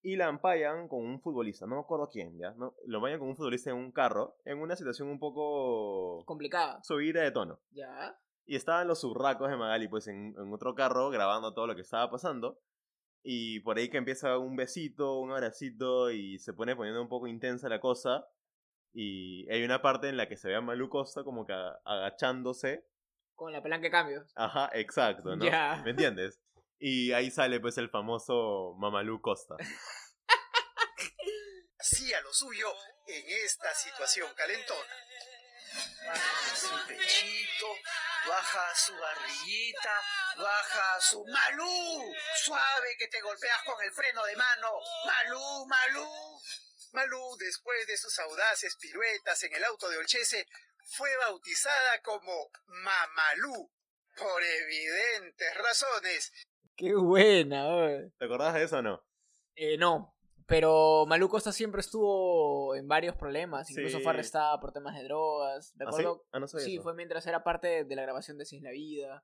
Y 0.00 0.14
la 0.16 0.28
ampayan 0.28 0.86
con 0.88 1.00
un 1.04 1.20
futbolista, 1.20 1.66
no 1.66 1.74
me 1.74 1.80
acuerdo 1.80 2.08
quién, 2.08 2.38
¿ya? 2.38 2.52
No, 2.52 2.74
lo 2.86 3.00
vayan 3.00 3.18
con 3.18 3.28
un 3.28 3.36
futbolista 3.36 3.70
en 3.70 3.76
un 3.76 3.90
carro, 3.90 4.36
en 4.44 4.58
una 4.58 4.76
situación 4.76 5.08
un 5.08 5.18
poco 5.18 6.24
Complicada. 6.24 6.80
subida 6.84 7.22
de 7.22 7.32
tono. 7.32 7.60
Ya. 7.72 8.16
Y 8.46 8.54
estaban 8.56 8.86
los 8.86 9.00
surracos 9.00 9.50
de 9.50 9.56
Magali, 9.56 9.88
pues 9.88 10.06
en, 10.06 10.34
en 10.38 10.52
otro 10.52 10.74
carro, 10.74 11.10
grabando 11.10 11.52
todo 11.52 11.66
lo 11.66 11.74
que 11.74 11.82
estaba 11.82 12.10
pasando. 12.10 12.60
Y 13.24 13.60
por 13.60 13.76
ahí 13.76 13.90
que 13.90 13.98
empieza 13.98 14.38
un 14.38 14.54
besito, 14.56 15.18
un 15.18 15.32
abracito, 15.32 16.10
y 16.12 16.38
se 16.38 16.52
pone 16.54 16.76
poniendo 16.76 17.02
un 17.02 17.08
poco 17.08 17.26
intensa 17.26 17.68
la 17.68 17.80
cosa. 17.80 18.26
Y 18.94 19.50
hay 19.50 19.64
una 19.64 19.82
parte 19.82 20.08
en 20.08 20.16
la 20.16 20.28
que 20.28 20.36
se 20.36 20.48
ve 20.48 20.54
a 20.54 20.60
Malú 20.60 20.88
Costa 20.88 21.24
como 21.24 21.44
que 21.44 21.52
agachándose. 21.84 22.86
Con 23.38 23.52
la 23.52 23.62
palanca 23.62 23.84
de 23.84 23.90
cambios. 23.92 24.26
Ajá, 24.34 24.68
exacto, 24.74 25.36
¿no? 25.36 25.44
Ya. 25.44 25.80
¿Me 25.84 25.92
entiendes? 25.92 26.40
Y 26.80 27.12
ahí 27.12 27.30
sale 27.30 27.60
pues 27.60 27.78
el 27.78 27.88
famoso 27.88 28.74
Mamalú 28.78 29.20
Costa. 29.20 29.54
Hacía 31.78 32.20
lo 32.22 32.32
suyo 32.32 32.66
en 33.06 33.24
esta 33.44 33.72
situación 33.76 34.28
calentona. 34.34 34.92
Baja 36.04 36.56
su 36.56 36.86
pechito, 36.88 37.68
baja 38.26 38.74
su 38.74 38.92
barriguita, 38.96 40.02
baja 40.36 41.00
su... 41.00 41.24
¡Malú! 41.26 42.12
Suave 42.42 42.96
que 42.98 43.06
te 43.06 43.20
golpeas 43.20 43.62
con 43.62 43.80
el 43.84 43.92
freno 43.92 44.24
de 44.24 44.34
mano. 44.34 44.80
¡Malú, 45.06 45.64
Malú! 45.66 46.40
Malú, 46.90 47.36
después 47.38 47.86
de 47.86 47.98
sus 47.98 48.18
audaces 48.18 48.76
piruetas 48.80 49.40
en 49.44 49.54
el 49.54 49.62
auto 49.62 49.88
de 49.88 49.98
Olchese, 49.98 50.48
fue 50.90 51.08
bautizada 51.26 52.00
como 52.04 52.32
Mamalú, 52.66 53.70
por 54.16 54.42
evidentes 54.42 55.54
razones. 55.56 56.32
Qué 56.76 56.94
buena, 56.94 57.68
oye. 57.68 58.10
¿Te 58.18 58.24
acordás 58.24 58.54
de 58.54 58.62
eso 58.64 58.78
o 58.78 58.82
no? 58.82 59.02
Eh, 59.54 59.76
no. 59.78 60.14
Pero 60.46 61.04
Malú 61.06 61.28
Costa 61.28 61.52
siempre 61.52 61.80
estuvo 61.80 62.74
en 62.74 62.88
varios 62.88 63.14
problemas. 63.16 63.68
Incluso 63.70 63.98
Sí. 63.98 64.02
fue 64.02 64.12
arrestada 64.12 64.58
por 64.60 64.72
temas 64.72 64.96
de 64.96 65.04
drogas. 65.04 65.74
¿Ah, 65.74 65.76
sí? 65.78 65.84
Recuerdo. 65.84 66.24
Ah, 66.32 66.38
no 66.40 66.48
sabía 66.48 66.64
sí, 66.64 66.78
fue 66.78 66.94
mientras 66.94 67.26
era 67.26 67.44
parte 67.44 67.84
de 67.84 67.96
la 67.96 68.02
grabación 68.02 68.38
de 68.38 68.46
Sin 68.46 68.64
la 68.64 68.70
Vida. 68.70 69.22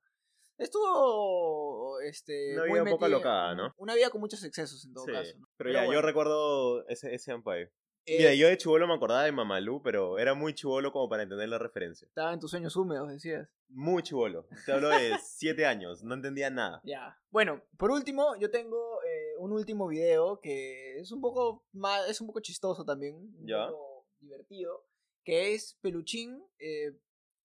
Estuvo. 0.57 1.99
Este, 2.01 2.53
Una 2.53 2.61
muy 2.65 2.71
vida 2.73 2.83
un 2.83 2.89
poco 2.91 3.05
alocada, 3.05 3.55
¿no? 3.55 3.73
Una 3.77 3.95
vida 3.95 4.09
con 4.09 4.21
muchos 4.21 4.43
excesos 4.43 4.85
en 4.85 4.93
todo 4.93 5.05
Sí, 5.05 5.11
caso. 5.11 5.37
¿no? 5.39 5.47
Pero, 5.57 5.71
ya, 5.71 5.85
yo 5.85 6.01
recuerdo 6.01 6.87
ese, 6.87 7.13
ese 7.15 7.31
ampae. 7.31 7.71
Eh, 8.07 8.17
Mira, 8.19 8.33
yo 8.35 8.47
de 8.47 8.57
chivolo 8.57 8.87
me 8.87 8.93
acordaba 8.93 9.23
de 9.23 9.31
Mamalú, 9.31 9.81
pero 9.81 10.19
era 10.19 10.33
muy 10.35 10.53
chivolo 10.53 10.91
como 10.91 11.09
para 11.09 11.23
entender 11.23 11.49
la 11.49 11.57
referencia. 11.57 12.07
Estaba 12.07 12.33
en 12.33 12.39
tus 12.39 12.51
sueños 12.51 12.75
húmedos, 12.75 13.09
decías. 13.09 13.49
Muy 13.69 14.03
chivolo. 14.03 14.47
Te 14.65 14.71
hablo 14.73 14.89
de 14.89 15.17
siete 15.23 15.65
años, 15.65 16.03
no 16.03 16.13
entendía 16.13 16.49
nada. 16.51 16.81
Ya. 16.83 17.19
Bueno, 17.31 17.63
por 17.77 17.89
último, 17.89 18.35
yo 18.37 18.51
tengo 18.51 19.01
eh, 19.03 19.33
un 19.39 19.51
último 19.51 19.87
video 19.87 20.39
que 20.39 20.99
es 20.99 21.11
un 21.11 21.19
poco 21.19 21.65
más, 21.71 22.07
es 22.07 22.21
un 22.21 22.27
poco 22.27 22.41
chistoso 22.41 22.85
también, 22.85 23.15
un 23.15 23.47
Ya. 23.47 23.69
poco 23.69 24.05
divertido, 24.19 24.85
que 25.23 25.55
es 25.55 25.77
Peluchín. 25.81 26.43
eh, 26.59 26.91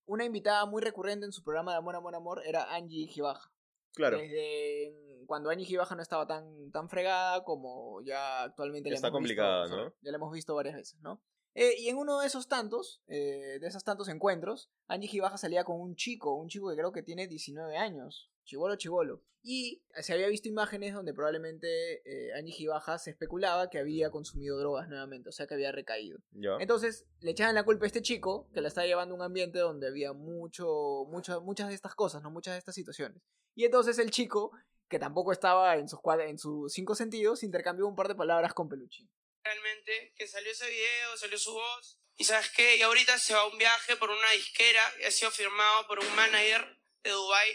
una 0.06 0.24
invitada 0.24 0.66
muy 0.66 0.82
recurrente 0.82 1.24
en 1.24 1.30
su 1.32 1.44
programa 1.44 1.70
de 1.70 1.78
Amor, 1.78 1.94
Amor, 1.94 2.14
Amor 2.16 2.42
era 2.44 2.74
Angie 2.74 3.06
Gibaja. 3.06 3.50
Claro. 3.94 4.18
Desde 4.18 4.92
cuando 5.26 5.50
Angie 5.50 5.66
Gibaja 5.66 5.94
no 5.94 6.02
estaba 6.02 6.26
tan, 6.26 6.70
tan 6.70 6.88
fregada 6.88 7.44
como 7.44 8.00
ya 8.02 8.42
actualmente 8.42 8.90
la 8.90 8.96
Está 8.96 9.08
hemos 9.08 9.20
visto, 9.20 9.36
complicada, 9.36 9.64
o 9.64 9.68
sea, 9.68 9.76
¿no? 9.76 9.94
Ya 10.02 10.10
la 10.10 10.16
hemos 10.16 10.32
visto 10.32 10.54
varias 10.54 10.74
veces, 10.76 11.00
¿no? 11.00 11.22
Eh, 11.54 11.74
y 11.78 11.88
en 11.88 11.96
uno 11.96 12.20
de 12.20 12.26
esos 12.26 12.46
tantos, 12.48 13.02
eh, 13.08 13.58
de 13.60 13.66
esos 13.66 13.82
tantos 13.82 14.08
encuentros, 14.08 14.70
Angie 14.86 15.08
Gibaja 15.08 15.36
salía 15.36 15.64
con 15.64 15.80
un 15.80 15.96
chico, 15.96 16.34
un 16.34 16.48
chico 16.48 16.70
que 16.70 16.76
creo 16.76 16.92
que 16.92 17.02
tiene 17.02 17.26
19 17.26 17.76
años, 17.76 18.30
chivolo 18.44 18.76
chivolo. 18.76 19.22
Y 19.42 19.82
se 19.94 20.12
había 20.12 20.28
visto 20.28 20.48
imágenes 20.48 20.92
donde 20.92 21.14
probablemente 21.14 22.02
eh, 22.04 22.32
Angie 22.34 22.52
Gibaja 22.52 22.98
se 22.98 23.10
especulaba 23.10 23.70
que 23.70 23.78
había 23.78 24.10
consumido 24.10 24.58
drogas 24.58 24.88
nuevamente, 24.88 25.30
o 25.30 25.32
sea 25.32 25.46
que 25.46 25.54
había 25.54 25.72
recaído. 25.72 26.18
Ya. 26.32 26.56
Entonces 26.60 27.06
le 27.20 27.30
echaban 27.30 27.54
la 27.54 27.64
culpa 27.64 27.86
a 27.86 27.88
este 27.88 28.02
chico 28.02 28.50
que 28.52 28.60
la 28.60 28.68
estaba 28.68 28.86
llevando 28.86 29.14
a 29.14 29.16
un 29.16 29.22
ambiente 29.22 29.58
donde 29.58 29.88
había 29.88 30.12
mucho, 30.12 31.06
mucho, 31.08 31.40
muchas 31.40 31.68
de 31.68 31.74
estas 31.74 31.94
cosas, 31.94 32.22
¿no? 32.22 32.30
Muchas 32.30 32.54
de 32.54 32.58
estas 32.58 32.74
situaciones. 32.74 33.22
Y 33.54 33.64
entonces 33.64 33.98
el 33.98 34.10
chico, 34.10 34.52
que 34.90 34.98
tampoco 34.98 35.32
estaba 35.32 35.76
en 35.76 35.88
sus, 35.88 36.00
cuad- 36.00 36.28
en 36.28 36.36
sus 36.38 36.72
cinco 36.72 36.94
sentidos, 36.96 37.44
intercambió 37.44 37.86
un 37.86 37.94
par 37.96 38.08
de 38.08 38.16
palabras 38.16 38.52
con 38.52 38.68
Peluchín. 38.68 39.08
realmente 39.42 40.12
que 40.16 40.26
salió 40.26 40.50
ese 40.52 40.68
video, 40.68 41.16
salió 41.16 41.38
su 41.38 41.52
voz. 41.52 41.96
Y 42.18 42.24
sabes 42.24 42.50
qué, 42.50 42.76
y 42.76 42.82
ahorita 42.82 43.18
se 43.18 43.32
va 43.32 43.40
a 43.40 43.46
un 43.46 43.56
viaje 43.56 43.96
por 43.96 44.10
una 44.10 44.30
disquera 44.32 44.82
que 44.98 45.06
ha 45.06 45.10
sido 45.10 45.30
firmado 45.30 45.86
por 45.86 45.98
un 46.00 46.14
manager 46.14 46.76
de 47.02 47.10
Dubai 47.10 47.48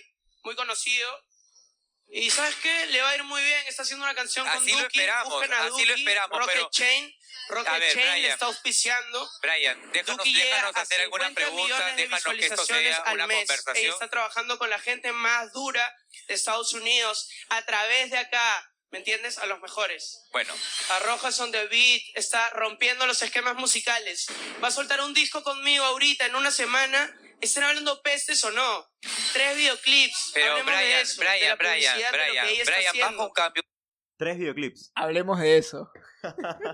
muy 0.43 0.55
conocido. 0.55 1.07
Y 2.07 2.31
sabes 2.31 2.55
qué, 2.55 2.85
le 2.87 3.01
va 3.01 3.09
a 3.09 3.15
ir 3.15 3.23
muy 3.23 3.41
bien, 3.43 3.59
está 3.67 3.83
haciendo 3.83 4.03
una 4.05 4.15
canción 4.15 4.47
con 4.47 4.57
Así 4.57 4.71
lo 4.71 4.77
Duki, 4.83 4.87
esperamos, 4.99 5.43
así 5.43 5.85
lo 5.85 5.91
Duki, 5.91 6.01
esperamos, 6.01 6.39
Rocket 6.39 6.53
pero- 6.55 6.69
Chain, 6.71 7.13
Rocket 7.49 7.67
A 7.73 7.77
ver, 7.79 7.93
Chain 7.93 8.05
le 8.05 8.11
Brian. 8.13 8.31
está 8.33 8.45
auspiciando. 8.47 9.29
Brian, 9.41 9.91
déjanos, 9.91 10.25
déjanos 10.25 10.75
hacer 10.75 11.01
alguna 11.01 11.27
50 11.27 11.41
pregunta, 11.41 11.75
déjanos 11.75 11.95
que 11.95 12.01
esto 12.03 12.15
visualizaciones 12.15 12.95
sea 12.95 13.03
al 13.05 13.15
una 13.15 13.27
mes. 13.27 13.37
Ella 13.37 13.47
conversación. 13.57 13.93
está 13.93 14.09
trabajando 14.09 14.57
con 14.57 14.69
la 14.69 14.79
gente 14.79 15.11
más 15.11 15.51
dura 15.53 15.95
de 16.27 16.33
Estados 16.33 16.73
Unidos 16.73 17.29
a 17.49 17.61
través 17.65 18.09
de 18.11 18.17
acá, 18.17 18.71
¿me 18.91 18.97
entiendes? 18.99 19.37
A 19.37 19.45
los 19.45 19.59
mejores. 19.61 20.21
Bueno, 20.31 20.53
A 20.89 20.99
Rojas 20.99 21.39
on 21.39 21.51
the 21.51 21.67
Beat 21.67 22.01
está 22.15 22.49
rompiendo 22.51 23.05
los 23.05 23.21
esquemas 23.21 23.55
musicales. 23.55 24.25
Va 24.63 24.69
a 24.69 24.71
soltar 24.71 25.01
un 25.01 25.13
disco 25.13 25.43
conmigo 25.43 25.85
ahorita 25.85 26.25
en 26.25 26.35
una 26.35 26.51
semana. 26.51 27.15
¿Están 27.41 27.63
hablando 27.65 28.01
pestes 28.01 28.43
o 28.45 28.51
no? 28.51 28.89
Tres 29.33 29.57
videoclips. 29.57 30.31
pero 30.33 30.53
Hablemos 30.53 30.73
Brian, 30.73 30.99
eso, 31.01 31.21
de 31.21 31.27
Brian, 31.27 31.49
la 31.49 31.55
Brian, 31.55 31.97
de 31.97 32.03
que 32.03 32.11
Brian, 32.11 32.65
Brian, 32.65 32.87
haciendo. 32.87 33.11
bajo 33.17 33.27
un 33.27 33.33
cambio. 33.33 33.63
Tres 34.17 34.37
videoclips. 34.37 34.91
Hablemos 34.95 35.39
de 35.39 35.57
eso. 35.57 35.89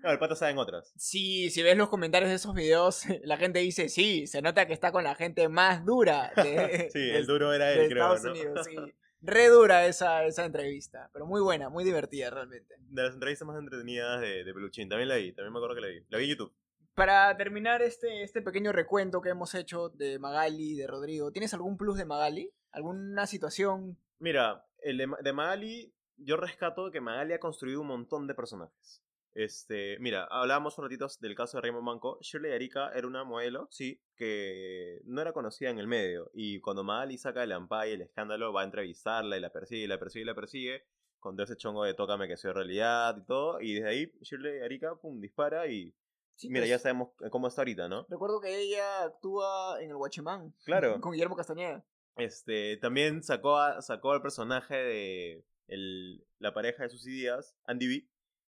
No, 0.00 0.12
el 0.12 0.18
pata 0.20 0.36
saben 0.36 0.58
otras. 0.58 0.92
Sí, 0.96 1.50
si 1.50 1.60
ves 1.62 1.76
los 1.76 1.88
comentarios 1.88 2.28
de 2.30 2.36
esos 2.36 2.54
videos, 2.54 3.02
la 3.24 3.36
gente 3.36 3.58
dice, 3.58 3.88
sí, 3.88 4.28
se 4.28 4.40
nota 4.42 4.64
que 4.66 4.72
está 4.72 4.92
con 4.92 5.02
la 5.02 5.16
gente 5.16 5.48
más 5.48 5.84
dura 5.84 6.30
de, 6.36 6.88
Sí, 6.92 7.00
de- 7.00 7.16
el 7.18 7.26
duro 7.26 7.52
era 7.52 7.66
de 7.66 7.84
él, 7.84 7.90
creo, 7.90 8.14
Estados 8.14 8.24
¿no? 8.24 8.30
Unidos. 8.30 8.66
Sí. 8.66 8.76
Re 9.20 9.48
dura 9.48 9.86
esa, 9.86 10.24
esa 10.24 10.44
entrevista, 10.44 11.10
pero 11.12 11.26
muy 11.26 11.40
buena, 11.40 11.68
muy 11.68 11.82
divertida 11.82 12.30
realmente. 12.30 12.76
De 12.78 13.02
las 13.02 13.14
entrevistas 13.14 13.48
más 13.48 13.58
entretenidas 13.58 14.20
de, 14.20 14.44
de 14.44 14.54
Peluchín. 14.54 14.88
También 14.88 15.08
la 15.08 15.16
vi, 15.16 15.32
también 15.32 15.52
me 15.52 15.58
acuerdo 15.58 15.74
que 15.74 15.80
la 15.80 15.88
vi. 15.88 16.06
La 16.10 16.18
vi 16.18 16.24
en 16.26 16.30
YouTube. 16.30 16.54
Para 16.94 17.36
terminar 17.36 17.82
este, 17.82 18.22
este 18.22 18.40
pequeño 18.40 18.70
recuento 18.70 19.20
que 19.20 19.30
hemos 19.30 19.52
hecho 19.56 19.88
de 19.88 20.20
Magali 20.20 20.74
y 20.74 20.76
de 20.76 20.86
Rodrigo, 20.86 21.32
¿tienes 21.32 21.52
algún 21.54 21.76
plus 21.76 21.98
de 21.98 22.04
Magali? 22.04 22.52
¿Alguna 22.70 23.26
situación? 23.26 23.98
Mira, 24.20 24.64
el 24.82 24.98
de, 24.98 25.08
de 25.22 25.32
Magali, 25.32 25.92
yo 26.18 26.36
rescato 26.36 26.90
que 26.90 27.00
Magali 27.00 27.32
ha 27.32 27.40
construido 27.40 27.80
un 27.80 27.86
montón 27.88 28.26
de 28.26 28.34
personajes. 28.34 29.02
Este, 29.34 29.98
mira, 30.00 30.24
hablábamos 30.30 30.76
un 30.78 30.84
ratito 30.84 31.06
del 31.20 31.34
caso 31.36 31.56
de 31.58 31.62
Raymond 31.62 31.84
Manco. 31.84 32.18
Shirley 32.20 32.52
Arica 32.52 32.90
era 32.92 33.06
una 33.06 33.22
modelo, 33.24 33.68
sí, 33.70 34.00
que 34.16 35.00
no 35.04 35.20
era 35.20 35.32
conocida 35.32 35.70
en 35.70 35.78
el 35.78 35.86
medio. 35.86 36.30
Y 36.34 36.60
cuando 36.60 36.82
Magali 36.82 37.18
saca 37.18 37.44
el 37.44 37.52
ampay, 37.52 37.92
el 37.92 38.00
escándalo, 38.02 38.52
va 38.52 38.62
a 38.62 38.64
entrevistarla 38.64 39.36
y 39.36 39.40
la 39.40 39.50
persigue, 39.50 39.84
y 39.84 39.86
la 39.86 39.98
persigue, 39.98 40.22
y 40.22 40.26
la 40.26 40.34
persigue. 40.34 40.82
Con 41.20 41.34
todo 41.36 41.44
ese 41.44 41.56
chongo 41.56 41.84
de 41.84 41.94
tócame 41.94 42.26
que 42.28 42.36
soy 42.36 42.52
realidad 42.52 43.16
y 43.18 43.24
todo. 43.26 43.60
Y 43.60 43.74
desde 43.74 43.88
ahí, 43.88 44.12
Shirley 44.22 44.60
Arica, 44.60 44.94
pum, 44.96 45.20
dispara 45.20 45.66
y 45.66 45.94
Sí, 46.34 46.48
Mira, 46.48 46.60
pues. 46.60 46.70
ya 46.70 46.78
sabemos 46.78 47.08
cómo 47.32 47.48
está 47.48 47.62
ahorita, 47.62 47.88
¿no? 47.88 48.06
Recuerdo 48.08 48.40
que 48.40 48.56
ella 48.60 49.02
actúa 49.02 49.82
en 49.82 49.90
el 49.90 49.96
Guachimán. 49.96 50.54
Claro. 50.64 51.00
Con 51.00 51.10
Guillermo 51.12 51.34
Castañeda. 51.34 51.84
Este, 52.16 52.76
también 52.76 53.24
sacó, 53.24 53.56
a- 53.58 53.82
sacó 53.82 54.12
al 54.12 54.22
personaje 54.22 54.76
de 54.76 55.44
el, 55.68 56.26
la 56.38 56.52
pareja 56.52 56.82
de 56.82 56.88
Susy 56.90 57.10
Díaz, 57.12 57.54
Andy 57.64 57.86
B. 57.86 58.08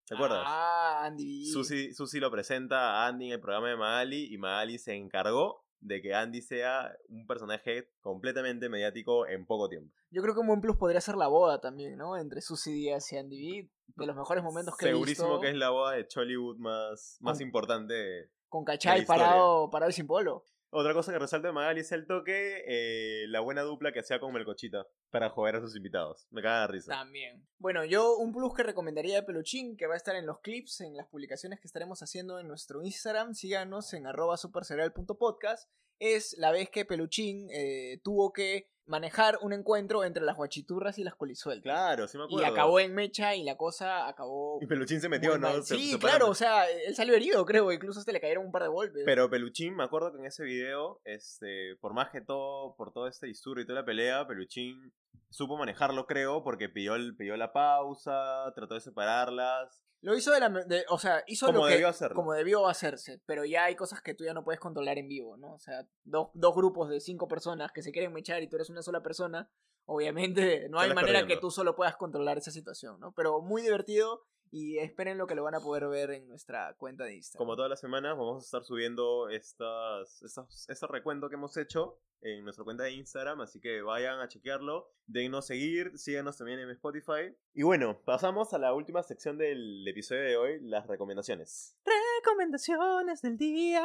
¿Te 0.06 0.14
acuerdas? 0.16 0.42
Ah, 0.44 1.04
Andy. 1.04 1.44
B. 1.46 1.52
Susi, 1.52 1.92
Susi 1.94 2.18
lo 2.18 2.30
presenta 2.30 3.04
a 3.04 3.06
Andy 3.06 3.26
en 3.26 3.32
el 3.32 3.40
programa 3.40 3.68
de 3.68 3.76
Magali 3.76 4.32
y 4.34 4.36
Magali 4.38 4.78
se 4.78 4.94
encargó 4.94 5.64
de 5.80 6.00
que 6.00 6.14
Andy 6.14 6.42
sea 6.42 6.92
un 7.08 7.26
personaje 7.26 7.90
completamente 8.00 8.68
mediático 8.68 9.26
en 9.26 9.46
poco 9.46 9.68
tiempo. 9.68 9.94
Yo 10.10 10.22
creo 10.22 10.34
que 10.34 10.40
un 10.40 10.46
buen 10.46 10.60
plus 10.60 10.76
podría 10.76 11.00
ser 11.00 11.16
la 11.16 11.26
boda 11.28 11.60
también, 11.60 11.96
¿no? 11.96 12.16
Entre 12.16 12.40
Susy 12.40 12.72
Díaz 12.72 13.12
y 13.12 13.16
Andy 13.16 13.62
B. 13.62 13.70
De 13.96 14.06
los 14.06 14.16
mejores 14.16 14.42
momentos 14.42 14.76
que 14.76 14.86
he 14.86 14.88
Segurísimo 14.88 15.28
visto. 15.28 15.40
que 15.40 15.48
es 15.50 15.56
la 15.56 15.70
boda 15.70 15.92
de 15.92 16.06
Chollywood 16.06 16.56
más, 16.58 17.18
más 17.20 17.38
Con- 17.38 17.46
importante. 17.46 18.30
Con 18.48 18.64
historia. 18.70 19.06
parado, 19.06 19.70
parado 19.70 19.90
y 19.90 19.92
sin 19.92 20.06
polo. 20.06 20.44
Otra 20.74 20.94
cosa 20.94 21.12
que 21.12 21.18
resalta 21.18 21.48
de 21.48 21.52
Magali 21.52 21.80
es 21.80 21.92
el 21.92 22.06
toque, 22.06 22.64
eh, 22.66 23.26
la 23.28 23.40
buena 23.40 23.60
dupla 23.60 23.92
que 23.92 24.00
hacía 24.00 24.18
con 24.18 24.32
Melcochita 24.32 24.86
para 25.10 25.28
joder 25.28 25.56
a 25.56 25.60
sus 25.60 25.76
invitados. 25.76 26.26
Me 26.30 26.40
caga 26.40 26.62
de 26.62 26.68
risa. 26.68 26.92
También. 26.92 27.46
Bueno, 27.58 27.84
yo 27.84 28.16
un 28.16 28.32
plus 28.32 28.54
que 28.54 28.62
recomendaría 28.62 29.16
de 29.16 29.22
Peluchín, 29.22 29.76
que 29.76 29.86
va 29.86 29.92
a 29.92 29.98
estar 29.98 30.16
en 30.16 30.24
los 30.24 30.40
clips, 30.40 30.80
en 30.80 30.96
las 30.96 31.08
publicaciones 31.08 31.60
que 31.60 31.66
estaremos 31.66 32.02
haciendo 32.02 32.40
en 32.40 32.48
nuestro 32.48 32.82
Instagram, 32.82 33.34
síganos 33.34 33.92
en 33.92 34.06
arroba 34.06 34.38
supercereal.podcast, 34.38 35.68
es 36.02 36.34
la 36.38 36.50
vez 36.50 36.68
que 36.68 36.84
Peluchín 36.84 37.48
eh, 37.50 38.00
tuvo 38.02 38.32
que 38.32 38.68
manejar 38.84 39.38
un 39.42 39.52
encuentro 39.52 40.02
entre 40.04 40.24
las 40.24 40.36
guachiturras 40.36 40.98
y 40.98 41.04
las 41.04 41.14
colisueltas. 41.14 41.62
Claro, 41.62 42.08
sí 42.08 42.18
me 42.18 42.24
Y 42.24 42.26
acuerdo. 42.26 42.46
acabó 42.52 42.80
en 42.80 42.92
mecha 42.94 43.34
y 43.36 43.44
la 43.44 43.56
cosa 43.56 44.08
acabó... 44.08 44.58
Y 44.60 44.66
Peluchín 44.66 45.00
se 45.00 45.08
metió, 45.08 45.38
¿no? 45.38 45.62
Se- 45.62 45.76
sí, 45.76 45.92
se 45.92 45.98
claro, 46.00 46.28
o 46.28 46.34
sea, 46.34 46.68
él 46.68 46.94
salió 46.96 47.14
herido, 47.14 47.46
creo, 47.46 47.70
incluso 47.70 48.00
hasta 48.00 48.10
le 48.10 48.20
cayeron 48.20 48.44
un 48.46 48.52
par 48.52 48.62
de 48.64 48.68
golpes. 48.68 49.02
Pero 49.06 49.30
Peluchín, 49.30 49.76
me 49.76 49.84
acuerdo 49.84 50.12
que 50.12 50.18
en 50.18 50.26
ese 50.26 50.42
video, 50.42 51.00
este, 51.04 51.76
por 51.80 51.94
más 51.94 52.10
que 52.10 52.20
todo, 52.22 52.74
por 52.76 52.92
todo 52.92 53.06
este 53.06 53.28
disturbio 53.28 53.62
y 53.62 53.66
toda 53.66 53.80
la 53.80 53.86
pelea, 53.86 54.26
Peluchín 54.26 54.92
supo 55.30 55.56
manejarlo, 55.56 56.06
creo, 56.06 56.42
porque 56.42 56.68
pidió, 56.68 56.94
el, 56.94 57.16
pidió 57.16 57.36
la 57.36 57.52
pausa, 57.52 58.52
trató 58.54 58.74
de 58.74 58.80
separarlas. 58.80 59.82
Lo 60.00 60.16
hizo 60.16 60.32
de 60.32 60.40
la... 60.40 60.48
de- 60.48 60.84
o 60.88 60.98
sea, 60.98 61.22
hizo 61.26 61.46
Como 61.46 61.60
lo 61.60 61.66
que... 61.66 61.72
debió 61.74 61.88
hacerlo. 61.88 62.16
Como 62.16 62.32
debió 62.32 62.66
hacerse. 62.66 63.20
Pero 63.24 63.44
ya 63.44 63.64
hay 63.64 63.76
cosas 63.76 64.02
que 64.02 64.14
tú 64.14 64.24
ya 64.24 64.34
no 64.34 64.42
puedes 64.44 64.60
controlar 64.60 64.98
en 64.98 65.08
vivo, 65.08 65.36
¿no? 65.36 65.54
O 65.54 65.58
sea, 65.60 65.86
dos, 66.04 66.28
dos 66.34 66.54
grupos 66.54 66.88
de 66.88 67.00
cinco 67.00 67.28
personas 67.28 67.70
que 67.72 67.82
se 67.82 67.92
quieren 67.92 68.12
mechar 68.12 68.42
y 68.42 68.48
tú 68.48 68.56
eres 68.56 68.68
una 68.68 68.82
sola 68.82 69.00
persona, 69.02 69.48
obviamente 69.84 70.68
no 70.68 70.80
hay 70.80 70.92
manera 70.92 71.26
que 71.26 71.36
tú 71.36 71.50
solo 71.50 71.76
puedas 71.76 71.96
controlar 71.96 72.38
esa 72.38 72.50
situación, 72.50 72.98
¿no? 72.98 73.12
Pero 73.12 73.40
muy 73.40 73.62
divertido 73.62 74.24
y 74.52 74.78
esperen 74.78 75.16
lo 75.16 75.26
que 75.26 75.34
lo 75.34 75.42
van 75.42 75.54
a 75.54 75.60
poder 75.60 75.88
ver 75.88 76.10
en 76.10 76.28
nuestra 76.28 76.74
cuenta 76.76 77.04
de 77.04 77.14
Instagram. 77.14 77.38
Como 77.38 77.56
todas 77.56 77.70
las 77.70 77.80
semanas, 77.80 78.16
vamos 78.16 78.42
a 78.42 78.44
estar 78.44 78.62
subiendo 78.62 79.30
estas, 79.30 80.22
estas, 80.22 80.66
este 80.68 80.86
recuento 80.86 81.28
que 81.30 81.36
hemos 81.36 81.56
hecho 81.56 81.98
en 82.20 82.44
nuestra 82.44 82.62
cuenta 82.62 82.84
de 82.84 82.92
Instagram, 82.92 83.40
así 83.40 83.60
que 83.60 83.82
vayan 83.82 84.20
a 84.20 84.28
chequearlo, 84.28 84.92
dennos 85.06 85.46
seguir, 85.46 85.98
síganos 85.98 86.36
también 86.36 86.60
en 86.60 86.70
Spotify. 86.70 87.34
Y 87.54 87.62
bueno, 87.62 88.00
pasamos 88.04 88.52
a 88.52 88.58
la 88.58 88.74
última 88.74 89.02
sección 89.02 89.38
del 89.38 89.88
episodio 89.88 90.22
de 90.22 90.36
hoy, 90.36 90.60
las 90.60 90.86
recomendaciones. 90.86 91.74
Recomendaciones 92.18 93.22
del 93.22 93.38
día. 93.38 93.82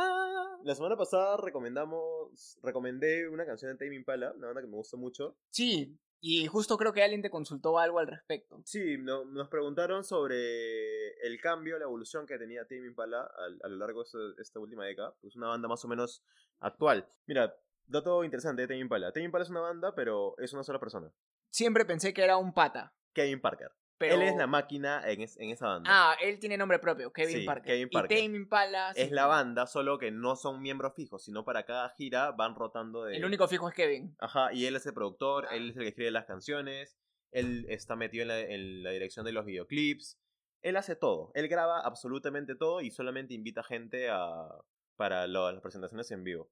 La 0.64 0.76
semana 0.76 0.98
pasada 0.98 1.38
recomendamos, 1.38 2.60
recomendé 2.62 3.28
una 3.30 3.46
canción 3.46 3.72
de 3.72 3.78
Tame 3.78 3.96
Impala, 3.96 4.34
una 4.34 4.48
banda 4.48 4.62
que 4.62 4.68
me 4.68 4.76
gusta 4.76 4.98
mucho. 4.98 5.38
Sí, 5.50 5.98
y 6.20 6.48
justo 6.48 6.78
creo 6.78 6.94
que 6.94 7.04
alguien 7.04 7.22
te 7.22 7.30
consultó 7.30 7.78
algo 7.80 8.00
al 8.00 8.08
respecto. 8.08 8.62
Sí, 8.66 8.98
no- 8.98 9.26
nos 9.26 9.48
preguntaron 9.50 10.04
sobre 10.04 11.12
el 11.26 11.40
cambio, 11.42 11.78
la 11.78 11.86
evolución 11.86 12.26
que 12.26 12.38
tenía 12.38 12.66
Tame 12.66 12.88
Impala 12.88 13.30
al- 13.38 13.60
a, 13.64 13.68
lo 13.68 13.76
largo 13.78 14.02
de 14.04 14.06
esta, 14.06 14.42
esta 14.42 14.60
última 14.60 14.86
década. 14.86 15.16
Es 15.24 15.36
una 15.36 15.48
banda 15.48 15.68
más 15.68 15.84
o 15.86 15.88
menos 15.88 16.24
actual. 16.60 17.08
Mira, 17.26 17.56
dato 17.86 18.24
interesante 18.24 18.64
de 18.64 18.68
Tame 18.68 18.80
Impala. 18.80 19.12
Tame 19.12 19.26
Impala 19.26 19.44
es 19.44 19.50
una 19.50 19.62
banda, 19.62 19.94
pero 19.96 20.36
es 20.40 20.54
una 20.54 20.64
sola 20.64 20.80
persona. 20.80 21.12
Siempre 21.50 21.86
pensé 21.86 22.14
que 22.14 22.24
era 22.24 22.38
un 22.38 22.54
pata. 22.54 22.94
Kevin 23.14 23.40
Parker. 23.42 23.72
Pero... 23.98 24.16
Él 24.16 24.22
es 24.24 24.36
la 24.36 24.46
máquina 24.48 25.02
en, 25.10 25.22
es- 25.22 25.38
en 25.40 25.50
esa 25.50 25.68
banda. 25.68 25.90
Ah, 25.92 26.16
él 26.22 26.40
tiene 26.40 26.58
nombre 26.58 26.80
propio, 26.80 27.12
Kevin 27.12 27.40
Sí, 27.40 27.46
Parker. 27.46 27.66
Kevin 27.74 27.90
Parker. 27.90 28.18
Y 28.18 28.22
Tame 28.26 28.38
Impala... 28.38 28.92
es 28.96 29.12
la 29.12 29.26
banda, 29.26 29.66
solo 29.68 29.98
que 29.98 30.12
no 30.12 30.36
son 30.36 30.62
miembros 30.62 30.94
fijos, 30.96 31.24
sino 31.24 31.44
para 31.44 31.64
cada 31.66 31.90
gira 31.90 32.32
van 32.32 32.54
rotando 32.56 33.04
de... 33.06 33.18
El 33.18 33.26
único 33.26 33.48
fijo 33.48 33.68
es 33.70 33.74
Kevin. 33.76 34.16
Ajá, 34.20 34.54
y 34.54 34.66
él 34.66 34.76
es 34.76 34.86
el 34.86 34.94
productor, 34.94 35.48
él 35.52 35.72
es 35.72 35.76
el 35.78 35.82
que 35.84 35.90
escribe 35.90 36.12
las 36.12 36.26
canciones, 36.26 36.98
él 37.32 37.66
está 37.70 37.96
metido 37.96 38.22
en 38.22 38.28
la, 38.28 38.40
en 38.40 38.84
la 38.84 38.92
dirección 38.92 39.26
de 39.26 39.32
los 39.32 39.46
videoclips, 39.46 40.20
él 40.62 40.76
hace 40.78 40.96
todo, 40.96 41.32
él 41.34 41.48
graba 41.48 41.80
absolutamente 41.82 42.56
todo 42.56 42.82
y 42.82 42.92
solamente 42.92 43.34
invita 43.34 43.64
gente 43.64 44.10
a, 44.10 44.48
para 44.96 45.28
lo- 45.28 45.52
las 45.52 45.62
presentaciones 45.62 46.10
en 46.12 46.24
vivo. 46.24 46.50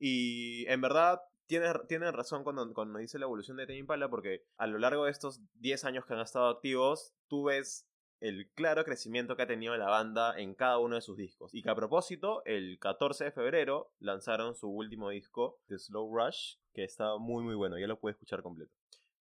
Y 0.00 0.64
en 0.68 0.80
verdad 0.80 1.20
tiene, 1.48 1.72
tiene 1.88 2.12
razón 2.12 2.44
cuando, 2.44 2.72
cuando 2.72 2.98
dice 2.98 3.18
la 3.18 3.24
evolución 3.24 3.56
de 3.56 3.66
Tame 3.66 3.78
Impala 3.78 4.08
porque 4.08 4.44
a 4.58 4.66
lo 4.66 4.78
largo 4.78 5.06
de 5.06 5.10
estos 5.10 5.40
10 5.54 5.84
años 5.86 6.04
que 6.04 6.14
han 6.14 6.20
estado 6.20 6.48
activos, 6.48 7.14
tú 7.26 7.44
ves 7.44 7.88
el 8.20 8.50
claro 8.54 8.84
crecimiento 8.84 9.36
que 9.36 9.42
ha 9.42 9.46
tenido 9.46 9.76
la 9.76 9.88
banda 9.88 10.38
en 10.38 10.54
cada 10.54 10.78
uno 10.78 10.96
de 10.96 11.00
sus 11.00 11.16
discos. 11.16 11.54
Y 11.54 11.62
que 11.62 11.70
a 11.70 11.74
propósito, 11.74 12.42
el 12.44 12.78
14 12.78 13.24
de 13.24 13.32
febrero 13.32 13.92
lanzaron 13.98 14.54
su 14.54 14.68
último 14.68 15.10
disco, 15.10 15.60
The 15.68 15.78
Slow 15.78 16.14
Rush, 16.14 16.56
que 16.72 16.84
está 16.84 17.16
muy 17.16 17.42
muy 17.42 17.54
bueno, 17.54 17.78
ya 17.78 17.86
lo 17.86 17.98
puedes 17.98 18.16
escuchar 18.16 18.42
completo. 18.42 18.72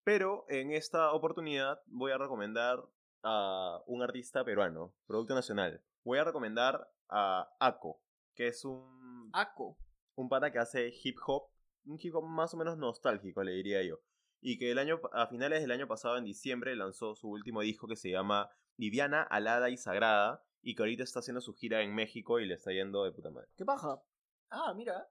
Pero 0.04 0.46
en 0.50 0.72
esta 0.72 1.12
oportunidad 1.14 1.82
voy 1.86 2.12
a 2.12 2.18
recomendar 2.18 2.84
a 3.24 3.82
un 3.88 4.02
artista 4.02 4.44
peruano, 4.44 4.94
producto 5.06 5.34
nacional. 5.34 5.82
Voy 6.04 6.18
a 6.18 6.24
recomendar 6.24 6.90
a 7.10 7.50
Ako, 7.60 8.02
que 8.36 8.48
es 8.48 8.66
un, 8.66 9.30
Ako. 9.34 9.78
un 10.16 10.30
pata 10.30 10.52
que 10.52 10.60
hace 10.60 10.94
hip 11.04 11.18
hop, 11.26 11.50
un 11.88 12.00
hop 12.14 12.26
más 12.26 12.54
o 12.54 12.58
menos 12.58 12.78
nostálgico, 12.78 13.44
le 13.44 13.54
diría 13.54 13.84
yo. 13.84 14.00
Y 14.42 14.58
que 14.58 14.72
el 14.72 14.78
año, 14.78 15.02
a 15.14 15.28
finales 15.28 15.62
del 15.62 15.72
año 15.72 15.88
pasado, 15.88 16.18
en 16.18 16.26
diciembre, 16.26 16.76
lanzó 16.76 17.16
su 17.16 17.30
último 17.30 17.62
disco 17.62 17.88
que 17.88 17.96
se 17.96 18.12
llama 18.12 18.50
Liviana, 18.78 19.24
Alada 19.24 19.70
y 19.70 19.78
Sagrada. 19.78 20.44
Y 20.62 20.76
que 20.76 20.84
ahorita 20.84 21.04
está 21.04 21.20
haciendo 21.20 21.40
su 21.42 21.54
gira 21.54 21.82
en 21.82 21.96
México 21.96 22.40
y 22.40 22.46
le 22.46 22.56
está 22.56 22.72
yendo 22.72 23.04
de 23.04 23.12
puta 23.12 23.32
madre. 23.32 23.48
¿Qué 23.56 23.64
paja? 23.64 24.02
Ah, 24.50 24.74
mira. 24.76 25.08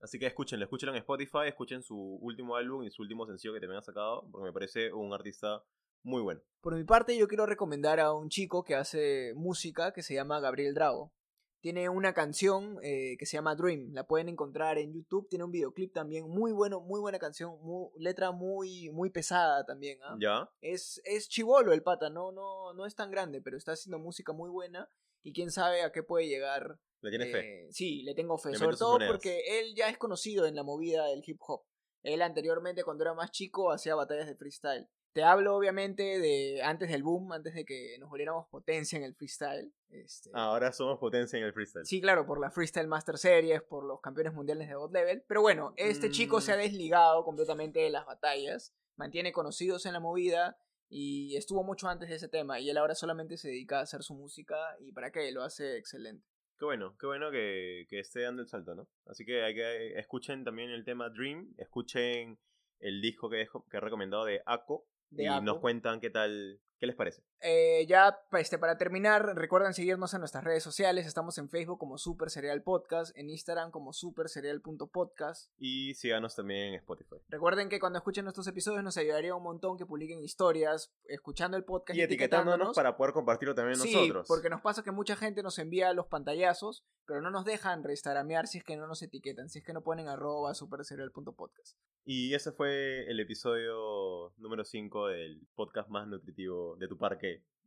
Así 0.00 0.18
que 0.18 0.26
escúchenlo, 0.26 0.64
escúchenlo 0.64 0.92
en 0.92 0.98
Spotify, 0.98 1.46
escuchen 1.46 1.82
su 1.82 1.96
último 1.96 2.56
álbum 2.56 2.82
y 2.82 2.90
su 2.90 3.02
último 3.02 3.26
sencillo 3.26 3.54
que 3.54 3.60
también 3.60 3.78
ha 3.78 3.82
sacado, 3.82 4.28
porque 4.30 4.44
me 4.44 4.52
parece 4.52 4.92
un 4.92 5.12
artista 5.12 5.62
muy 6.02 6.22
bueno. 6.22 6.40
Por 6.60 6.74
mi 6.74 6.84
parte, 6.84 7.16
yo 7.16 7.28
quiero 7.28 7.46
recomendar 7.46 8.00
a 8.00 8.12
un 8.12 8.28
chico 8.28 8.62
que 8.62 8.74
hace 8.74 9.32
música 9.34 9.92
que 9.92 10.02
se 10.02 10.14
llama 10.14 10.40
Gabriel 10.40 10.74
Drago. 10.74 11.12
Tiene 11.60 11.88
una 11.88 12.12
canción 12.14 12.78
eh, 12.82 13.16
que 13.18 13.26
se 13.26 13.36
llama 13.36 13.56
Dream, 13.56 13.92
la 13.92 14.06
pueden 14.06 14.28
encontrar 14.28 14.78
en 14.78 14.92
YouTube. 14.92 15.28
Tiene 15.28 15.44
un 15.44 15.50
videoclip 15.50 15.92
también 15.92 16.28
muy 16.28 16.52
bueno, 16.52 16.80
muy 16.80 17.00
buena 17.00 17.18
canción, 17.18 17.58
mu- 17.62 17.90
letra 17.96 18.30
muy, 18.30 18.90
muy 18.90 19.10
pesada 19.10 19.64
también. 19.64 19.98
¿ah? 20.04 20.16
¿Ya? 20.20 20.48
Es, 20.60 21.00
es 21.04 21.28
chivolo 21.28 21.72
el 21.72 21.82
pata, 21.82 22.08
no, 22.10 22.30
no, 22.30 22.72
no 22.74 22.86
es 22.86 22.94
tan 22.94 23.10
grande, 23.10 23.40
pero 23.42 23.56
está 23.56 23.72
haciendo 23.72 23.98
música 23.98 24.32
muy 24.32 24.48
buena 24.50 24.88
y 25.24 25.32
quién 25.32 25.50
sabe 25.50 25.82
a 25.82 25.90
qué 25.90 26.02
puede 26.04 26.28
llegar. 26.28 26.78
¿Le 27.00 27.10
tienes 27.10 27.32
fe? 27.32 27.38
Eh, 27.64 27.68
Sí, 27.72 28.02
le 28.02 28.14
tengo 28.14 28.38
fe, 28.38 28.50
Le 28.50 28.58
sobre 28.58 28.76
todo 28.76 28.92
monedas. 28.92 29.12
porque 29.12 29.40
él 29.58 29.74
ya 29.74 29.88
es 29.88 29.98
conocido 29.98 30.46
en 30.46 30.54
la 30.54 30.62
movida 30.62 31.06
del 31.06 31.22
hip 31.26 31.38
hop. 31.46 31.62
Él 32.02 32.22
anteriormente, 32.22 32.84
cuando 32.84 33.02
era 33.02 33.14
más 33.14 33.32
chico, 33.32 33.72
hacía 33.72 33.96
batallas 33.96 34.28
de 34.28 34.36
freestyle. 34.36 34.86
Te 35.16 35.24
hablo 35.24 35.56
obviamente 35.56 36.18
de 36.18 36.60
antes 36.62 36.90
del 36.90 37.02
boom, 37.02 37.32
antes 37.32 37.54
de 37.54 37.64
que 37.64 37.96
nos 37.98 38.10
volviéramos 38.10 38.46
potencia 38.48 38.98
en 38.98 39.02
el 39.02 39.14
freestyle. 39.14 39.72
Este, 39.88 40.28
Ahora 40.34 40.72
somos 40.72 40.98
potencia 40.98 41.38
en 41.38 41.46
el 41.46 41.54
freestyle. 41.54 41.86
Sí, 41.86 42.02
claro, 42.02 42.26
por 42.26 42.38
la 42.38 42.50
Freestyle 42.50 42.86
Master 42.86 43.16
Series, 43.16 43.62
por 43.62 43.82
los 43.86 44.02
campeones 44.02 44.34
mundiales 44.34 44.68
de 44.68 44.74
God 44.74 44.92
Level. 44.92 45.24
Pero 45.26 45.40
bueno, 45.40 45.72
este 45.78 46.10
chico 46.10 46.36
Mm. 46.36 46.40
se 46.42 46.52
ha 46.52 46.56
desligado 46.58 47.24
completamente 47.24 47.80
de 47.80 47.88
las 47.88 48.04
batallas, 48.04 48.74
mantiene 48.96 49.32
conocidos 49.32 49.86
en 49.86 49.94
la 49.94 50.00
movida 50.00 50.58
y 50.90 51.34
estuvo 51.38 51.64
mucho 51.64 51.88
antes 51.88 52.10
de 52.10 52.16
ese 52.16 52.28
tema. 52.28 52.60
Y 52.60 52.68
él 52.68 52.76
ahora 52.76 52.94
solamente 52.94 53.38
se 53.38 53.48
dedica 53.48 53.78
a 53.78 53.84
hacer 53.84 54.02
su 54.02 54.12
música 54.12 54.54
y 54.80 54.92
para 54.92 55.10
qué, 55.10 55.32
lo 55.32 55.44
hace 55.44 55.78
excelente. 55.78 56.26
Qué 56.58 56.66
bueno, 56.66 56.94
qué 57.00 57.06
bueno 57.06 57.30
que, 57.30 57.86
que 57.88 58.00
esté 58.00 58.20
dando 58.20 58.42
el 58.42 58.48
salto, 58.48 58.74
¿no? 58.74 58.86
Así 59.06 59.24
que 59.24 59.42
hay 59.42 59.54
que 59.54 59.98
escuchen 59.98 60.44
también 60.44 60.68
el 60.68 60.84
tema 60.84 61.08
Dream, 61.08 61.54
escuchen 61.56 62.38
el 62.80 63.00
disco 63.00 63.30
que 63.30 63.40
he, 63.40 63.48
que 63.70 63.78
he 63.78 63.80
recomendado 63.80 64.26
de 64.26 64.42
Ako 64.44 64.86
De 65.10 65.24
y 65.24 65.40
nos 65.42 65.58
cuentan 65.58 66.00
qué 66.00 66.10
tal, 66.10 66.60
qué 66.78 66.86
les 66.86 66.96
parece. 66.96 67.22
Eh, 67.40 67.86
ya 67.86 68.18
este, 68.32 68.58
para 68.58 68.78
terminar, 68.78 69.34
recuerden 69.36 69.74
seguirnos 69.74 70.14
en 70.14 70.20
nuestras 70.20 70.42
redes 70.44 70.62
sociales. 70.62 71.06
Estamos 71.06 71.36
en 71.38 71.48
Facebook 71.48 71.78
como 71.78 71.98
Super 71.98 72.30
Serial 72.30 72.62
Podcast, 72.62 73.16
en 73.16 73.30
Instagram 73.30 73.70
como 73.70 73.92
superserial.podcast. 73.92 75.50
Y 75.58 75.94
síganos 75.94 76.34
también 76.34 76.68
en 76.68 76.74
Spotify. 76.74 77.16
Recuerden 77.28 77.68
que 77.68 77.78
cuando 77.78 77.98
escuchen 77.98 78.24
nuestros 78.24 78.46
episodios 78.46 78.82
nos 78.82 78.96
ayudaría 78.96 79.34
un 79.34 79.42
montón 79.42 79.76
que 79.76 79.86
publiquen 79.86 80.22
historias, 80.22 80.92
escuchando 81.04 81.56
el 81.56 81.64
podcast 81.64 81.96
Y 81.98 82.02
etiquetándonos 82.02 82.74
para 82.74 82.96
poder 82.96 83.12
compartirlo 83.12 83.54
también 83.54 83.76
Sí, 83.78 83.92
nosotros. 83.92 84.26
porque 84.28 84.50
nos 84.50 84.62
pasa 84.62 84.82
que 84.82 84.90
mucha 84.90 85.16
gente 85.16 85.42
nos 85.42 85.58
envía 85.58 85.92
los 85.92 86.06
pantallazos, 86.06 86.84
pero 87.06 87.20
no 87.20 87.30
nos 87.30 87.44
dejan 87.44 87.84
restaramear 87.84 88.46
si 88.46 88.58
es 88.58 88.64
que 88.64 88.76
no 88.76 88.86
nos 88.86 89.02
etiquetan, 89.02 89.48
si 89.48 89.58
es 89.58 89.64
que 89.64 89.72
no 89.72 89.82
ponen 89.82 90.08
arroba 90.08 90.54
superserial.podcast. 90.54 91.76
Y 92.04 92.34
ese 92.34 92.52
fue 92.52 93.04
el 93.10 93.20
episodio 93.20 94.32
número 94.36 94.64
5 94.64 95.08
del 95.08 95.40
podcast 95.54 95.88
más 95.88 96.06
nutritivo 96.06 96.76
de 96.76 96.88
tu 96.88 96.96
parque 96.96 97.25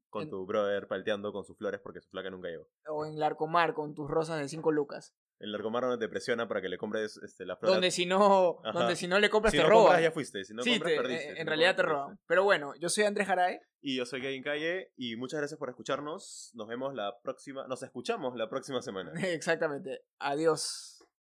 con 0.10 0.24
En- 0.24 0.30
tu 0.30 0.46
brother 0.46 0.88
palteando 0.88 1.32
con 1.32 1.44
sus 1.46 1.58
flores 1.58 1.80
porque 1.84 2.02
su 2.02 2.10
flaca 2.10 2.30
nunca 2.30 2.48
llegó. 2.50 2.68
O 2.88 3.06
en 3.06 3.20
Larcomar 3.20 3.74
con 3.74 3.94
tus 3.94 4.10
rosas 4.10 4.40
de 4.40 4.48
5 4.50 4.72
lucas. 4.72 5.14
El 5.40 5.54
narcomar 5.54 5.84
donde 5.84 5.98
te 6.06 6.10
presiona 6.10 6.50
para 6.50 6.62
que 6.62 6.68
le 6.68 6.78
compres 6.78 7.16
este, 7.24 7.46
las 7.46 7.58
flores. 7.60 7.74
Donde 7.76 7.92
si 7.92 8.06
no, 8.06 8.60
Ajá. 8.66 8.78
donde 8.78 8.98
si 8.98 9.08
no 9.08 9.20
le 9.20 9.30
compras 9.30 9.52
Si 9.54 9.58
te 9.58 9.64
no 9.64 9.70
roban. 9.70 9.84
compras, 9.86 10.04
ya 10.04 10.12
fuiste. 10.12 10.44
Si 10.44 10.54
no 10.54 10.64
sí, 10.64 10.72
compras, 10.72 10.92
te- 10.92 10.98
perdiste. 11.02 11.30
en 11.30 11.36
Si 11.38 11.40
no 11.44 11.48
realidad 11.48 11.76
te 11.78 11.82
roban. 11.84 12.06
perdiste. 12.08 12.26
Pero 12.28 12.44
bueno, 12.44 12.74
yo 12.76 12.90
soy 12.90 13.06
Andrés 13.06 13.26
Jarae. 13.28 13.62
Y 13.82 13.96
yo 13.96 14.06
soy 14.06 14.20
Kevin 14.22 14.44
Calle 14.44 14.92
y 14.98 15.16
muchas 15.16 15.40
gracias 15.40 15.58
por 15.58 15.70
escucharnos. 15.70 16.52
Nos 16.56 16.68
vemos 16.68 16.94
la 16.94 17.18
próxima, 17.24 17.66
nos 17.68 17.82
escuchamos 17.84 18.36
la 18.36 18.50
próxima 18.50 18.82
semana. 18.82 19.14
Exactamente. 19.24 20.02
Adiós. 20.20 20.99